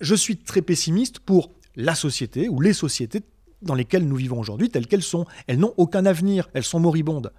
Je 0.00 0.14
suis 0.14 0.36
très 0.36 0.62
pessimiste 0.62 1.18
pour 1.20 1.50
la 1.76 1.94
société 1.94 2.48
ou 2.48 2.60
les 2.60 2.72
sociétés 2.72 3.22
dans 3.64 3.74
lesquelles 3.74 4.06
nous 4.06 4.16
vivons 4.16 4.38
aujourd'hui, 4.38 4.68
telles 4.70 4.86
qu'elles 4.86 5.02
sont. 5.02 5.26
Elles 5.46 5.58
n'ont 5.58 5.74
aucun 5.76 6.06
avenir, 6.06 6.48
elles 6.54 6.64
sont 6.64 6.80
moribondes. 6.80 7.32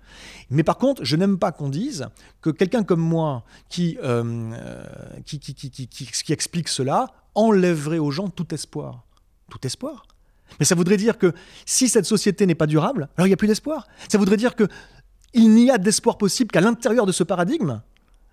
Mais 0.49 0.63
par 0.63 0.78
contre, 0.78 1.06
je 1.06 1.15
n'aime 1.15 1.38
pas 1.38 1.51
qu'on 1.51 1.69
dise 1.69 2.08
que 2.41 2.49
quelqu'un 2.49 2.84
comme 2.84 2.99
moi 2.99 3.45
qui, 3.69 3.97
euh, 4.04 4.51
qui, 5.25 6.34
explique 6.34 6.67
cela 6.67 7.08
enlèverait 7.36 7.99
aux 7.99 8.12
gens 8.12 8.30
tout 8.30 8.54
espoir. 8.54 9.06
Tout 9.49 9.65
espoir? 9.65 10.08
Mais 10.60 10.65
ça 10.65 10.75
voudrait 10.75 10.97
dire 10.97 11.17
que 11.17 11.34
si 11.65 11.89
cette 11.89 12.06
société 12.06 12.45
n'est 12.45 12.56
pas 12.56 12.67
durable, 12.67 13.10
alors 13.17 13.28
il 13.28 13.30
n'y 13.30 13.34
a 13.34 13.38
plus 13.38 13.47
d'espoir. 13.47 13.88
Ça 14.10 14.17
voudrait 14.17 14.38
dire 14.38 14.56
que 14.56 14.67
il 15.36 15.52
n'y 15.52 15.69
a 15.69 15.78
d'espoir 15.78 16.17
possible 16.17 16.50
qu'à 16.52 16.62
l'intérieur 16.62 17.06
de 17.06 17.12
ce 17.12 17.24
paradigme. 17.24 17.82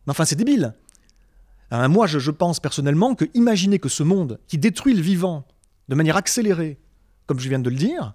Enfin, 0.07 0.25
c'est 0.25 0.37
débile. 0.37 0.75
Euh, 1.73 1.89
moi, 1.89 2.07
je, 2.07 2.31
pense 2.31 2.61
personnellement 2.61 3.15
que 3.15 3.25
imaginer 3.35 3.79
que 3.79 3.89
ce 3.89 4.03
monde 4.03 4.39
qui 4.47 4.59
détruit 4.59 4.95
le 4.95 5.03
vivant 5.03 5.45
de 5.89 5.95
manière 5.95 6.17
accélérée, 6.17 6.79
comme 7.27 7.39
je 7.39 7.49
viens 7.49 7.59
de 7.59 7.71
le 7.71 7.77
dire, 7.77 8.15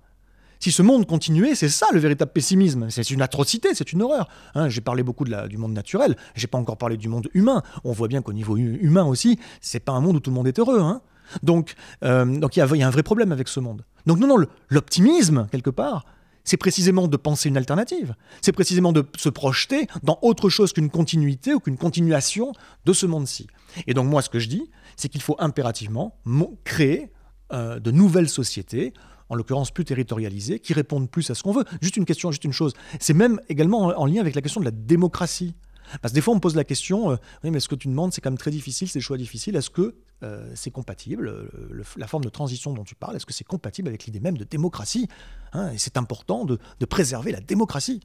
si 0.60 0.72
ce 0.72 0.82
monde 0.82 1.06
continuait, 1.06 1.56
c'est 1.56 1.70
ça 1.70 1.88
le 1.94 2.00
véritable 2.00 2.32
pessimisme. 2.32 2.90
C'est 2.90 3.10
une 3.10 3.22
atrocité, 3.22 3.70
c'est 3.74 3.92
une 3.94 4.02
horreur. 4.02 4.28
Hein, 4.56 4.70
j'ai 4.70 4.82
parlé 4.82 5.04
beaucoup 5.04 5.26
du 5.26 5.58
monde 5.58 5.74
naturel, 5.74 6.16
j'ai 6.36 6.48
pas 6.48 6.58
encore 6.58 6.78
parlé 6.78 6.98
du 6.98 7.10
monde 7.10 7.30
humain. 7.34 7.62
On 7.84 7.92
voit 7.92 8.08
bien 8.08 8.22
qu'au 8.22 8.34
niveau 8.34 8.58
humain 8.58 9.06
aussi, 9.06 9.40
c'est 9.62 9.80
pas 9.80 9.92
un 9.92 10.02
monde 10.02 10.18
où 10.18 10.20
tout 10.20 10.30
le 10.30 10.36
monde 10.36 10.48
est 10.48 10.60
heureux. 10.60 10.80
Hein. 10.80 11.02
donc, 11.44 11.76
euh, 12.04 12.26
donc 12.26 12.56
il 12.56 12.60
y, 12.60 12.62
a 12.62 12.88
un 12.88 12.92
vrai 12.92 13.04
problème 13.04 13.32
avec 13.32 13.48
ce 13.48 13.60
monde. 13.60 13.84
Donc 14.06 14.20
non, 14.20 14.28
non, 14.28 14.46
l'optimisme 14.70 15.48
quelque 15.52 15.70
part, 15.70 16.06
c'est 16.48 16.58
précisément 16.58 17.10
de 17.10 17.18
penser 17.18 17.50
une 17.50 17.58
alternative. 17.58 18.16
C'est 18.42 18.54
précisément 18.54 18.94
de 18.94 19.06
se 19.18 19.28
projeter 19.28 19.86
dans 20.02 20.18
autre 20.22 20.50
chose 20.50 20.72
qu'une 20.72 20.90
continuité 20.90 21.54
ou 21.54 21.60
qu'une 21.60 21.78
continuation 21.78 22.54
de 22.86 22.94
ce 22.94 23.06
monde-ci. 23.06 23.48
Et 23.86 23.94
donc 23.94 24.08
moi, 24.08 24.22
ce 24.22 24.30
que 24.30 24.40
je 24.40 24.48
dis, 24.48 24.72
c'est 24.96 25.10
qu'il 25.10 25.22
faut 25.22 25.36
impérativement 25.40 26.18
créer 26.64 27.12
euh, 27.52 27.82
de 27.82 27.92
nouvelles 27.92 28.30
sociétés 28.30 28.94
en 29.30 29.36
l'occurrence 29.36 29.72
plus 29.72 29.84
territorialisées, 29.84 30.60
qui 30.60 30.72
répondent 30.72 31.12
plus 31.12 31.30
à 31.30 31.36
ce 31.36 31.44
qu'on 31.44 31.52
veut. 31.52 31.66
Juste 31.82 31.98
une 31.98 32.06
question, 32.06 32.32
juste 32.32 32.46
une 32.46 32.54
chose. 32.54 32.74
C'est 33.02 33.14
même 33.14 33.42
également 33.50 33.80
en 33.80 34.06
lien 34.06 34.22
avec 34.22 34.34
la 34.34 34.42
question 34.42 34.62
de 34.62 34.66
la 34.66 34.72
démocratie. 34.72 35.54
Parce 36.02 36.12
que 36.12 36.16
des 36.16 36.22
fois, 36.22 36.34
on 36.34 36.36
me 36.36 36.42
pose 36.42 36.56
la 36.56 36.64
question, 36.64 37.12
euh, 37.12 37.16
oui, 37.44 37.52
mais 37.52 37.60
ce 37.60 37.68
que 37.68 37.76
tu 37.76 37.88
demandes, 37.88 38.14
c'est 38.14 38.22
quand 38.22 38.30
même 38.30 38.38
très 38.38 38.52
difficile, 38.52 38.88
c'est 38.88 39.00
choix 39.00 39.18
difficiles. 39.18 39.56
Est-ce 39.56 39.70
que 39.70 39.96
euh, 40.24 40.52
c'est 40.56 40.72
compatible, 40.72 41.28
euh, 41.28 41.84
la 41.98 42.08
forme 42.08 42.24
de 42.24 42.30
transition 42.30 42.74
dont 42.74 42.84
tu 42.84 42.96
parles, 42.96 43.16
est-ce 43.16 43.26
que 43.26 43.34
c'est 43.34 43.44
compatible 43.44 43.88
avec 43.88 44.06
l'idée 44.06 44.20
même 44.20 44.38
de 44.38 44.44
démocratie 44.44 45.08
hein 45.54 45.72
Et 45.72 45.78
c'est 45.78 45.98
important 45.98 46.46
de, 46.46 46.60
préserver 46.86 47.32
la 47.32 47.40
démocratie? 47.40 48.02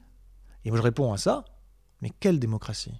Et 0.65 0.69
moi, 0.69 0.77
je 0.77 0.83
réponds 0.83 1.11
à 1.11 1.17
ça, 1.17 1.45
mais 2.01 2.11
quelle 2.19 2.39
démocratie? 2.39 2.93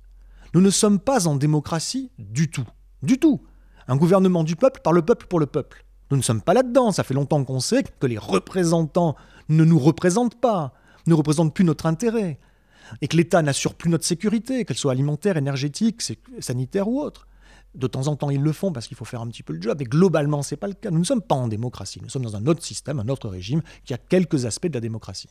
Nous 0.53 0.61
ne 0.61 0.69
sommes 0.69 0.99
pas 0.99 1.27
en 1.27 1.35
démocratie 1.35 2.11
du 2.19 2.49
tout. 2.49 2.67
Du 3.01 3.19
tout. 3.19 3.41
Un 3.87 3.95
gouvernement 3.95 4.43
du 4.43 4.55
peuple 4.55 4.81
par 4.81 4.93
le 4.93 5.01
peuple 5.01 5.27
pour 5.27 5.39
le 5.39 5.45
peuple. 5.45 5.85
Nous 6.11 6.17
ne 6.17 6.21
sommes 6.21 6.41
pas 6.41 6.53
là-dedans. 6.53 6.91
Ça 6.91 7.03
fait 7.03 7.13
longtemps 7.13 7.43
qu'on 7.43 7.59
sait 7.59 7.83
que 7.83 8.05
les 8.05 8.17
représentants 8.17 9.15
ne 9.49 9.63
nous 9.63 9.79
représentent 9.79 10.39
pas, 10.39 10.73
ne 11.07 11.13
représentent 11.13 11.53
plus 11.53 11.65
notre 11.65 11.85
intérêt 11.85 12.39
et 13.01 13.07
que 13.07 13.17
l'État 13.17 13.41
n'assure 13.41 13.75
plus 13.75 13.89
notre 13.89 14.05
sécurité, 14.05 14.65
qu'elle 14.65 14.77
soit 14.77 14.91
alimentaire, 14.91 15.37
énergétique, 15.37 16.01
sanitaire 16.39 16.87
ou 16.87 17.01
autre. 17.01 17.27
De 17.75 17.87
temps 17.87 18.07
en 18.07 18.15
temps, 18.15 18.29
ils 18.29 18.41
le 18.41 18.51
font 18.51 18.71
parce 18.71 18.87
qu'il 18.87 18.95
faut 18.95 19.05
faire 19.05 19.21
un 19.21 19.27
petit 19.27 19.41
peu 19.41 19.53
le 19.53 19.61
job. 19.61 19.81
Et 19.81 19.85
globalement, 19.85 20.43
ce 20.43 20.53
n'est 20.53 20.59
pas 20.59 20.67
le 20.67 20.73
cas. 20.73 20.91
Nous 20.91 20.99
ne 20.99 21.03
sommes 21.03 21.23
pas 21.23 21.33
en 21.33 21.47
démocratie. 21.47 21.99
Nous 22.03 22.09
sommes 22.09 22.23
dans 22.23 22.35
un 22.35 22.45
autre 22.45 22.63
système, 22.63 22.99
un 22.99 23.07
autre 23.07 23.29
régime 23.29 23.63
qui 23.83 23.95
a 23.95 23.97
quelques 23.97 24.45
aspects 24.45 24.67
de 24.67 24.75
la 24.75 24.79
démocratie. 24.79 25.27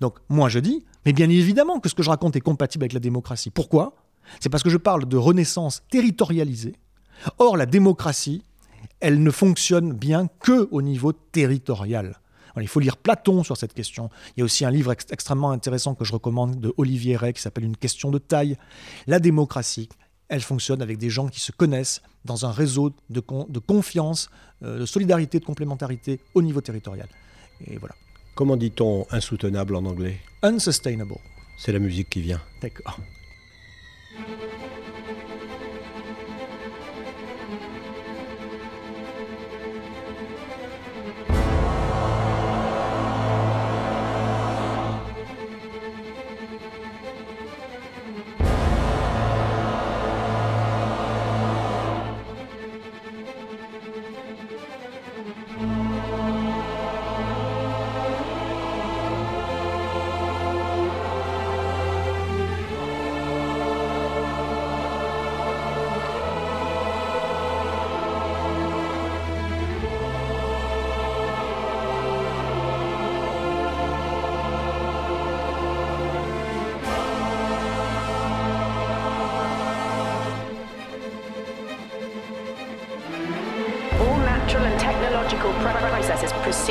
Donc, 0.00 0.18
moi, 0.30 0.48
je 0.48 0.58
dis, 0.58 0.86
mais 1.04 1.12
bien 1.12 1.28
évidemment 1.28 1.80
que 1.80 1.90
ce 1.90 1.94
que 1.94 2.02
je 2.02 2.08
raconte 2.08 2.34
est 2.34 2.40
compatible 2.40 2.84
avec 2.84 2.94
la 2.94 3.00
démocratie. 3.00 3.50
Pourquoi? 3.50 3.94
C'est 4.40 4.48
parce 4.48 4.62
que 4.62 4.70
je 4.70 4.78
parle 4.78 5.04
de 5.06 5.16
renaissance 5.18 5.82
territorialisée. 5.90 6.76
Or, 7.38 7.58
la 7.58 7.66
démocratie, 7.66 8.42
elle 9.00 9.22
ne 9.22 9.30
fonctionne 9.30 9.92
bien 9.92 10.28
que 10.40 10.68
au 10.70 10.80
niveau 10.80 11.12
territorial 11.12 12.20
il 12.60 12.68
faut 12.68 12.80
lire 12.80 12.96
Platon 12.96 13.42
sur 13.42 13.56
cette 13.56 13.74
question. 13.74 14.10
Il 14.36 14.40
y 14.40 14.42
a 14.42 14.44
aussi 14.44 14.64
un 14.64 14.70
livre 14.70 14.92
extrêmement 14.92 15.50
intéressant 15.50 15.94
que 15.94 16.04
je 16.04 16.12
recommande 16.12 16.60
de 16.60 16.74
Olivier 16.76 17.16
Rey 17.16 17.32
qui 17.32 17.40
s'appelle 17.40 17.64
Une 17.64 17.76
question 17.76 18.10
de 18.10 18.18
taille. 18.18 18.56
La 19.06 19.18
démocratie, 19.18 19.88
elle 20.28 20.42
fonctionne 20.42 20.82
avec 20.82 20.98
des 20.98 21.10
gens 21.10 21.28
qui 21.28 21.40
se 21.40 21.52
connaissent 21.52 22.02
dans 22.24 22.46
un 22.46 22.52
réseau 22.52 22.94
de, 23.10 23.20
confiance, 23.60 24.30
euh, 24.62 24.80
de 24.80 24.86
solidarité, 24.86 25.40
de 25.40 25.44
complémentarité 25.44 26.20
au 26.34 26.42
niveau 26.42 26.60
territorial. 26.60 27.08
Et 27.66 27.76
voilà. 27.78 27.94
Comment 28.34 28.56
dit-on 28.56 29.06
insoutenable 29.10 29.76
en 29.76 29.84
anglais? 29.84 30.20
Unsustainable. 30.42 31.16
C'est 31.58 31.72
la 31.72 31.78
musique 31.78 32.08
qui 32.08 32.22
vient. 32.22 32.40
D'accord. 32.60 32.98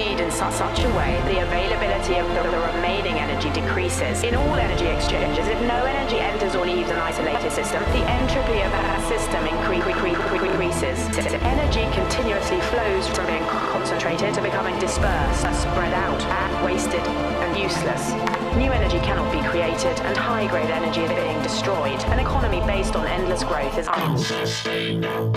Proceed 0.02 0.20
in 0.20 0.32
su- 0.32 0.52
such 0.52 0.84
a 0.84 0.89
way 0.95 1.22
the 1.28 1.41
availability 1.41 2.18
of 2.18 2.28
the, 2.34 2.41
the 2.49 2.58
remaining 2.74 3.20
energy 3.20 3.49
decreases. 3.52 4.24
In 4.24 4.36
all 4.36 4.56
energy 4.56 4.88
exchanges, 4.88 5.47
if 5.47 5.60
no 5.62 5.86
energy 5.86 6.20
enters 6.20 6.56
or 6.56 6.66
leaves 6.66 6.89
an 6.89 6.97
isolated 6.97 7.52
system, 7.52 7.84
the 7.93 8.04
entropy 8.10 8.62
of 8.62 8.72
that 8.72 9.02
system 9.08 9.43
incre- 9.45 9.82
incre- 9.82 10.16
incre- 10.16 10.52
increases. 10.52 10.97
Energy 11.43 11.84
continuously 11.93 12.60
flows 12.72 13.08
from 13.10 13.28
being 13.28 13.43
concentrated 13.45 14.34
to 14.34 14.41
becoming 14.41 14.78
dispersed, 14.80 15.41
spread 15.62 15.93
out, 15.93 16.22
wasted, 16.66 17.06
and 17.45 17.58
useless. 17.58 18.12
New 18.58 18.72
energy 18.72 18.99
cannot 18.99 19.32
be 19.32 19.41
created, 19.47 19.99
and 20.02 20.18
high-grade 20.18 20.70
energy 20.70 21.02
is 21.02 21.12
being 21.12 21.41
destroyed. 21.43 22.02
An 22.06 22.20
economy 22.20 22.60
based 22.62 22.95
on 22.95 23.06
endless 23.08 23.43
growth 23.43 23.78
is 23.78 23.88
unsustainable. 23.88 25.32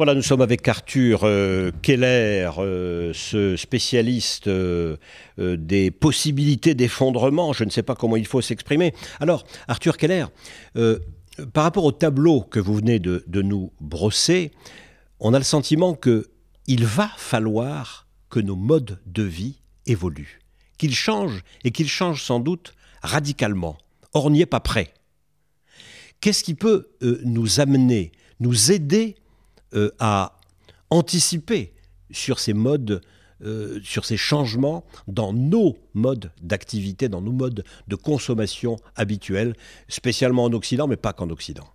Voilà, 0.00 0.14
nous 0.14 0.22
sommes 0.22 0.40
avec 0.40 0.66
Arthur 0.66 1.24
euh, 1.24 1.72
Keller, 1.82 2.52
euh, 2.56 3.12
ce 3.12 3.54
spécialiste 3.56 4.46
euh, 4.46 4.96
des 5.36 5.90
possibilités 5.90 6.74
d'effondrement. 6.74 7.52
Je 7.52 7.64
ne 7.64 7.68
sais 7.68 7.82
pas 7.82 7.94
comment 7.94 8.16
il 8.16 8.26
faut 8.26 8.40
s'exprimer. 8.40 8.94
Alors, 9.20 9.44
Arthur 9.68 9.98
Keller, 9.98 10.24
par 11.52 11.64
rapport 11.64 11.84
au 11.84 11.92
tableau 11.92 12.40
que 12.40 12.58
vous 12.58 12.76
venez 12.76 12.98
de, 12.98 13.42
nous 13.42 13.74
brosser, 13.78 14.52
on 15.18 15.34
a 15.34 15.38
le 15.38 15.44
sentiment 15.44 15.92
que 15.92 16.30
il 16.66 16.86
va 16.86 17.10
falloir 17.18 18.06
que 18.30 18.40
nos 18.40 18.56
modes 18.56 19.02
de 19.04 19.22
vie 19.22 19.60
évoluent, 19.84 20.40
qu'ils 20.78 20.94
changent 20.94 21.44
et 21.62 21.72
qu'ils 21.72 21.90
changent 21.90 22.24
sans 22.24 22.40
doute 22.40 22.72
radicalement. 23.02 23.76
Or, 24.14 24.30
n'y 24.30 24.40
est 24.40 24.46
pas 24.46 24.60
prêt. 24.60 24.94
Qu'est-ce 26.22 26.42
qui 26.42 26.54
peut 26.54 26.88
nous 27.02 27.60
amener, 27.60 28.12
nous 28.40 28.72
aider 28.72 29.16
euh, 29.74 29.90
à 29.98 30.36
anticiper 30.90 31.72
sur 32.10 32.38
ces 32.38 32.52
modes, 32.52 33.00
euh, 33.42 33.80
sur 33.82 34.04
ces 34.04 34.16
changements 34.16 34.84
dans 35.06 35.32
nos 35.32 35.78
modes 35.94 36.32
d'activité, 36.42 37.08
dans 37.08 37.20
nos 37.20 37.32
modes 37.32 37.64
de 37.88 37.96
consommation 37.96 38.76
habituels, 38.96 39.54
spécialement 39.88 40.44
en 40.44 40.52
Occident, 40.52 40.86
mais 40.86 40.96
pas 40.96 41.12
qu'en 41.12 41.30
Occident. 41.30 41.68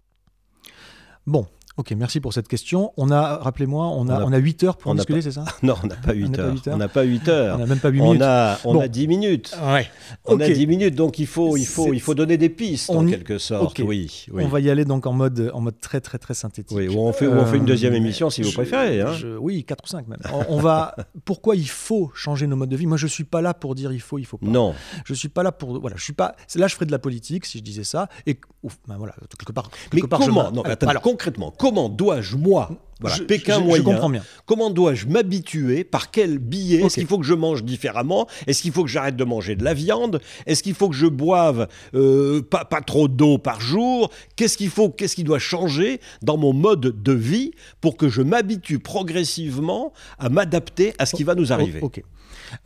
Bon, 1.25 1.47
ok, 1.77 1.91
merci 1.91 2.19
pour 2.19 2.33
cette 2.33 2.47
question. 2.47 2.91
On 2.97 3.11
a, 3.11 3.37
rappelez-moi, 3.37 3.87
on 3.87 4.07
a, 4.09 4.15
On 4.15 4.21
a- 4.21 4.25
on 4.25 4.31
a 4.33 4.37
8 4.37 4.63
heures 4.63 4.77
pour 4.77 4.89
on 4.89 4.93
en 4.93 4.95
discuter, 4.95 5.21
c'est 5.21 5.31
ça? 5.31 5.45
Non, 5.63 5.75
on 5.83 5.87
n'a 5.87 5.95
pas 5.95 6.13
8 6.13 6.29
n'a 6.29 6.37
pas 6.37 6.43
heures. 6.43 6.55
On 6.67 6.77
n'a 6.77 6.87
pas 6.87 7.03
8 7.03 7.27
heures. 7.27 7.55
On 7.55 7.59
n'a 7.59 7.65
même 7.65 7.79
pas 7.79 7.89
8 7.89 8.01
On 8.01 8.05
minutes. 8.05 8.21
a, 8.21 8.59
on 8.65 8.73
Bon. 8.75 8.79
a 8.81 8.87
10 8.87 9.07
minutes. 9.07 9.55
Ouais. 9.65 9.87
On 10.25 10.39
a 10.39 10.47
10 10.49 10.67
minutes, 10.67 10.95
donc 10.95 11.19
il 11.19 11.27
faut, 11.27 11.57
il 11.57 11.65
faut, 11.65 11.93
il 11.93 11.99
faut 12.01 12.13
donner 12.15 12.37
des 12.37 12.49
pistes 12.49 12.89
en 12.89 13.03
on 13.03 13.05
quelque 13.07 13.37
sorte. 13.37 13.79
Ok. 13.79 13.85
Oui, 13.87 14.25
oui. 14.31 14.43
On 14.45 14.47
va 14.47 14.59
y 14.59 14.69
aller 14.69 14.85
donc 14.85 15.05
en 15.05 15.13
mode, 15.13 15.51
en 15.53 15.61
mode 15.61 15.79
très 15.79 16.01
très 16.01 16.17
très 16.17 16.33
synthétique. 16.33 16.75
Oui, 16.77 16.87
ou 16.87 16.99
on 16.99 17.13
fait, 17.13 17.27
ou 17.27 17.33
on 17.33 17.45
fait 17.45 17.57
une 17.57 17.65
deuxième 17.65 17.93
Euh, 17.93 17.97
émission 17.97 18.29
si 18.29 18.41
vous 18.41 18.49
je- 18.49 18.55
préférez. 18.55 19.01
hein. 19.01 19.13
je- 19.13 19.35
oui, 19.37 19.63
4 19.63 19.83
ou 19.83 19.87
5 19.87 20.07
même. 20.07 20.19
On, 20.33 20.45
on 20.55 20.59
va. 20.59 20.95
Pourquoi 21.25 21.55
il 21.55 21.67
faut 21.69 22.11
changer 22.15 22.47
nos 22.47 22.55
modes 22.55 22.69
de 22.69 22.75
vie? 22.75 22.85
Moi, 22.85 22.97
je 22.97 23.07
suis 23.07 23.23
pas 23.23 23.41
là 23.41 23.53
pour 23.53 23.75
dire 23.75 23.91
il 23.91 24.01
faut, 24.01 24.17
il 24.17 24.25
faut 24.25 24.37
pas. 24.37 24.47
Non, 24.47 24.73
Je 25.05 25.13
suis 25.13 25.29
pas 25.29 25.43
là 25.43 25.51
pour. 25.51 25.79
Voilà, 25.79 25.95
je 25.97 26.03
suis 26.03 26.13
pas. 26.13 26.35
Là, 26.55 26.67
je 26.67 26.75
ferais 26.75 26.85
de 26.85 26.91
la 26.91 26.99
politique 26.99 27.45
si 27.45 27.57
je 27.59 27.63
disais 27.63 27.83
ça. 27.83 28.07
Et 28.27 28.39
ouf, 28.63 28.77
ben 28.87 28.95
voilà, 28.97 29.13
quelque 29.37 29.51
part. 29.51 29.69
mais 29.93 30.01
part, 30.01 30.21
je 30.21 30.27
comment? 30.27 30.49
me- 30.51 30.55
Non, 30.55 30.61
attendez, 30.63 30.89
alors, 30.89 31.01
concrètement, 31.01 31.51
comment 31.65 31.89
dois-je 31.89 32.35
moi, 32.35 32.69
voilà, 33.01 33.15
je- 33.17 33.23
Pékin 33.23 33.55
je- 33.55 33.59
je 33.61 33.65
moyen, 33.65 33.83
comprends 33.83 34.09
bien. 34.09 34.23
comment 34.45 34.69
dois-je 34.69 35.07
m'habituer 35.07 35.83
Par 35.83 36.11
quel 36.11 36.37
billet. 36.39 36.81
Est-ce 36.83 36.95
qu'il 36.95 37.07
faut 37.07 37.17
que 37.19 37.25
je 37.25 37.33
mange 37.33 37.63
différemment 37.63 38.27
Est-ce 38.47 38.61
qu'il 38.61 38.71
faut 38.71 38.83
que 38.83 38.89
j'arrête 38.89 39.15
de 39.17 39.23
manger 39.23 39.55
de 39.55 39.63
la 39.63 39.73
viande 39.73 40.21
Est-ce 40.45 40.63
qu'il 40.63 40.73
faut 40.75 40.89
que 40.89 40.95
je 40.95 41.07
boive 41.07 41.67
euh, 41.93 42.41
pas, 42.41 42.63
pas 42.65 42.81
trop 42.81 43.07
d'eau 43.07 43.37
par 43.37 43.59
jour 43.61 44.09
Qu'est-ce 44.35 44.57
qu'il 44.57 44.69
faut 44.69 44.89
Qu'est-ce 44.89 45.15
qui 45.15 45.23
doit 45.23 45.39
changer 45.39 45.99
dans 46.21 46.37
mon 46.37 46.53
mode 46.53 47.01
de 47.03 47.11
vie 47.11 47.51
pour 47.81 47.97
que 47.97 48.07
je 48.09 48.21
m'habitue 48.21 48.79
progressivement 48.79 49.91
à 50.19 50.29
m'adapter 50.29 50.93
à 50.97 51.05
ce 51.05 51.15
qui 51.15 51.23
va 51.23 51.35
nous 51.35 51.51
arriver 51.51 51.79
Oh, 51.81 51.85
Ok. 51.87 52.01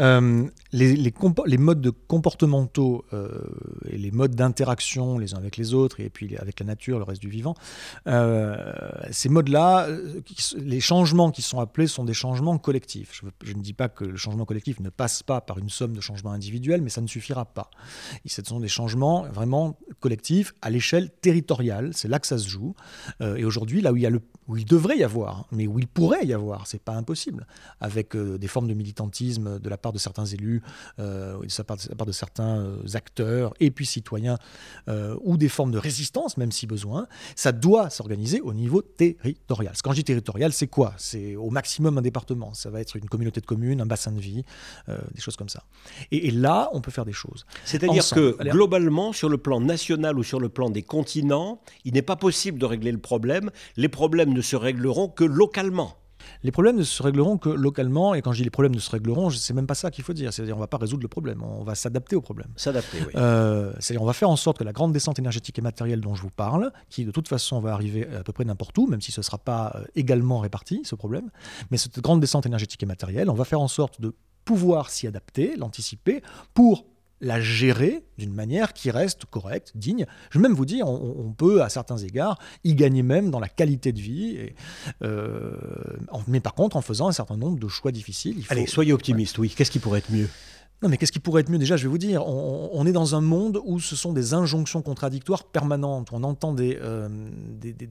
Euh, 0.02 0.44
les, 0.74 0.94
les, 0.96 1.10
compo- 1.12 1.48
les 1.48 1.58
modes 1.58 1.80
de 1.80 1.90
comportementaux 1.90 3.06
euh, 3.14 3.30
et 3.90 3.98
les 3.98 4.12
modes 4.12 4.36
d'interaction 4.36 5.18
les 5.18 5.34
uns 5.34 5.38
avec 5.38 5.56
les 5.58 5.74
autres 5.74 6.00
et 6.02 6.10
puis 6.10 6.36
avec 6.38 6.60
la 6.60 6.66
nature, 6.66 6.98
le 7.00 7.06
reste 7.06 7.22
du 7.22 7.30
vivant, 7.30 7.56
ces 9.12 9.30
modes-là, 9.30 9.88
les 10.58 10.80
changements 10.80 11.32
qui 11.32 11.42
sont 11.42 11.60
appelés 11.60 11.88
sont 11.88 12.04
des 12.04 12.14
changements 12.14 12.58
collectifs. 12.58 13.22
Je, 13.44 13.54
ne 13.54 13.62
dis 13.62 13.74
pas 13.74 13.90
que 13.90 14.06
le 14.06 14.18
changement 14.18 14.46
collectif 14.46 14.80
ne 14.80 14.90
passe 14.90 15.24
pas 15.24 15.42
par 15.42 15.58
une 15.58 15.70
somme 15.70 15.94
de 15.94 16.02
changements 16.02 16.32
individuels, 16.32 16.82
mais 16.82 16.90
ça 16.90 17.02
ne 17.02 17.08
suffira 17.08 17.46
pas. 17.46 17.70
Et 18.26 18.30
ce 18.30 18.44
sont 18.44 18.60
des 18.60 18.68
changements 18.68 19.24
vraiment 19.24 19.78
collectifs 20.00 20.54
à 20.62 20.70
l'échelle 20.70 21.10
territoriale. 21.10 21.92
C'est 21.94 22.08
là 22.08 22.20
que 22.20 22.28
ça 22.28 22.38
se 22.38 22.48
joue. 22.48 22.76
Euh, 23.22 23.36
et 23.36 23.46
aujourd'hui, 23.46 23.82
là 23.82 23.92
où 23.92 23.98
il 23.98 24.04
y 24.04 24.06
a 24.06 24.10
le 24.10 24.22
où 24.50 24.58
il 24.58 24.66
devrait 24.66 24.98
y 24.98 25.04
avoir, 25.04 25.46
mais 25.52 25.68
où 25.68 25.78
il 25.78 25.88
pourrait 25.88 26.26
y 26.26 26.34
avoir, 26.34 26.66
c'est 26.66 26.82
pas 26.82 26.94
impossible, 26.94 27.46
avec 27.80 28.16
euh, 28.16 28.40
des 28.40 28.48
formes 28.48 28.68
de 28.68 28.74
militantisme 28.74 29.60
de 29.60 29.70
la 29.70 29.78
part 29.78 29.94
de 29.94 30.00
certains 30.00 30.26
élus, 30.26 30.64
euh, 30.98 31.38
de, 31.40 31.48
la 31.56 31.64
part 31.64 31.78
de, 31.78 31.84
la 31.88 31.96
part 31.96 32.08
de 32.08 32.12
certains 32.12 32.60
euh, 32.60 32.96
acteurs 32.96 33.54
et 33.60 33.70
puis 33.70 33.86
citoyens, 33.86 34.38
ou 35.22 35.38
des 35.38 35.50
formes 35.50 35.72
de 35.72 35.78
résistance, 35.78 36.38
même 36.38 36.52
si 36.52 36.66
besoin, 36.66 37.08
ça 37.36 37.52
doit 37.52 37.92
s'organiser 37.92 38.42
au 38.42 38.54
niveau 38.54 38.82
territorial. 38.82 39.74
Quand 39.84 39.92
je 39.92 39.98
dis 39.98 40.04
territorial, 40.04 40.52
c'est 40.52 40.68
quoi? 40.68 40.96
C'est 40.98 41.36
au 41.36 41.52
maximum 41.52 42.00
un 42.00 42.02
département, 42.02 42.56
ça 42.56 42.72
va 42.72 42.82
être 42.82 42.96
une 42.96 43.08
communauté 43.08 43.40
de 43.40 43.46
communes, 43.46 43.82
un 43.82 43.86
bassin 43.86 44.12
de 44.12 44.20
vie, 44.20 44.44
des 44.88 45.22
choses 45.22 45.36
comme 45.36 45.50
ça. 45.50 45.64
Et, 46.10 46.28
et 46.28 46.32
là, 46.32 46.70
on 46.74 46.82
peut 46.82 46.90
faire 46.90 47.06
des 47.06 47.14
choses. 47.14 47.46
C'est-à-dire 47.66 48.04
que 48.10 48.36
Allez, 48.40 48.50
globalement, 48.50 49.14
sur 49.14 49.30
le 49.30 49.38
plan 49.38 49.62
national 49.62 50.18
ou 50.18 50.24
sur 50.24 50.40
le 50.40 50.50
plan 50.50 50.72
des 50.72 50.82
continents, 50.82 51.62
il 51.86 51.94
n'est 51.94 52.02
pas 52.02 52.16
possible 52.16 52.58
de 52.58 52.66
régler 52.66 52.92
le 52.92 53.00
problème. 53.00 53.52
Les 53.78 53.90
problèmes 53.90 54.34
ne 54.34 54.39
se 54.42 54.56
régleront 54.56 55.10
que 55.10 55.24
localement. 55.24 55.96
Les 56.44 56.52
problèmes 56.52 56.78
ne 56.78 56.84
se 56.84 57.02
régleront 57.02 57.38
que 57.38 57.50
localement, 57.50 58.14
et 58.14 58.22
quand 58.22 58.32
je 58.32 58.38
dis 58.38 58.44
les 58.44 58.50
problèmes 58.50 58.76
ne 58.76 58.80
se 58.80 58.90
régleront, 58.90 59.30
c'est 59.30 59.54
même 59.54 59.68
pas 59.68 59.76
ça 59.76 59.92
qu'il 59.92 60.04
faut 60.04 60.14
dire. 60.14 60.34
C'est-à-dire 60.34 60.56
on 60.56 60.60
va 60.60 60.68
pas 60.68 60.78
résoudre 60.78 61.02
le 61.02 61.08
problème, 61.08 61.44
on 61.44 61.64
va 61.64 61.76
s'adapter 61.76 62.16
au 62.16 62.22
problème. 62.22 62.50
S'adapter, 62.56 62.98
oui. 63.06 63.14
Euh, 63.16 63.74
C'est-à-dire 63.80 64.02
on 64.02 64.06
va 64.06 64.14
faire 64.14 64.30
en 64.30 64.36
sorte 64.36 64.58
que 64.58 64.64
la 64.64 64.74
grande 64.74 64.94
descente 64.94 65.20
énergétique 65.20 65.58
et 65.60 65.62
matérielle 65.62 66.02
dont 66.02 66.16
je 66.16 66.22
vous 66.22 66.30
parle, 66.30 66.72
qui 66.90 67.06
de 67.06 67.12
toute 67.12 67.28
façon 67.28 67.60
va 67.60 67.74
arriver 67.74 68.08
à 68.16 68.24
peu 68.24 68.34
près 68.34 68.46
n'importe 68.46 68.78
où, 68.78 68.88
même 68.88 69.02
si 69.02 69.12
ce 69.12 69.20
ne 69.20 69.24
sera 69.24 69.38
pas 69.38 69.74
euh, 69.76 69.84
également 69.96 70.40
réparti, 70.40 70.82
ce 70.84 70.96
problème, 70.96 71.30
mais 71.72 71.78
cette 71.78 72.00
grande 72.00 72.20
descente 72.20 72.46
énergétique 72.46 72.82
et 72.84 72.86
matérielle, 72.86 73.30
on 73.30 73.36
va 73.36 73.46
faire 73.46 73.62
en 73.62 73.68
sorte 73.68 74.00
de 74.02 74.16
pouvoir 74.46 74.90
s'y 74.90 75.08
adapter, 75.08 75.56
l'anticiper, 75.58 76.22
pour 76.54 76.86
la 77.22 77.42
gérer 77.42 78.04
d'une 78.18 78.34
manière 78.34 78.74
qui 78.74 78.92
reste 78.92 79.26
correcte, 79.26 79.72
digne. 79.76 80.06
Je 80.32 80.40
vais 80.40 80.44
même 80.44 80.54
vous 80.56 80.66
dire, 80.66 80.88
on, 80.88 81.16
on 81.28 81.32
peut, 81.34 81.62
à 81.62 81.70
certains 81.70 81.98
égards, 81.98 82.38
y 82.64 82.76
gagner 82.76 83.04
même 83.04 83.30
dans 83.30 83.40
la 83.40 83.50
qualité 83.50 83.92
de 83.92 84.00
vie, 84.00 84.36
et, 84.38 84.56
euh, 85.04 85.52
mais 86.28 86.40
par 86.40 86.54
contre 86.54 86.78
en 86.78 86.82
faisant 86.82 87.08
un 87.08 87.12
certain 87.12 87.38
nombre 87.38 87.60
de 87.60 87.68
choix 87.68 87.92
difficiles. 87.92 88.36
Il 88.38 88.46
faut- 88.46 88.54
Allez, 88.54 88.68
soyez 88.68 88.94
optimiste, 88.94 89.38
oui. 89.38 89.50
Qu'est-ce 89.56 89.72
qui 89.72 89.80
pourrait 89.80 90.00
être 90.00 90.12
mieux? 90.12 90.30
Non, 90.82 90.88
mais 90.88 90.96
qu'est-ce 90.96 91.12
qui 91.12 91.20
pourrait 91.20 91.42
être 91.42 91.50
mieux? 91.50 91.58
Déjà, 91.58 91.76
je 91.76 91.84
vais 91.84 91.90
vous 91.90 91.98
dire, 91.98 92.26
on, 92.26 92.86
est 92.86 92.94
dans 92.94 93.14
un 93.14 93.20
monde 93.20 93.60
où 93.66 93.82
ce 93.82 93.98
sont 93.98 94.14
des 94.14 94.34
injonctions 94.34 94.82
contradictoires 94.82 95.44
permanentes. 95.44 96.10
On 96.14 96.24
entend 96.24 96.54
des, 96.54 96.80
euh, 96.82 97.10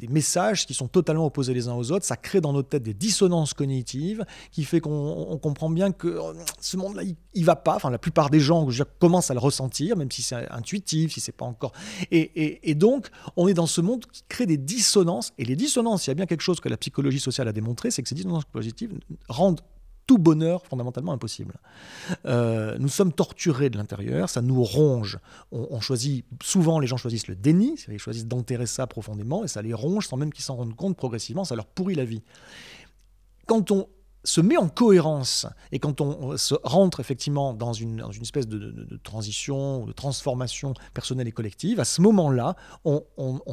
messages 0.09 0.67
qui 0.67 0.73
sont 0.73 0.89
totalement 0.89 1.27
opposés 1.27 1.53
les 1.53 1.69
uns 1.69 1.75
aux 1.75 1.93
autres. 1.93 2.07
Ça 2.07 2.17
crée 2.17 2.41
dans 2.41 2.55
notre 2.55 2.71
tête 2.71 2.83
des 2.83 2.95
dissonances 2.95 3.53
cognitives 3.53 4.25
qui 4.53 4.65
fait 4.65 4.81
qu'on 4.81 5.27
on 5.29 5.37
comprend 5.37 5.69
bien 5.69 5.93
que 5.93 6.09
euh, 6.09 6.33
ce 6.63 6.79
monde-là, 6.79 7.03
il, 7.03 7.15
il 7.35 7.45
va 7.45 7.57
pas. 7.57 7.77
Enfin, 7.77 7.91
la 7.91 7.99
plupart 7.99 8.31
des 8.31 8.41
gens 8.41 8.67
commencent 8.99 9.31
à 9.31 9.35
le 9.35 9.41
ressentir, 9.41 9.95
même 9.95 10.11
si 10.11 10.23
c'est 10.23 10.51
intuitif, 10.51 11.13
si 11.13 11.21
c'est 11.21 11.33
pas 11.33 11.45
encore. 11.45 11.73
Et- 12.11 12.71
et 12.71 12.75
donc, 12.75 13.09
on 13.37 13.49
est 13.49 13.55
dans 13.55 13.67
ce 13.67 13.83
monde 13.83 14.07
qui 14.11 14.25
crée 14.29 14.47
des 14.47 14.57
dissonances. 14.57 15.33
Et 15.37 15.45
les 15.45 15.57
dissonances, 15.57 16.07
il 16.07 16.11
y 16.11 16.13
a 16.13 16.15
bien 16.15 16.27
quelque 16.27 16.41
chose 16.41 16.59
que 16.61 16.71
la 16.71 16.79
psychologie 16.79 17.21
sociale 17.21 17.49
a 17.49 17.53
démontré, 17.53 17.91
c'est 17.91 18.03
que 18.03 18.09
ces 18.09 18.15
dissonances 18.15 18.47
positives 18.47 18.99
rendent 19.29 19.61
tout 20.09 20.19
bonheur 20.19 20.67
fondamentalement 20.67 21.13
impossible. 21.13 21.55
Euh, 22.25 22.77
nous 22.81 22.89
sommes 22.89 23.13
torturés 23.13 23.69
de 23.69 23.77
l'intérieur, 23.77 24.31
ça 24.31 24.41
nous 24.41 24.65
ronge. 24.65 25.19
On, 25.53 25.69
on 25.71 25.81
choisit 25.81 26.25
souvent 26.43 26.81
les 26.81 26.87
gens 26.87 26.97
choisissent 26.97 27.29
le 27.29 27.37
déni, 27.37 27.79
ils 27.89 27.99
choisissent 27.99 28.27
d'enterrer 28.27 28.67
ça 28.67 28.87
profondément 28.87 29.45
et 29.45 29.49
ça 29.49 29.61
les 29.61 29.75
ronge 29.75 30.09
sans 30.09 30.17
même 30.17 30.33
qu'ils 30.33 30.45
s'en 30.45 30.57
rendent 30.57 30.75
compte 30.75 30.97
progressivement, 30.97 31.45
ça 31.45 31.55
leur 31.55 31.67
pourrit 31.67 31.95
la 31.95 32.07
vie. 32.07 32.23
Quand 33.47 33.71
on 33.71 33.87
se 34.29 34.41
met 34.41 34.57
en 34.57 34.69
cohérence 34.69 35.47
et 35.73 35.79
quand 35.79 36.01
on 36.01 36.37
se 36.37 36.55
rentre 36.63 37.01
effectivement 37.01 37.55
dans 37.55 37.73
une, 37.73 37.97
dans 37.97 38.13
une 38.13 38.23
espèce 38.23 38.47
de, 38.47 38.99
transition, 39.03 39.87
de 39.87 39.93
transformation 39.93 40.75
personnelle 40.93 41.29
et 41.29 41.33
collective, 41.33 41.81
à 41.81 41.85
ce 41.85 42.03
moment-là, 42.03 42.55
on, 42.85 43.03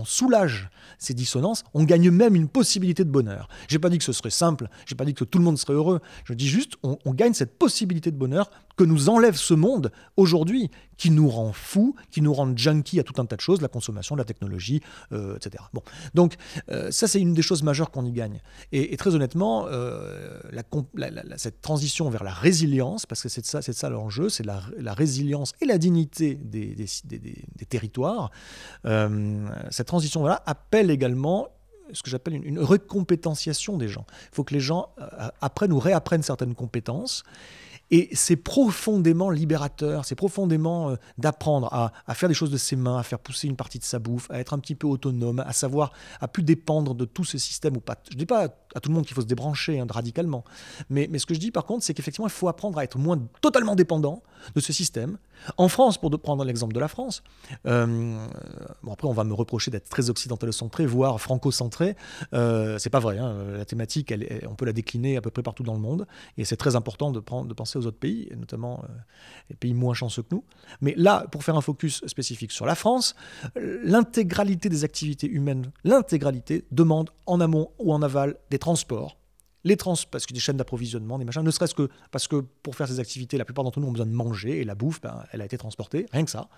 soulage 0.03 0.69
ces 0.99 1.13
dissonances, 1.13 1.63
on 1.73 1.84
gagne 1.84 2.11
même 2.11 2.36
une 2.36 2.47
possibilité 2.47 3.03
de 3.03 3.09
bonheur. 3.09 3.47
J'ai 3.67 3.80
pas 3.80 3.89
dit 3.89 3.97
que 3.97 4.03
ce 4.03 4.13
serait 4.13 4.30
simple, 4.30 4.67
j'ai 4.86 4.95
pas 4.95 5.05
dit 5.05 5.13
que 5.13 5.23
tout 5.23 5.39
le 5.39 5.45
monde 5.45 5.57
serait 5.57 5.73
heureux, 5.73 6.01
je 6.26 6.34
dis 6.34 6.47
juste 6.47 6.73
on 6.84 7.13
gagne 7.13 7.34
cette 7.34 7.57
possibilité 7.57 8.11
de 8.11 8.17
bonheur 8.17 8.49
que 8.76 8.84
nous 8.84 9.09
enlève 9.09 9.36
ce 9.36 9.53
monde 9.53 9.91
aujourd'hui, 10.17 10.69
qui 10.97 11.11
nous 11.11 11.30
rend 11.30 11.51
fous, 11.51 11.95
qui 12.11 12.21
nous 12.21 12.34
rend 12.34 12.55
junkies 12.55 12.99
à 12.99 13.03
tout 13.03 13.19
un 13.21 13.26
tas 13.26 13.36
de 13.36 13.41
choses, 13.41 13.61
la 13.61 13.67
consommation, 13.67 14.15
la 14.15 14.23
technologie, 14.23 14.82
euh, 15.11 15.36
etc. 15.36 15.63
Bon, 15.73 15.82
donc 16.13 16.36
euh, 16.69 16.91
ça 16.91 17.07
c'est 17.07 17.19
une 17.19 17.34
des 17.34 17.41
choses 17.41 17.63
majeures 17.63 17.91
qu'on 17.91 18.05
y 18.05 18.11
gagne. 18.11 18.41
Et, 18.71 18.95
très 18.97 19.15
honnêtement, 19.15 19.67
euh, 19.67 20.39
cette 21.38 21.61
transition 21.61 22.09
vers 22.09 22.23
la 22.23 22.34
résilience, 22.34 23.05
parce 23.05 23.21
que 23.21 23.30
c'est 23.30 23.45
ça, 23.45 23.61
c'est 23.61 23.73
ça 23.73 23.89
l'enjeu, 23.89 24.30
c'est 24.30 24.45
la, 24.45 24.61
résilience 24.93 25.53
et 25.61 25.65
la 25.65 25.78
dignité 25.78 26.36
des, 26.36 26.86
territoires. 27.69 28.32
Cette 29.69 29.88
transition-là 29.88 30.43
appelle 30.45 30.89
également 30.91 31.49
ce 31.91 32.01
que 32.01 32.09
j'appelle 32.09 32.36
une, 32.36 32.45
une 32.45 32.59
recompétentiation 32.59 33.78
des 33.78 33.88
gens. 33.88 34.05
Il 34.32 34.36
faut 34.36 34.43
que 34.43 34.53
les 34.53 34.59
gens 34.59 34.89
apprennent 35.41 35.73
ou 35.73 35.80
réapprennent 35.80 36.23
certaines 36.23 36.55
compétences. 36.55 37.23
Et 37.91 38.09
c'est 38.13 38.36
profondément 38.36 39.29
libérateur, 39.29 40.05
c'est 40.05 40.15
profondément 40.15 40.89
euh, 40.89 40.95
d'apprendre 41.17 41.71
à, 41.73 41.91
à 42.07 42.15
faire 42.15 42.29
des 42.29 42.36
choses 42.36 42.51
de 42.51 42.57
ses 42.57 42.75
mains, 42.75 42.97
à 42.97 43.03
faire 43.03 43.19
pousser 43.19 43.47
une 43.47 43.55
partie 43.55 43.79
de 43.79 43.83
sa 43.83 43.99
bouffe, 43.99 44.29
à 44.31 44.39
être 44.39 44.53
un 44.53 44.59
petit 44.59 44.75
peu 44.75 44.88
autonome, 44.88 45.39
à 45.45 45.53
savoir, 45.53 45.93
à 46.19 46.27
plus 46.27 46.43
dépendre 46.43 46.95
de 46.95 47.05
tous 47.05 47.25
ces 47.25 47.39
systèmes 47.39 47.77
ou 47.77 47.81
pas. 47.81 47.95
Je 48.09 48.17
dis 48.17 48.25
pas 48.25 48.49
à 48.76 48.80
tout 48.80 48.89
le 48.89 48.95
monde 48.95 49.05
qu'il 49.05 49.15
faut 49.15 49.21
se 49.21 49.26
débrancher 49.26 49.80
hein, 49.80 49.88
radicalement, 49.89 50.43
mais, 50.89 51.09
ce 51.17 51.26
que 51.26 51.34
je 51.34 51.39
dis 51.39 51.51
par 51.51 51.65
contre, 51.65 51.84
c'est 51.84 51.93
qu'effectivement, 51.93 52.28
il 52.28 52.32
faut 52.32 52.47
apprendre 52.47 52.78
à 52.78 52.84
être 52.84 52.97
moins 52.97 53.19
totalement 53.41 53.76
dépendant 53.76 54.21
de 54.53 54.59
ce 54.59 54.73
système. 54.73 55.17
En 55.57 55.67
France, 55.67 55.97
pour 55.97 56.11
prendre 56.19 56.43
l'exemple 56.43 56.73
de 56.73 56.80
la 56.80 56.88
France, 56.88 57.23
euh, 57.65 58.26
bon 58.84 58.93
après 58.93 59.07
on 59.07 59.13
va 59.13 59.23
me 59.23 59.34
reprocher 59.34 59.71
d'être 59.71 59.89
très 59.89 60.09
occidentalocentré, 60.09 60.86
voire 60.86 61.19
franco-centré. 61.19 61.95
Euh, 62.34 62.78
c'est 62.78 62.89
pas 62.89 62.99
vrai. 62.99 63.17
hein. 63.17 63.36
La 63.57 63.65
thématique, 63.65 64.13
on 64.47 64.55
peut 64.55 64.65
la 64.65 64.73
décliner 64.73 65.17
à 65.17 65.21
peu 65.21 65.30
près 65.30 65.43
partout 65.43 65.63
dans 65.63 65.73
le 65.73 65.80
monde, 65.80 66.07
et 66.38 66.45
c'est 66.45 66.57
très 66.57 66.76
important 66.76 67.11
de, 67.11 67.19
penser 67.19 67.80
aux 67.80 67.86
autres 67.86 67.99
pays, 67.99 68.28
et 68.32 68.36
notamment 68.36 68.84
euh, 68.84 68.93
les 69.49 69.55
pays 69.55 69.73
moins 69.73 69.93
chanceux 69.93 70.23
que 70.23 70.36
nous. 70.36 70.43
Mais 70.82 70.93
là, 70.97 71.26
pour 71.32 71.43
faire 71.43 71.55
un 71.55 71.61
focus 71.61 72.05
spécifique 72.07 72.51
sur 72.51 72.65
la 72.65 72.76
France, 72.76 73.15
l'intégralité 73.55 74.69
des 74.69 74.84
activités 74.84 75.28
humaines, 75.28 75.71
l'intégralité 75.84 76.65
demande 76.71 77.09
en 77.26 77.39
amont 77.41 77.71
ou 77.80 77.93
en 77.93 78.01
aval 78.01 78.36
des 78.49 78.59
transports. 78.66 79.24
Les 79.66 79.78
trans, 79.78 79.95
parce 80.11 80.28
que 80.28 80.34
des 80.34 80.39
chaînes 80.39 80.57
d'approvisionnement, 80.57 81.18
des 81.18 81.26
machins, 81.26 81.41
ne 81.41 81.49
serait-ce 81.49 81.74
que 81.74 81.89
parce 82.11 82.28
que 82.28 82.45
pour 82.61 82.76
faire 82.76 82.88
ces 82.88 82.99
activités, 82.99 83.38
la 83.38 83.45
plupart 83.45 83.66
d'entre 83.66 83.80
nous 83.80 83.88
ont 83.88 83.91
besoin 83.91 84.05
de 84.05 84.13
manger 84.13 84.61
et 84.61 84.63
la 84.63 84.76
bouffe, 84.76 85.01
ben, 85.01 85.24
elle 85.32 85.41
a 85.41 85.45
été 85.45 85.57
transportée, 85.57 86.05
rien 86.11 86.24
que 86.24 86.30
ça. 86.30 86.49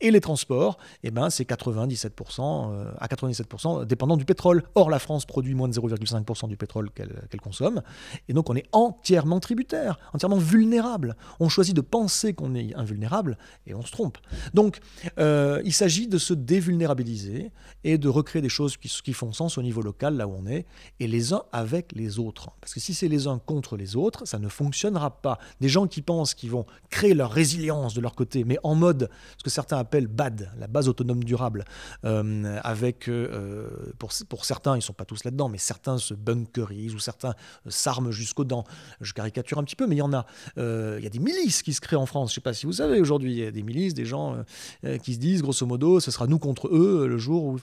Et 0.00 0.10
les 0.10 0.22
transports, 0.22 0.78
eh 1.02 1.10
ben, 1.10 1.28
c'est 1.28 1.46
97% 1.46 2.70
euh, 2.72 2.92
à 2.98 3.08
97% 3.08 3.84
dépendant 3.84 4.16
du 4.16 4.24
pétrole. 4.24 4.62
Or, 4.74 4.88
la 4.88 4.98
France 4.98 5.26
produit 5.26 5.54
moins 5.54 5.68
de 5.68 5.74
0,5% 5.74 6.48
du 6.48 6.56
pétrole 6.56 6.90
qu'elle 6.92 7.40
consomme. 7.42 7.82
Et 8.28 8.32
donc, 8.32 8.48
on 8.48 8.56
est 8.56 8.66
entièrement 8.72 9.38
tributaire, 9.38 9.98
entièrement 10.14 10.38
vulnérable. 10.38 11.14
On 11.40 11.50
choisit 11.50 11.76
de 11.76 11.82
penser 11.82 12.32
qu'on 12.32 12.54
est 12.54 12.74
invulnérable 12.74 13.36
et 13.66 13.74
on 13.74 13.82
se 13.82 13.92
trompe. 13.92 14.16
Donc, 14.54 14.78
euh, 15.18 15.60
il 15.66 15.74
s'agit 15.74 16.08
de 16.08 16.16
se 16.16 16.32
dévulnérabiliser 16.32 17.52
et 17.84 17.98
de 17.98 18.08
recréer 18.08 18.40
des 18.40 18.48
choses 18.48 18.78
qui 18.78 19.12
font 19.12 19.34
sens 19.34 19.58
au 19.58 19.62
niveau 19.62 19.82
local, 19.82 20.16
là 20.16 20.26
où 20.26 20.34
on 20.38 20.46
est, 20.46 20.64
et 21.00 21.06
les 21.06 21.34
uns 21.34 21.42
avec 21.52 21.92
les 21.92 22.18
autres. 22.18 22.45
Parce 22.60 22.74
que 22.74 22.80
si 22.80 22.94
c'est 22.94 23.08
les 23.08 23.26
uns 23.26 23.38
contre 23.38 23.76
les 23.76 23.96
autres, 23.96 24.26
ça 24.26 24.38
ne 24.38 24.48
fonctionnera 24.48 25.10
pas. 25.22 25.38
Des 25.60 25.68
gens 25.68 25.86
qui 25.86 26.02
pensent 26.02 26.34
qu'ils 26.34 26.50
vont 26.50 26.66
créer 26.90 27.14
leur 27.14 27.30
résilience 27.30 27.94
de 27.94 28.00
leur 28.00 28.14
côté, 28.14 28.44
mais 28.44 28.58
en 28.62 28.74
mode 28.74 29.10
ce 29.38 29.44
que 29.44 29.50
certains 29.50 29.78
appellent 29.78 30.06
BAD, 30.06 30.50
la 30.58 30.66
base 30.66 30.88
autonome 30.88 31.24
durable, 31.24 31.64
euh, 32.04 32.58
avec, 32.62 33.08
euh, 33.08 33.68
pour, 33.98 34.10
pour 34.28 34.44
certains, 34.44 34.74
ils 34.74 34.78
ne 34.78 34.82
sont 34.82 34.92
pas 34.92 35.04
tous 35.04 35.24
là-dedans, 35.24 35.48
mais 35.48 35.58
certains 35.58 35.98
se 35.98 36.14
bunkerisent 36.14 36.94
ou 36.94 36.98
certains 36.98 37.34
euh, 37.66 37.70
s'arment 37.70 38.10
jusqu'aux 38.10 38.44
dents. 38.44 38.64
Je 39.00 39.12
caricature 39.12 39.58
un 39.58 39.64
petit 39.64 39.76
peu, 39.76 39.86
mais 39.86 39.96
il 39.96 39.98
y 39.98 40.02
en 40.02 40.12
a. 40.12 40.26
Euh, 40.58 40.96
Il 40.98 41.04
y 41.04 41.06
a 41.06 41.10
des 41.10 41.18
milices 41.18 41.62
qui 41.62 41.72
se 41.72 41.80
créent 41.80 41.96
en 41.96 42.06
France. 42.06 42.30
Je 42.30 42.32
ne 42.32 42.34
sais 42.36 42.40
pas 42.40 42.54
si 42.54 42.66
vous 42.66 42.72
savez 42.72 43.00
aujourd'hui, 43.00 43.32
il 43.32 43.38
y 43.38 43.46
a 43.46 43.50
des 43.50 43.62
milices, 43.62 43.94
des 43.94 44.04
gens 44.04 44.34
euh, 44.34 44.42
euh, 44.84 44.98
qui 44.98 45.14
se 45.14 45.18
disent, 45.18 45.42
grosso 45.42 45.66
modo, 45.66 46.00
ce 46.00 46.10
sera 46.10 46.26
nous 46.26 46.38
contre 46.38 46.68
eux 46.68 47.02
euh, 47.02 47.06
le 47.06 47.18
jour 47.18 47.44
où. 47.44 47.58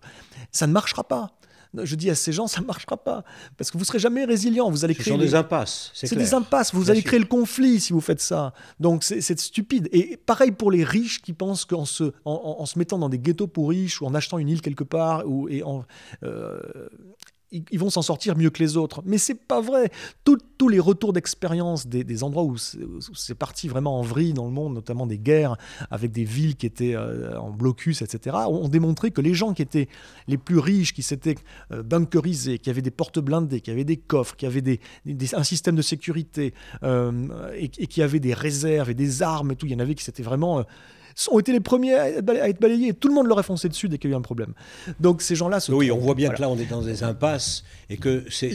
Ça 0.52 0.68
ne 0.68 0.74
marchera 0.74 1.04
pas. 1.04 1.32
Je 1.84 1.96
dis 1.96 2.10
à 2.10 2.16
ces 2.16 2.32
gens, 2.32 2.48
ça 2.48 2.62
ne 2.62 2.66
marchera 2.68 2.98
pas. 2.98 3.24
Parce 3.58 3.72
que 3.72 3.78
vous 3.78 3.82
ne 3.84 3.88
serez 3.88 4.00
jamais 4.00 4.26
résilient. 4.26 4.70
Vous 4.70 4.86
allez 4.86 4.94
Ce 4.94 5.00
créer 5.00 5.14
sont 5.14 5.18
les- 5.20 5.28
des 5.28 5.36
impasses, 5.36 5.92
c'est 5.94 6.16
des 6.16 6.34
impasses. 6.34 6.74
Vous 6.74 6.82
Bien 6.84 6.92
allez 6.92 7.02
sûr. 7.02 7.08
créer 7.08 7.20
le 7.20 7.26
conflit 7.26 7.80
si 7.80 7.94
vous 7.94 8.02
faites 8.02 8.22
ça. 8.22 8.54
Donc 8.80 9.04
c'est 9.04 9.22
c'est 9.22 9.40
stupide. 9.40 9.90
Et 9.92 10.18
pareil 10.18 10.52
pour 10.52 10.70
les 10.72 10.84
riches 10.84 11.22
qui 11.22 11.34
pensent 11.34 11.66
qu'en 11.66 11.86
se, 11.86 12.04
en, 12.26 12.32
en- 12.34 12.62
en 12.62 12.66
se 12.66 12.78
mettant 12.78 13.00
dans 13.00 13.10
des 13.10 13.20
ghettos 13.20 13.48
pour 13.48 13.70
riches 13.70 14.02
ou 14.02 14.06
en 14.06 14.14
achetant 14.14 14.38
une 14.38 14.50
île 14.50 14.62
quelque 14.62 14.84
part 14.84 15.24
ou, 15.28 15.48
et 15.50 15.64
en, 15.64 15.84
euh, 16.24 16.60
ils, 17.54 17.80
vont 17.80 17.90
s'en 17.90 18.02
sortir 18.02 18.36
mieux 18.36 18.50
que 18.50 18.62
les 18.62 18.78
autres. 18.78 19.02
Mais 19.06 19.18
c'est 19.18 19.36
pas 19.36 19.62
vrai. 19.62 19.92
Tous 20.24 20.70
les 20.70 20.80
retours 20.80 21.14
d'expérience 21.14 21.88
des, 21.88 22.24
endroits 22.24 22.44
où 22.44 22.56
c'est 22.58 23.36
parti 23.36 23.68
vraiment 23.68 24.00
en 24.00 24.02
vrille 24.02 24.34
dans 24.34 24.46
le 24.46 24.52
monde, 24.52 24.74
notamment 24.74 25.06
des 25.06 25.18
guerres 25.18 25.58
avec 25.92 26.12
des 26.12 26.24
villes 26.24 26.56
qui 26.56 26.66
étaient 26.66 26.96
euh, 26.96 27.38
en 27.38 27.52
blocus, 27.52 28.02
etc., 28.02 28.36
ont, 28.48 28.64
ont 28.64 28.70
démontré 28.70 29.12
que 29.12 29.22
les 29.22 29.34
gens 29.34 29.54
qui 29.54 29.62
étaient 29.62 29.90
les 30.28 30.38
plus 30.38 30.58
riches, 30.58 30.94
qui 30.94 31.04
s'étaient 31.04 31.36
euh, 31.72 31.84
bunkerisés, 31.84 32.60
qui 32.60 32.70
avaient 32.70 32.82
des 32.82 32.92
portes 32.92 33.20
blindées, 33.20 33.62
qui 33.62 33.72
avaient 33.72 33.84
des 33.84 33.98
coffres, 33.98 34.36
qui 34.36 34.46
avaient 34.46 34.80
un 35.34 35.44
système 35.44 35.76
de 35.76 35.82
sécurité 35.82 36.54
euh, 36.84 37.52
et, 37.56 37.68
qui 37.68 38.02
avaient 38.02 38.20
des 38.20 38.34
réserves 38.34 38.90
et 38.90 38.94
des 38.94 39.22
armes 39.22 39.56
tout, 39.56 39.66
il 39.66 39.74
y 39.74 39.76
en 39.76 39.80
avait 39.80 39.96
qui 39.96 40.04
s'étaient 40.04 40.24
vraiment 40.24 40.64
ont 41.32 41.40
été 41.40 41.52
les 41.52 41.60
premiers 41.60 41.94
à 41.96 42.10
être 42.10 42.60
balayés 42.60 42.90
et 42.90 42.94
tout 42.94 43.08
le 43.08 43.14
monde 43.14 43.28
leur 43.28 43.40
a 43.40 43.44
foncé 43.44 43.70
dessus 43.70 43.90
dès 43.90 43.98
qu'il 43.98 44.10
y 44.10 44.14
a 44.14 44.16
eu 44.16 44.20
un 44.20 44.22
problème. 44.22 44.54
Donc 45.00 45.22
ces 45.22 45.36
gens-là 45.36 45.60
se 45.60 45.72
Oui, 45.72 45.92
on 45.92 45.98
voit 45.98 46.16
bien 46.16 46.28
Voilà. 46.30 46.38
que 46.38 46.42
là, 46.42 46.50
on 46.50 46.58
est 46.58 46.66
dans 46.70 46.82
des 46.82 47.04
impasses 47.04 47.64
et 47.90 47.98
que 47.98 48.26
c'est, 48.30 48.52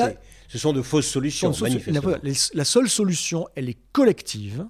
a- 0.00 0.12
ce 0.48 0.58
sont 0.58 0.72
de 0.72 0.82
fausses 0.82 1.06
solutions, 1.08 1.52
manifestement. 1.60 2.12
La 2.54 2.64
seule 2.64 2.88
solution, 2.88 3.46
elle 3.54 3.68
est 3.68 3.78
collective. 3.92 4.66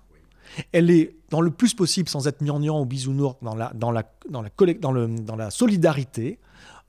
Elle 0.70 0.90
est 0.90 1.16
dans 1.30 1.40
le 1.40 1.50
plus 1.50 1.72
possible, 1.74 2.08
sans 2.10 2.28
être 2.28 2.42
gnangnan 2.44 2.78
ou 2.80 2.84
bisounours, 2.84 3.36
dans 3.40 3.54
la, 3.54 3.72
dans 3.74 3.90
la, 3.90 4.04
dans 4.28 4.42
la, 4.42 4.50
dans 4.80 4.92
le, 4.92 5.08
dans 5.08 5.34
la 5.36 5.50
solidarité 5.50 6.38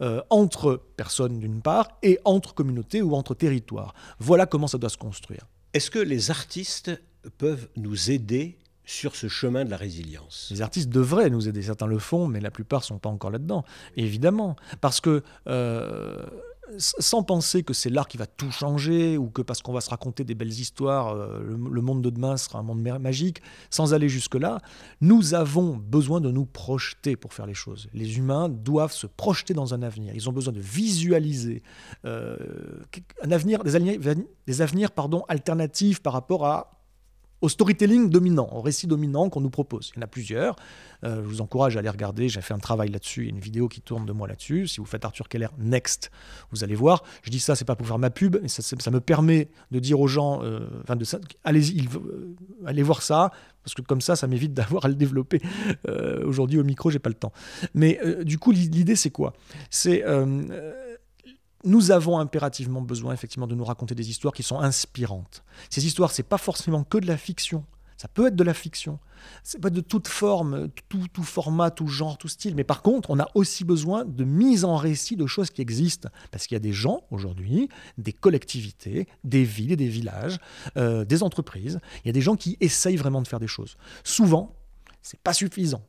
euh, 0.02 0.22
entre 0.30 0.82
personnes 0.98 1.40
d'une 1.40 1.62
part 1.62 1.88
et 2.04 2.20
entre 2.26 2.54
communautés 2.54 3.02
ou 3.02 3.16
entre 3.16 3.36
territoires. 3.36 3.94
Voilà 4.20 4.46
comment 4.46 4.68
ça 4.68 4.78
doit 4.78 4.90
se 4.90 4.98
construire. 4.98 5.48
Est-ce 5.74 5.90
que 5.90 6.00
les 6.00 6.30
artistes 6.30 6.92
peuvent 7.38 7.70
nous 7.78 8.12
aider 8.12 8.58
sur 8.86 9.16
ce 9.16 9.28
chemin 9.28 9.66
de 9.66 9.70
la 9.70 9.78
résilience 9.78 10.50
Les 10.52 10.62
artistes 10.62 10.90
devraient 10.90 11.30
nous 11.30 11.48
aider, 11.48 11.62
certains 11.62 11.88
le 11.88 12.00
font, 12.00 12.28
mais 12.28 12.40
la 12.40 12.52
plupart 12.52 12.84
sont 12.84 13.00
pas 13.00 13.10
encore 13.10 13.32
là-dedans, 13.32 13.64
évidemment. 13.96 14.56
Parce 14.82 15.00
que 15.00 15.24
euh, 15.48 16.26
sans 16.78 17.24
penser 17.24 17.64
que 17.64 17.74
c'est 17.74 17.90
l'art 17.90 18.08
qui 18.08 18.18
va 18.18 18.26
tout 18.26 18.52
changer, 18.52 19.18
ou 19.18 19.30
que 19.30 19.42
parce 19.42 19.62
qu'on 19.62 19.74
va 19.74 19.82
se 19.82 19.90
raconter 19.90 20.24
des 20.24 20.36
belles 20.36 20.52
histoires, 20.52 21.10
euh, 21.10 21.40
le, 21.44 21.82
monde 21.82 22.02
de 22.02 22.10
demain 22.10 22.38
sera 22.38 22.60
un 22.60 22.64
monde 22.64 22.82
magique, 22.82 23.42
sans 23.70 23.94
aller 23.94 24.10
jusque-là, 24.10 24.60
nous 25.02 25.34
avons 25.34 25.76
besoin 25.76 26.22
de 26.22 26.32
nous 26.32 26.46
projeter 26.46 27.16
pour 27.16 27.34
faire 27.34 27.46
les 27.46 27.54
choses. 27.54 27.90
Les 27.94 28.18
humains 28.18 28.50
doivent 28.50 28.94
se 28.94 29.08
projeter 29.08 29.54
dans 29.54 29.74
un 29.74 29.82
avenir. 29.82 30.14
Ils 30.16 30.30
ont 30.30 30.34
besoin 30.34 30.54
de 30.54 30.60
visualiser 30.60 31.64
euh, 32.06 32.38
un 33.22 33.32
avenir, 33.32 33.64
des, 33.64 33.76
alni- 33.76 34.00
des 34.48 34.62
avenirs 34.62 34.92
pardon, 34.92 35.24
alternatifs 35.28 36.02
par 36.02 36.14
rapport 36.14 36.46
à 36.46 36.72
au 37.44 37.50
storytelling 37.50 38.10
dominant, 38.10 38.48
au 38.54 38.62
récit 38.62 38.88
dominant 38.88 39.30
qu'on 39.30 39.42
nous 39.42 39.50
propose. 39.50 39.92
Il 39.94 39.98
y 39.98 40.00
en 40.00 40.04
a 40.04 40.08
plusieurs. 40.08 40.56
Euh, 41.04 41.18
je 41.18 41.28
vous 41.28 41.42
encourage 41.42 41.76
à 41.76 41.80
aller 41.80 41.90
regarder. 41.90 42.30
J'ai 42.30 42.40
fait 42.40 42.54
un 42.54 42.60
travail 42.60 42.88
là-dessus. 42.90 43.26
Une 43.28 43.40
vidéo 43.40 43.68
qui 43.68 43.82
tourne 43.82 44.06
de 44.06 44.14
moi 44.14 44.30
là-dessus. 44.30 44.68
Si 44.68 44.80
vous 44.80 44.86
faites 44.86 45.04
Arthur 45.04 45.28
Keller 45.28 45.50
Next, 45.60 46.10
vous 46.52 46.64
allez 46.64 46.76
voir. 46.76 47.04
Je 47.22 47.30
dis 47.32 47.42
ça, 47.42 47.56
c'est 47.56 47.66
pas 47.66 47.76
pour 47.76 47.86
faire 47.86 48.00
ma 48.00 48.10
pub, 48.10 48.38
mais 48.42 48.48
ça, 48.48 48.92
me 48.92 49.00
permet 49.02 49.50
de 49.72 49.80
dire 49.80 50.00
aux 50.00 50.08
gens, 50.08 50.42
euh, 50.42 50.62
enfin 50.84 50.96
de 50.96 51.04
il- 51.52 51.90
euh, 51.90 52.34
allez 52.66 52.82
voir 52.82 53.02
ça, 53.02 53.32
parce 53.66 53.74
que 53.74 53.82
comme 53.82 54.00
ça, 54.00 54.16
ça 54.16 54.26
m'évite 54.28 54.54
d'avoir 54.78 54.86
à 54.86 54.88
le 54.88 54.96
développer. 54.96 55.42
Aujourd'hui 56.26 56.60
au 56.60 56.64
micro, 56.64 56.90
j'ai 56.92 57.00
pas 57.00 57.10
le 57.10 57.16
temps. 57.16 57.34
Mais 57.74 58.00
du 58.24 58.40
coup, 58.40 58.52
l'i- 58.54 58.70
l'idée 58.70 58.96
c'est 58.96 59.10
quoi? 59.12 59.34
C'est 59.70 60.02
nous 61.64 61.92
avons 61.92 62.20
impérativement 62.20 62.82
besoin 62.82 63.14
effectivement 63.14 63.48
de 63.48 63.56
nous 63.56 63.64
raconter 63.66 63.96
des 63.96 64.10
histoires 64.10 64.34
qui 64.34 64.44
sont 64.44 64.60
inspirantes. 64.60 65.44
Ces 65.70 65.86
histoires, 65.86 66.12
c'est 66.12 66.24
pas 66.24 66.38
forcément 66.38 66.84
que 66.84 66.98
de 66.98 67.08
la 67.08 67.18
fiction. 67.18 67.66
Ça 67.98 68.10
peut 68.10 68.28
être 68.28 68.36
de 68.36 68.44
la 68.44 68.54
fiction. 68.54 69.00
C'est 69.44 69.62
pas 69.62 69.70
de 69.70 69.80
toute 69.80 70.10
forme, 70.10 70.68
tout, 70.90 71.24
format, 71.24 71.72
tout 71.72 71.88
genre, 71.88 72.18
tout 72.18 72.28
style. 72.28 72.54
Mais 72.54 72.66
par 72.66 72.82
contre, 72.82 73.10
on 73.12 73.20
a 73.20 73.28
aussi 73.34 73.64
besoin 73.64 74.04
de 74.04 74.26
mise 74.26 74.66
en 74.66 74.76
récit 74.76 75.16
de 75.16 75.26
choses 75.26 75.50
qui 75.52 75.62
existent. 75.62 76.10
Parce 76.30 76.46
qu'il 76.46 76.56
y 76.56 76.58
a 76.58 76.60
des 76.60 76.74
gens 76.74 77.04
aujourd'hui, 77.12 77.70
des 77.98 78.12
collectivités, 78.12 79.08
des 79.24 79.46
villes 79.46 79.72
et 79.72 79.78
des 79.78 79.88
villages, 79.88 80.40
euh, 80.76 81.06
des 81.06 81.24
entreprises. 81.24 81.80
Il 82.04 82.08
y 82.08 82.10
a 82.10 82.14
des 82.14 82.22
gens 82.22 82.36
qui 82.36 82.58
essayent 82.60 82.98
vraiment 82.98 83.22
de 83.22 83.28
faire 83.28 83.40
des 83.40 83.48
choses. 83.48 83.78
Souvent, 84.04 84.54
c'est 85.02 85.20
pas 85.22 85.34
suffisant. 85.34 85.86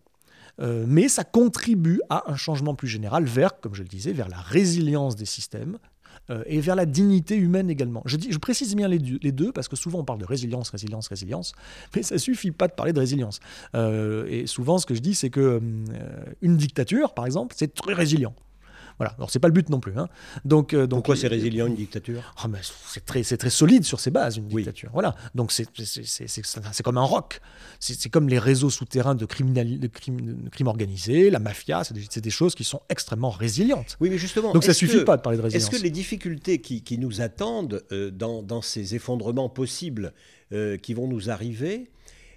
Euh, 0.61 0.85
mais 0.87 1.09
ça 1.09 1.25
contribue 1.25 2.01
à 2.11 2.31
un 2.31 2.37
changement 2.37 2.75
plus 2.75 2.89
général 2.89 3.25
vers, 3.25 3.61
comme 3.61 3.75
je 3.75 3.83
le 3.83 3.89
disais, 3.89 4.13
vers 4.13 4.29
la 4.29 4.39
résilience 4.39 5.17
des 5.17 5.25
systèmes 5.25 5.79
euh, 6.31 6.43
et 6.47 6.61
vers 6.61 6.77
la 6.77 6.87
dignité 6.87 7.37
humaine 7.37 7.71
également. 7.71 8.03
Je, 8.07 8.39
précise 8.39 8.75
bien 8.77 8.89
les 8.89 8.99
deux, 8.99 9.53
parce 9.53 9.69
que 9.69 9.77
souvent 9.77 10.01
on 10.01 10.05
parle 10.05 10.21
de 10.21 10.25
résilience, 10.25 10.71
résilience, 10.71 11.09
résilience, 11.09 11.53
mais 11.97 12.03
ça 12.03 12.19
suffit 12.19 12.53
pas 12.53 12.69
de 12.69 12.75
parler 12.75 12.93
de 12.93 13.01
résilience. 13.01 13.41
Euh, 13.75 14.27
et 14.29 14.47
souvent 14.47 14.79
ce 14.79 14.87
que 14.87 14.95
je 14.95 15.01
dis, 15.01 15.15
c'est 15.15 15.31
que 15.31 15.61
une 16.41 16.57
dictature, 16.57 17.15
par 17.15 17.27
exemple, 17.27 17.55
c'est 17.59 17.75
très 17.75 17.95
résilient. 17.95 18.35
Voilà. 18.99 19.15
Alors 19.17 19.31
c'est 19.31 19.39
pas 19.41 19.49
le 19.49 19.55
but 19.55 19.69
non 19.71 19.81
plus. 19.81 19.93
hein. 19.99 20.09
Donc, 20.45 20.73
euh, 20.73 20.87
donc 20.87 21.01
Pourquoi 21.01 21.17
c'est 21.17 21.27
résilient 21.29 21.67
une 21.67 21.75
dictature? 21.75 22.35
Ah, 22.37 22.47
c'est 22.87 23.05
très, 23.05 23.23
c'est 23.23 23.37
très 23.37 23.51
solide 23.51 23.85
sur 23.85 23.99
ses 24.01 24.11
bases, 24.11 24.37
une 24.37 24.47
Oui. 24.47 24.63
dictature. 24.63 24.91
Voilà. 24.93 25.15
Donc 25.35 25.51
c'est, 25.53 25.67
c'est, 25.85 26.05
c'est, 26.05 26.29
c'est- 26.29 26.43
c'est 26.73 26.83
comme 26.83 26.99
un 26.99 27.03
rock. 27.03 27.41
C'est, 27.81 28.09
comme 28.09 28.29
les 28.29 28.39
réseaux 28.39 28.71
souterrains 28.71 29.15
de, 29.15 29.27
criminali- 29.27 29.79
de, 29.79 29.89
crime, 29.89 30.43
de 30.45 30.49
crime 30.49 30.69
organisé, 30.69 31.31
la 31.31 31.39
mafia. 31.39 31.83
C'est 31.85 32.21
des, 32.21 32.31
choses 32.31 32.55
qui 32.55 32.65
sont 32.65 32.81
extrêmement 32.89 33.31
résilientes. 33.31 33.97
Oui, 34.01 34.11
mais 34.11 34.19
justement. 34.19 34.53
Donc 34.53 34.65
ça 34.65 34.71
est-ce 34.71 34.79
suffit 34.79 34.99
que- 34.99 35.03
pas 35.03 35.17
de 35.17 35.23
parler 35.23 35.39
de 35.39 35.43
Est-ce 35.47 35.55
résilience. 35.55 35.79
que 35.79 35.83
les 35.83 35.91
difficultés 35.91 36.61
qui, 36.61 36.83
qui 36.83 36.99
nous 36.99 37.21
attendent 37.21 37.83
euh, 37.93 38.11
dans, 38.11 38.43
dans 38.43 38.63
ces 38.63 38.95
effondrements 38.95 39.49
possibles 39.49 40.13
euh, 40.53 40.77
qui 40.77 40.95
vont 40.95 41.09
nous 41.09 41.31
arriver, 41.31 41.91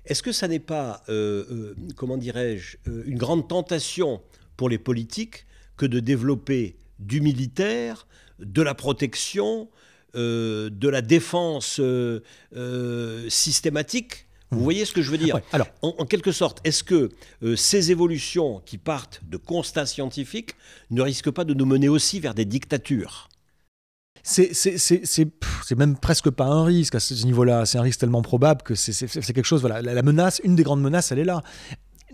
est-ce 0.06 0.24
que 0.24 0.32
ça 0.32 0.48
n'est 0.48 0.60
pas, 0.60 1.04
euh, 1.10 1.46
euh, 1.52 1.76
comment 1.96 2.18
dirais-je, 2.18 2.78
une 3.06 3.18
grande 3.18 3.48
tentation 3.48 4.22
pour 4.56 4.70
les 4.70 4.78
politiques 4.80 5.46
que 5.78 5.86
de 5.86 6.00
développer 6.00 6.76
du 7.00 7.22
militaire, 7.22 8.08
de 8.40 8.62
la 8.62 8.74
protection, 8.74 9.70
euh, 10.16 10.70
de 10.72 10.90
la 10.90 11.02
défense 11.02 11.80
euh, 11.80 12.24
euh, 12.56 13.30
systématique 13.30 14.28
Vous 14.52 14.64
voyez 14.64 14.86
ce 14.86 14.94
que 14.94 15.02
je 15.02 15.12
veux 15.12 15.18
dire 15.18 15.36
Ouais. 15.36 15.44
Alors, 15.52 15.68
en, 15.82 15.94
en 15.98 16.06
quelque 16.06 16.32
sorte, 16.32 16.60
est-ce 16.64 16.84
que 16.84 17.10
ces 17.56 17.92
évolutions 17.92 18.62
qui 18.66 18.78
partent 18.78 19.22
de 19.30 19.38
constats 19.38 19.86
scientifiques 19.86 20.56
ne 20.90 21.02
risquent 21.02 21.32
pas 21.32 21.44
de 21.44 21.54
nous 21.54 21.66
mener 21.66 21.90
aussi 21.90 22.20
vers 22.20 22.34
des 22.34 22.46
dictatures? 22.46 23.30
C'est, 24.24 25.76
même 25.78 25.98
presque 25.98 26.30
pas 26.30 26.46
un 26.46 26.66
risque 26.66 26.96
à 26.96 27.00
ce 27.00 27.26
niveau-là. 27.26 27.66
C'est 27.66 27.78
un 27.78 27.82
risque 27.82 28.00
tellement 28.00 28.22
probable 28.22 28.62
que 28.62 28.76
c'est, 28.76 29.08
quelque 29.08 29.44
chose. 29.44 29.62
Voilà, 29.62 29.82
la, 29.82 29.94
la 29.94 30.02
menace, 30.04 30.42
une 30.44 30.56
des 30.56 30.64
grandes 30.64 30.82
menaces, 30.82 31.12
elle 31.12 31.20
est 31.20 31.26
là. 31.26 31.44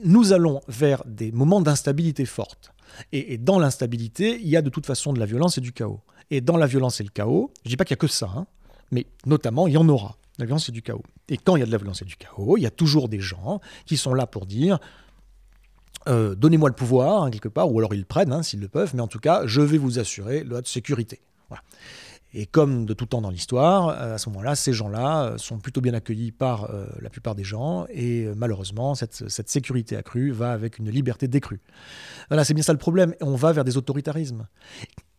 Nous 0.03 0.34
allons 0.34 0.61
vers 0.68 1.03
des 1.05 1.32
moments 1.32 1.61
d'instabilité 1.61 2.26
forte. 2.26 2.74
Et, 3.12 3.38
dans 3.38 3.60
l'instabilité, 3.60 4.39
il 4.41 4.48
y 4.48 4.58
a 4.58 4.62
de 4.62 4.70
toute 4.70 4.86
façon 4.86 5.14
de 5.14 5.20
la 5.20 5.26
violence 5.26 5.58
et 5.58 5.62
du 5.62 5.74
chaos. 5.74 6.02
Et 6.32 6.41
dans 6.41 6.58
la 6.58 6.68
violence 6.68 7.00
et 7.00 7.04
le 7.04 7.10
chaos, 7.10 7.52
je 7.66 7.70
dis 7.70 7.78
pas 7.78 7.86
qu'il 7.86 7.94
y 7.96 8.00
a 8.00 8.02
que 8.02 8.08
ça, 8.08 8.32
hein, 8.36 8.48
mais 8.91 9.06
notamment, 9.26 9.68
il 9.68 9.74
y 9.74 9.78
en 9.78 9.88
aura. 9.89 10.18
La 10.39 10.46
violence 10.46 10.70
et 10.70 10.72
du 10.72 10.82
chaos. 10.82 11.04
Et 11.30 11.38
quand 11.38 11.56
il 11.56 11.60
y 11.60 11.64
a 11.64 11.66
de 11.66 11.72
la 11.72 11.78
violence 11.78 12.02
et 12.02 12.06
du 12.06 12.16
chaos, 12.16 12.58
il 12.58 12.62
y 12.62 12.66
a 12.66 12.72
toujours 12.72 13.08
des 13.08 13.20
gens 13.20 13.62
qui 13.86 13.98
sont 13.98 14.14
là 14.14 14.26
pour 14.26 14.46
dire 14.46 14.80
euh, 16.08 16.36
donnez-moi 16.36 16.70
le 16.70 16.76
pouvoir, 16.76 17.24
hein, 17.24 17.32
quelque 17.32 17.48
part, 17.48 17.72
ou 17.72 17.80
alors 17.80 17.94
ils 17.94 18.00
le 18.00 18.06
prennent 18.06 18.34
hein, 18.34 18.44
s'ils 18.44 18.60
le 18.60 18.68
peuvent, 18.68 18.94
mais 18.94 19.02
en 19.02 19.08
tout 19.08 19.20
cas, 19.20 19.44
je 19.46 19.62
vais 19.62 19.78
vous 19.78 20.00
assurer 20.00 20.44
votre 20.44 20.68
sécurité. 20.68 21.22
Voilà. 21.50 21.64
Et 22.34 22.47
comme 22.47 22.86
de 22.86 22.93
tout 22.93 23.05
temps 23.05 23.21
dans 23.21 23.29
l'histoire, 23.29 23.89
euh, 23.89 24.15
à 24.15 24.17
ce 24.17 24.29
moment-là, 24.29 24.55
ces 24.55 24.73
gens-là 24.73 25.25
euh, 25.25 25.38
sont 25.38 25.59
plutôt 25.59 25.81
bien 25.81 25.93
accueillis 25.93 26.31
par 26.31 26.71
euh, 26.71 26.88
la 26.99 27.09
plupart 27.09 27.36
des 27.36 27.43
gens, 27.43 27.86
et 27.89 28.27
malheureusement, 28.36 28.95
cette, 28.95 29.29
cette 29.29 29.49
sécurité 29.49 29.95
accrue 29.95 30.31
va 30.31 30.51
avec 30.51 30.79
une 30.79 30.89
liberté 30.89 31.27
décrue. 31.27 31.61
Voilà, 32.29 32.43
c'est 32.43 32.53
bien 32.53 32.63
ça 32.63 32.73
le 32.73 32.79
problème, 32.79 33.13
on 33.21 33.36
va 33.36 33.51
vers 33.51 33.63
des 33.63 33.77
autoritarismes. 33.77 34.47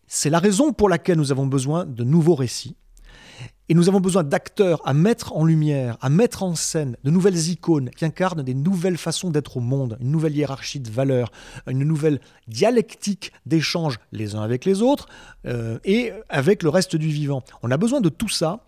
C'est 0.06 0.30
la 0.30 0.38
raison 0.38 0.72
pour 0.72 0.88
laquelle 0.88 1.16
nous 1.16 1.30
avons 1.30 1.46
besoin 1.46 1.84
de 1.86 2.04
nouveaux 2.04 2.34
récits, 2.34 2.76
et 3.68 3.74
nous 3.74 3.88
avons 3.88 4.00
besoin 4.00 4.22
d'acteurs 4.24 4.80
à 4.84 4.92
mettre 4.92 5.34
en 5.36 5.44
lumière, 5.44 5.96
à 6.00 6.10
mettre 6.10 6.42
en 6.42 6.54
scène 6.54 6.96
de 7.02 7.10
nouvelles 7.10 7.48
icônes 7.48 7.90
qui 7.90 8.04
incarnent 8.04 8.42
des 8.42 8.54
nouvelles 8.54 8.98
façons 8.98 9.30
d'être 9.30 9.56
au 9.56 9.60
monde, 9.60 9.96
une 10.00 10.10
nouvelle 10.10 10.36
hiérarchie 10.36 10.80
de 10.80 10.90
valeurs, 10.90 11.32
une 11.66 11.84
nouvelle 11.84 12.20
dialectique 12.46 13.32
d'échange 13.46 13.98
les 14.12 14.34
uns 14.34 14.42
avec 14.42 14.64
les 14.64 14.82
autres 14.82 15.08
euh, 15.46 15.78
et 15.84 16.12
avec 16.28 16.62
le 16.62 16.68
reste 16.68 16.96
du 16.96 17.08
vivant. 17.08 17.42
On 17.62 17.70
a 17.70 17.76
besoin 17.76 18.00
de 18.00 18.08
tout 18.08 18.28
ça 18.28 18.64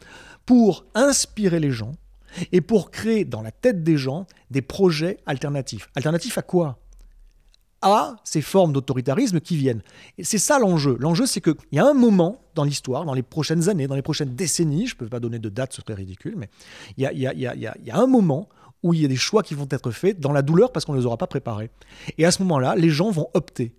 pour 0.47 0.87
inspirer 0.95 1.61
les 1.61 1.73
gens 1.73 1.93
et 2.53 2.61
pour 2.61 2.91
créer 2.91 3.25
dans 3.25 3.43
la 3.43 3.51
tête 3.51 3.83
des 3.83 3.97
gens 3.97 4.27
des 4.51 4.63
projets 4.63 5.19
alternatifs. 5.27 5.89
Alternatifs 5.95 6.39
à 6.39 6.43
quoi? 6.43 6.79
À 7.95 8.17
ces 8.25 8.41
formes 8.43 8.73
d'autoritarisme 8.73 9.41
qui 9.41 9.57
viennent. 9.57 9.83
C'est 10.23 10.39
ça 10.39 10.59
l'enjeu. 10.59 10.97
L'enjeu, 11.01 11.27
c'est 11.27 11.41
qu'il 11.41 11.55
y 11.73 11.79
a 11.79 11.87
un 11.87 11.95
moment 11.95 12.41
dans 12.55 12.65
l'histoire, 12.65 13.05
dans 13.05 13.15
les 13.15 13.23
prochaines 13.23 13.69
années, 13.69 13.87
dans 13.87 13.95
les 13.95 14.03
prochaines 14.03 14.35
décennies, 14.35 14.87
je 14.87 14.95
ne 14.95 14.99
peux 14.99 15.07
pas 15.09 15.21
donner 15.21 15.39
de 15.39 15.49
date, 15.49 15.73
ce 15.73 15.83
serait 15.83 15.95
ridicule, 15.95 16.35
mais 16.37 16.49
il 16.97 17.03
y 17.05 17.07
a, 17.07 17.13
y 17.13 17.67
a- 17.67 17.97
un 17.99 18.07
moment 18.07 18.49
où 18.83 18.95
il 18.95 19.01
y 19.03 19.05
a 19.05 19.09
des 19.09 19.17
choix 19.17 19.43
qui 19.43 19.55
vont 19.55 19.67
être 19.71 19.91
faits 19.91 20.21
dans 20.21 20.33
la 20.33 20.43
douleur 20.43 20.71
parce 20.73 20.85
qu'on 20.85 20.93
ne 20.93 20.99
les 20.99 21.07
aura 21.07 21.17
pas 21.17 21.27
préparés. 21.27 21.71
Et 22.19 22.25
à 22.25 22.31
ce 22.31 22.43
moment-là, 22.43 22.77
les 22.77 22.91
gens 22.91 23.11
vont 23.11 23.29
opter. 23.35 23.75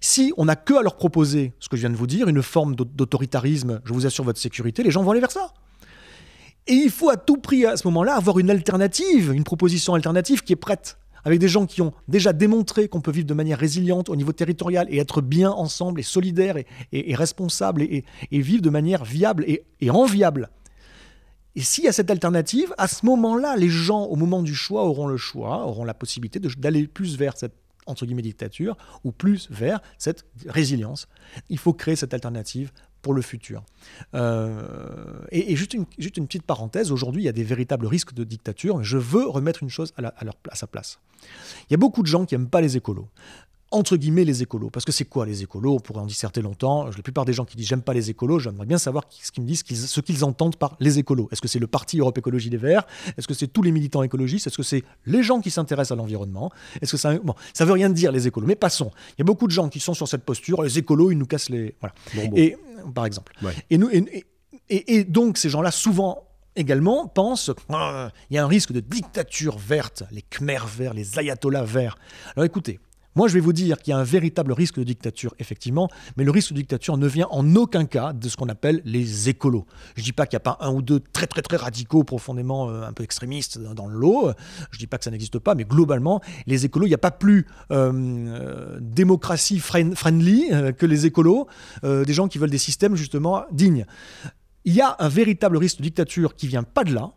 Si 0.00 0.32
on 0.36 0.44
n'a 0.44 0.54
que 0.56 0.74
à 0.74 0.82
leur 0.82 0.96
proposer, 0.96 1.52
ce 1.58 1.68
que 1.68 1.76
je 1.76 1.80
viens 1.82 1.90
de 1.90 1.96
vous 1.96 2.06
dire, 2.06 2.28
une 2.28 2.42
forme 2.42 2.76
d'aut- 2.76 2.84
d'autoritarisme, 2.84 3.80
je 3.84 3.92
vous 3.92 4.06
assure 4.06 4.24
votre 4.24 4.38
sécurité, 4.38 4.82
les 4.82 4.90
gens 4.92 5.02
vont 5.02 5.10
aller 5.10 5.20
vers 5.20 5.32
ça. 5.32 5.52
Et 6.68 6.74
il 6.74 6.90
faut 6.90 7.10
à 7.10 7.16
tout 7.16 7.38
prix, 7.38 7.66
à 7.66 7.76
ce 7.76 7.86
moment-là, 7.88 8.14
avoir 8.14 8.38
une 8.38 8.48
alternative, 8.50 9.32
une 9.32 9.42
proposition 9.42 9.94
alternative 9.94 10.42
qui 10.44 10.52
est 10.52 10.56
prête, 10.56 10.96
avec 11.24 11.38
des 11.38 11.48
gens 11.48 11.66
qui 11.66 11.82
ont 11.82 11.92
déjà 12.08 12.32
démontré 12.32 12.88
qu'on 12.88 13.00
peut 13.00 13.10
vivre 13.12 13.26
de 13.26 13.34
manière 13.34 13.58
résiliente 13.58 14.08
au 14.08 14.16
niveau 14.16 14.32
territorial 14.32 14.86
et 14.90 14.98
être 14.98 15.20
bien 15.20 15.50
ensemble 15.50 16.00
et 16.00 16.02
solidaire 16.02 16.56
et, 16.56 16.66
et- 16.92 17.14
responsable 17.14 17.82
et, 17.82 18.04
vivre 18.30 18.62
de 18.62 18.70
manière 18.70 19.04
viable 19.04 19.44
et, 19.46 19.64
et 19.80 19.90
enviable. 19.90 20.50
Et 21.54 21.60
s'il 21.60 21.84
y 21.84 21.88
a 21.88 21.92
cette 21.92 22.10
alternative, 22.10 22.74
à 22.78 22.88
ce 22.88 23.04
moment-là, 23.06 23.56
les 23.56 23.68
gens, 23.68 24.04
au 24.04 24.16
moment 24.16 24.42
du 24.42 24.54
choix, 24.54 24.84
auront 24.84 25.06
le 25.06 25.18
choix, 25.18 25.66
auront 25.66 25.84
la 25.84 25.94
possibilité 25.94 26.40
d'aller 26.40 26.86
plus 26.86 27.16
vers 27.16 27.36
cette 27.36 27.54
entre 27.86 28.06
guillemets 28.06 28.22
dictature 28.22 28.76
ou 29.02 29.10
plus 29.10 29.48
vers 29.50 29.80
cette 29.98 30.24
résilience. 30.46 31.08
Il 31.48 31.58
faut 31.58 31.72
créer 31.72 31.96
cette 31.96 32.14
alternative 32.14 32.70
pour 33.02 33.14
le 33.14 33.22
futur. 33.22 33.62
Euh, 34.14 34.62
et, 35.30 35.54
juste, 35.56 35.74
une, 35.74 35.86
petite 35.86 36.44
parenthèse, 36.44 36.92
aujourd'hui 36.92 37.22
il 37.22 37.26
y 37.26 37.28
a 37.28 37.32
des 37.32 37.44
véritables 37.44 37.86
risques 37.86 38.14
de 38.14 38.24
dictature, 38.24 38.82
je 38.82 38.96
veux 38.96 39.26
remettre 39.26 39.62
une 39.62 39.70
chose 39.70 39.92
à, 39.96 40.02
leur, 40.02 40.34
à 40.48 40.54
sa 40.54 40.66
place. 40.66 40.98
Il 41.68 41.72
y 41.72 41.74
a 41.74 41.78
beaucoup 41.78 42.02
de 42.02 42.06
gens 42.06 42.24
qui 42.24 42.34
n'aiment 42.34 42.48
pas 42.48 42.60
les 42.60 42.76
écolos 42.76 43.08
entre 43.72 43.96
guillemets 43.96 44.24
les 44.24 44.42
écolos. 44.42 44.70
Parce 44.70 44.84
que 44.84 44.92
c'est 44.92 45.04
quoi 45.04 45.26
les 45.26 45.42
écolos? 45.42 45.74
On 45.74 45.80
pourrait 45.80 46.00
en 46.00 46.06
disserter 46.06 46.42
longtemps. 46.42 46.84
La 46.84 46.92
plupart 46.92 47.24
des 47.24 47.32
gens 47.32 47.44
qui 47.44 47.56
disent 47.56 47.66
j'aime 47.66 47.82
pas 47.82 47.94
les 47.94 48.10
écolos, 48.10 48.38
j'aimerais 48.38 48.66
bien 48.66 48.78
savoir 48.78 49.04
ce 49.10 49.32
qu'ils 49.32 49.42
me 49.42 49.48
disent, 49.48 49.64
ce 49.64 50.00
qu'ils 50.00 50.24
entendent 50.24 50.56
par 50.56 50.76
les 50.80 50.98
écolos. 50.98 51.28
Est-ce 51.32 51.40
que 51.40 51.48
c'est 51.48 51.58
le 51.58 51.66
Parti 51.66 51.98
Europe 51.98 52.16
Écologie 52.18 52.50
des 52.50 52.56
Verts? 52.56 52.86
Est-ce 53.16 53.26
que 53.26 53.34
c'est 53.34 53.48
tous 53.48 53.62
les 53.62 53.72
militants 53.72 54.02
écologistes? 54.02 54.46
Est-ce 54.46 54.56
que 54.56 54.62
c'est 54.62 54.84
les 55.06 55.22
gens 55.22 55.40
qui 55.40 55.50
s'intéressent 55.50 55.92
à 55.92 55.96
l'environnement? 55.96 56.50
Est-ce 56.80 56.92
que 56.92 56.98
ça. 56.98 57.18
Bon, 57.18 57.34
ça 57.54 57.64
veut 57.64 57.72
rien 57.72 57.90
dire 57.90 58.12
les 58.12 58.26
écolos. 58.26 58.46
Mais 58.46 58.56
passons. 58.56 58.90
Il 59.10 59.14
y 59.18 59.22
a 59.22 59.24
beaucoup 59.24 59.46
de 59.46 59.52
gens 59.52 59.68
qui 59.68 59.80
sont 59.80 59.94
sur 59.94 60.08
cette 60.08 60.24
posture. 60.24 60.62
Les 60.62 60.78
écolos, 60.78 61.10
ils 61.10 61.18
nous 61.18 61.26
cassent 61.26 61.50
les. 61.50 61.74
Voilà. 61.80 61.94
Et, 62.36 62.56
par 62.94 63.06
exemple. 63.06 63.32
Et, 63.70 63.78
nous, 63.78 63.90
et, 63.90 64.24
et 64.68 65.04
donc, 65.04 65.38
ces 65.38 65.48
gens-là, 65.48 65.70
souvent, 65.70 66.28
également 66.56 67.06
pensent 67.06 67.50
qu'il 67.66 68.10
y 68.30 68.38
a 68.38 68.44
un 68.44 68.46
risque 68.46 68.72
de 68.72 68.80
dictature 68.80 69.58
verte, 69.58 70.02
les 70.10 70.22
Khmers 70.22 70.66
verts, 70.66 70.94
les 70.94 71.18
ayatollahs 71.18 71.64
verts. 71.64 71.96
Alors 72.36 72.44
écoutez, 72.44 72.78
moi, 73.14 73.28
je 73.28 73.34
vais 73.34 73.40
vous 73.40 73.52
dire 73.52 73.78
qu'il 73.78 73.90
y 73.90 73.94
a 73.94 73.98
un 73.98 74.04
véritable 74.04 74.52
risque 74.52 74.78
de 74.78 74.84
dictature, 74.84 75.34
effectivement, 75.38 75.88
mais 76.16 76.24
le 76.24 76.30
risque 76.30 76.52
de 76.52 76.56
dictature 76.56 76.96
ne 76.96 77.06
vient 77.06 77.28
en 77.30 77.56
aucun 77.56 77.84
cas 77.84 78.12
de 78.12 78.28
ce 78.28 78.36
qu'on 78.36 78.48
appelle 78.48 78.80
les 78.84 79.28
écolos. 79.28 79.66
Je 79.96 80.00
ne 80.00 80.04
dis 80.04 80.12
pas 80.12 80.26
qu'il 80.26 80.36
n'y 80.36 80.42
a 80.42 80.54
pas 80.54 80.58
un 80.60 80.72
ou 80.72 80.80
deux 80.80 81.00
très 81.00 81.26
très 81.26 81.42
très 81.42 81.56
radicaux, 81.56 82.04
profondément 82.04 82.70
euh, 82.70 82.84
un 82.84 82.92
peu 82.92 83.04
extrémistes 83.04 83.58
dans 83.58 83.86
le 83.86 83.98
lot. 83.98 84.32
Je 84.70 84.76
ne 84.76 84.78
dis 84.78 84.86
pas 84.86 84.98
que 84.98 85.04
ça 85.04 85.10
n'existe 85.10 85.38
pas, 85.38 85.54
mais 85.54 85.64
globalement, 85.64 86.20
les 86.46 86.64
écolos, 86.64 86.86
il 86.86 86.90
n'y 86.90 86.94
a 86.94 86.98
pas 86.98 87.10
plus 87.10 87.46
euh, 87.70 87.92
euh, 87.92 88.78
démocratie 88.80 89.58
friendly 89.58 90.50
que 90.78 90.86
les 90.86 91.06
écolos, 91.06 91.46
des 91.82 92.12
gens 92.12 92.28
qui 92.28 92.38
veulent 92.38 92.50
des 92.50 92.58
systèmes 92.58 92.96
justement 92.96 93.44
dignes. 93.50 93.86
Il 94.64 94.74
y 94.74 94.80
a 94.80 94.96
un 94.98 95.08
véritable 95.08 95.56
risque 95.56 95.78
de 95.78 95.82
dictature 95.82 96.34
qui 96.34 96.46
vient 96.46 96.62
pas 96.62 96.84
de 96.84 96.94
là, 96.94 97.12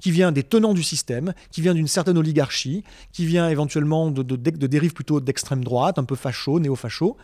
qui 0.00 0.10
vient 0.10 0.32
des 0.32 0.42
tenants 0.42 0.74
du 0.74 0.82
système, 0.82 1.32
qui 1.50 1.60
vient 1.60 1.74
d'une 1.74 1.88
certaine 1.88 2.18
oligarchie, 2.18 2.84
qui 3.12 3.26
vient 3.26 3.48
éventuellement 3.48 4.10
de, 4.10 4.22
dérives 4.36 4.92
plutôt 4.92 5.20
d'extrême 5.20 5.64
droite, 5.64 5.98
un 5.98 6.04
peu 6.04 6.16
facho, 6.16 6.60
néo-facho. 6.60 7.16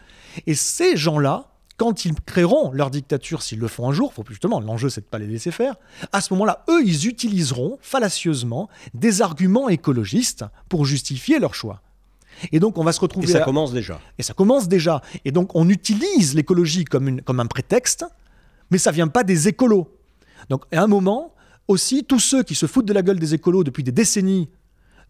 Et 0.46 0.54
ces 0.54 0.96
gens-là, 0.96 1.50
quand 1.76 2.04
ils 2.04 2.14
créeront 2.14 2.72
leur 2.72 2.90
dictature, 2.90 3.42
s'ils 3.42 3.58
le 3.58 3.68
font 3.68 3.88
un 3.88 3.92
jour, 3.92 4.12
faut 4.12 4.24
justement, 4.28 4.60
l'enjeu 4.60 4.88
c'est 4.88 5.02
de 5.02 5.06
pas 5.06 5.18
les 5.18 5.26
laisser 5.26 5.50
faire, 5.50 5.76
à 6.12 6.20
ce 6.20 6.32
moment-là, 6.34 6.64
eux, 6.70 6.82
ils 6.84 7.06
utiliseront 7.06 7.78
fallacieusement 7.80 8.68
des 8.94 9.22
arguments 9.22 9.68
écologistes 9.68 10.44
pour 10.68 10.86
justifier 10.86 11.38
leur 11.38 11.54
choix. 11.54 11.82
Et 12.52 12.60
donc 12.60 12.78
on 12.78 12.84
va 12.84 12.92
se 12.92 13.00
retrouver... 13.00 13.28
Et 13.28 13.32
ça 13.32 13.40
commence 13.40 13.72
déjà. 13.72 14.00
Et 14.18 14.22
ça 14.22 14.34
commence 14.34 14.68
déjà. 14.68 15.00
Et 15.24 15.32
donc 15.32 15.54
on 15.54 15.68
utilise 15.68 16.34
l'écologie 16.34 16.84
comme, 16.84 17.20
comme 17.22 17.40
un 17.40 17.46
prétexte, 17.46 18.04
mais 18.70 18.78
ça 18.78 18.90
vient 18.90 19.08
pas 19.08 19.24
des 19.24 19.48
écolos. 19.48 19.88
Donc 20.48 20.64
à 20.72 20.82
un 20.82 20.86
moment, 20.86 21.34
aussi, 21.68 22.04
tous 22.04 22.20
ceux 22.20 22.42
qui 22.42 22.54
se 22.54 22.66
foutent 22.66 22.86
de 22.86 22.92
la 22.92 23.02
gueule 23.02 23.18
des 23.18 23.34
écolos 23.34 23.64
depuis 23.64 23.82
des 23.82 23.92
décennies 23.92 24.48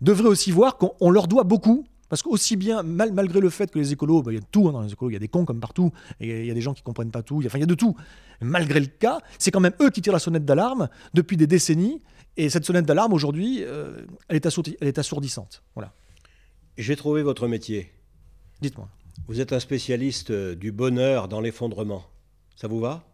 devraient 0.00 0.28
aussi 0.28 0.50
voir 0.50 0.76
qu'on 0.76 1.10
leur 1.10 1.28
doit 1.28 1.44
beaucoup. 1.44 1.86
Parce 2.08 2.22
qu'aussi 2.22 2.54
bien, 2.54 2.84
malgré 2.84 3.40
le 3.40 3.50
fait 3.50 3.68
que 3.68 3.80
les 3.80 3.92
écolos, 3.92 4.22
bah, 4.22 4.30
il 4.30 4.36
y 4.36 4.38
a 4.38 4.40
de 4.40 4.46
tout 4.46 4.68
hein, 4.68 4.72
dans 4.72 4.80
les 4.80 4.92
écolos, 4.92 5.10
il 5.10 5.14
y 5.14 5.16
a 5.16 5.20
des 5.20 5.26
cons 5.26 5.44
comme 5.44 5.58
partout, 5.58 5.90
et 6.20 6.42
il 6.42 6.46
y 6.46 6.50
a 6.52 6.54
des 6.54 6.60
gens 6.60 6.72
qui 6.72 6.82
comprennent 6.82 7.10
pas 7.10 7.22
tout, 7.22 7.42
enfin 7.44 7.58
il 7.58 7.62
y 7.62 7.64
a 7.64 7.66
de 7.66 7.74
tout. 7.74 7.96
malgré 8.40 8.78
le 8.78 8.86
cas, 8.86 9.18
c'est 9.40 9.50
quand 9.50 9.58
même 9.58 9.74
eux 9.80 9.90
qui 9.90 10.02
tirent 10.02 10.12
la 10.12 10.20
sonnette 10.20 10.44
d'alarme 10.44 10.88
depuis 11.14 11.36
des 11.36 11.48
décennies, 11.48 12.00
et 12.36 12.48
cette 12.48 12.64
sonnette 12.64 12.86
d'alarme 12.86 13.12
aujourd'hui, 13.12 13.64
euh, 13.64 14.02
elle, 14.28 14.40
elle, 14.80 14.88
est 14.88 14.98
assourdissante. 14.98 15.64
Voilà. 15.74 15.92
J'ai 16.78 16.94
trouvé 16.94 17.24
votre 17.24 17.48
métier. 17.48 17.90
Dites-moi. 18.60 18.88
Vous 19.26 19.40
êtes 19.40 19.52
un 19.52 19.60
spécialiste 19.60 20.30
euh, 20.30 20.54
du 20.54 20.70
bonheur 20.70 21.26
dans 21.26 21.40
l'effondrement. 21.40 22.04
Ça 22.54 22.68
vous 22.68 22.78
va? 22.78 23.04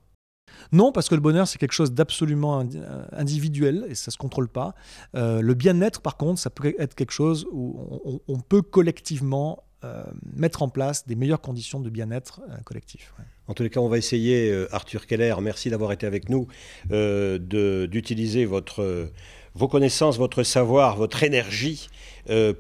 Non, 0.73 0.91
parce 0.91 1.09
que 1.09 1.15
le 1.15 1.21
bonheur, 1.21 1.47
c'est 1.47 1.59
quelque 1.59 1.73
chose 1.73 1.93
d'absolument 1.93 2.61
euh, 2.61 3.05
individuel 3.13 3.85
et 3.89 3.95
ça 3.95 4.09
ne 4.09 4.13
se 4.13 4.17
contrôle 4.17 4.49
pas. 4.49 4.75
Euh, 5.15 5.41
le 5.43 5.55
bien-être, 5.55 6.01
par 6.01 6.17
contre, 6.17 6.41
ça 6.41 6.51
peut 6.51 6.75
être 6.79 6.95
quelque 6.95 7.13
chose 7.13 7.47
où 7.53 8.21
on, 8.27 8.39
peut 8.41 8.63
collectivement 8.63 9.65
euh, 9.85 10.03
mettre 10.35 10.63
en 10.63 10.69
place 10.69 11.07
des 11.07 11.15
meilleures 11.15 11.41
conditions 11.41 11.81
de 11.81 11.91
bien-être 11.91 12.41
collectif. 12.65 13.13
En 13.49 13.55
tous 13.55 13.63
les 13.63 13.71
cas, 13.71 13.81
on 13.81 13.89
va 13.89 13.99
essayer, 13.99 14.67
Arthur 14.71 15.07
Keller, 15.07 15.35
merci 15.43 15.69
d'avoir 15.69 15.93
été 15.93 16.07
avec 16.07 16.29
nous, 16.29 16.47
d'utiliser 16.89 18.47
votre, 18.47 19.11
vos 19.55 19.69
connaissances, 19.69 20.17
votre 20.17 20.43
savoir, 20.43 20.97
votre 20.97 21.23
énergie 21.23 21.89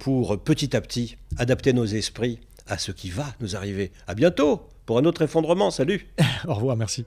pour 0.00 0.38
petit 0.42 0.76
à 0.76 0.80
petit 0.80 1.16
adapter 1.38 1.72
nos 1.72 1.86
esprits 1.86 2.40
à 2.66 2.78
ce 2.78 2.92
qui 2.92 3.10
va 3.10 3.26
nous 3.40 3.56
arriver. 3.56 3.92
À 4.06 4.14
bientôt 4.14 4.68
pour 4.84 4.98
un 4.98 5.04
autre 5.04 5.22
effondrement. 5.22 5.70
Salut. 5.70 6.08
Au 6.48 6.54
revoir, 6.54 6.76
merci. 6.76 7.06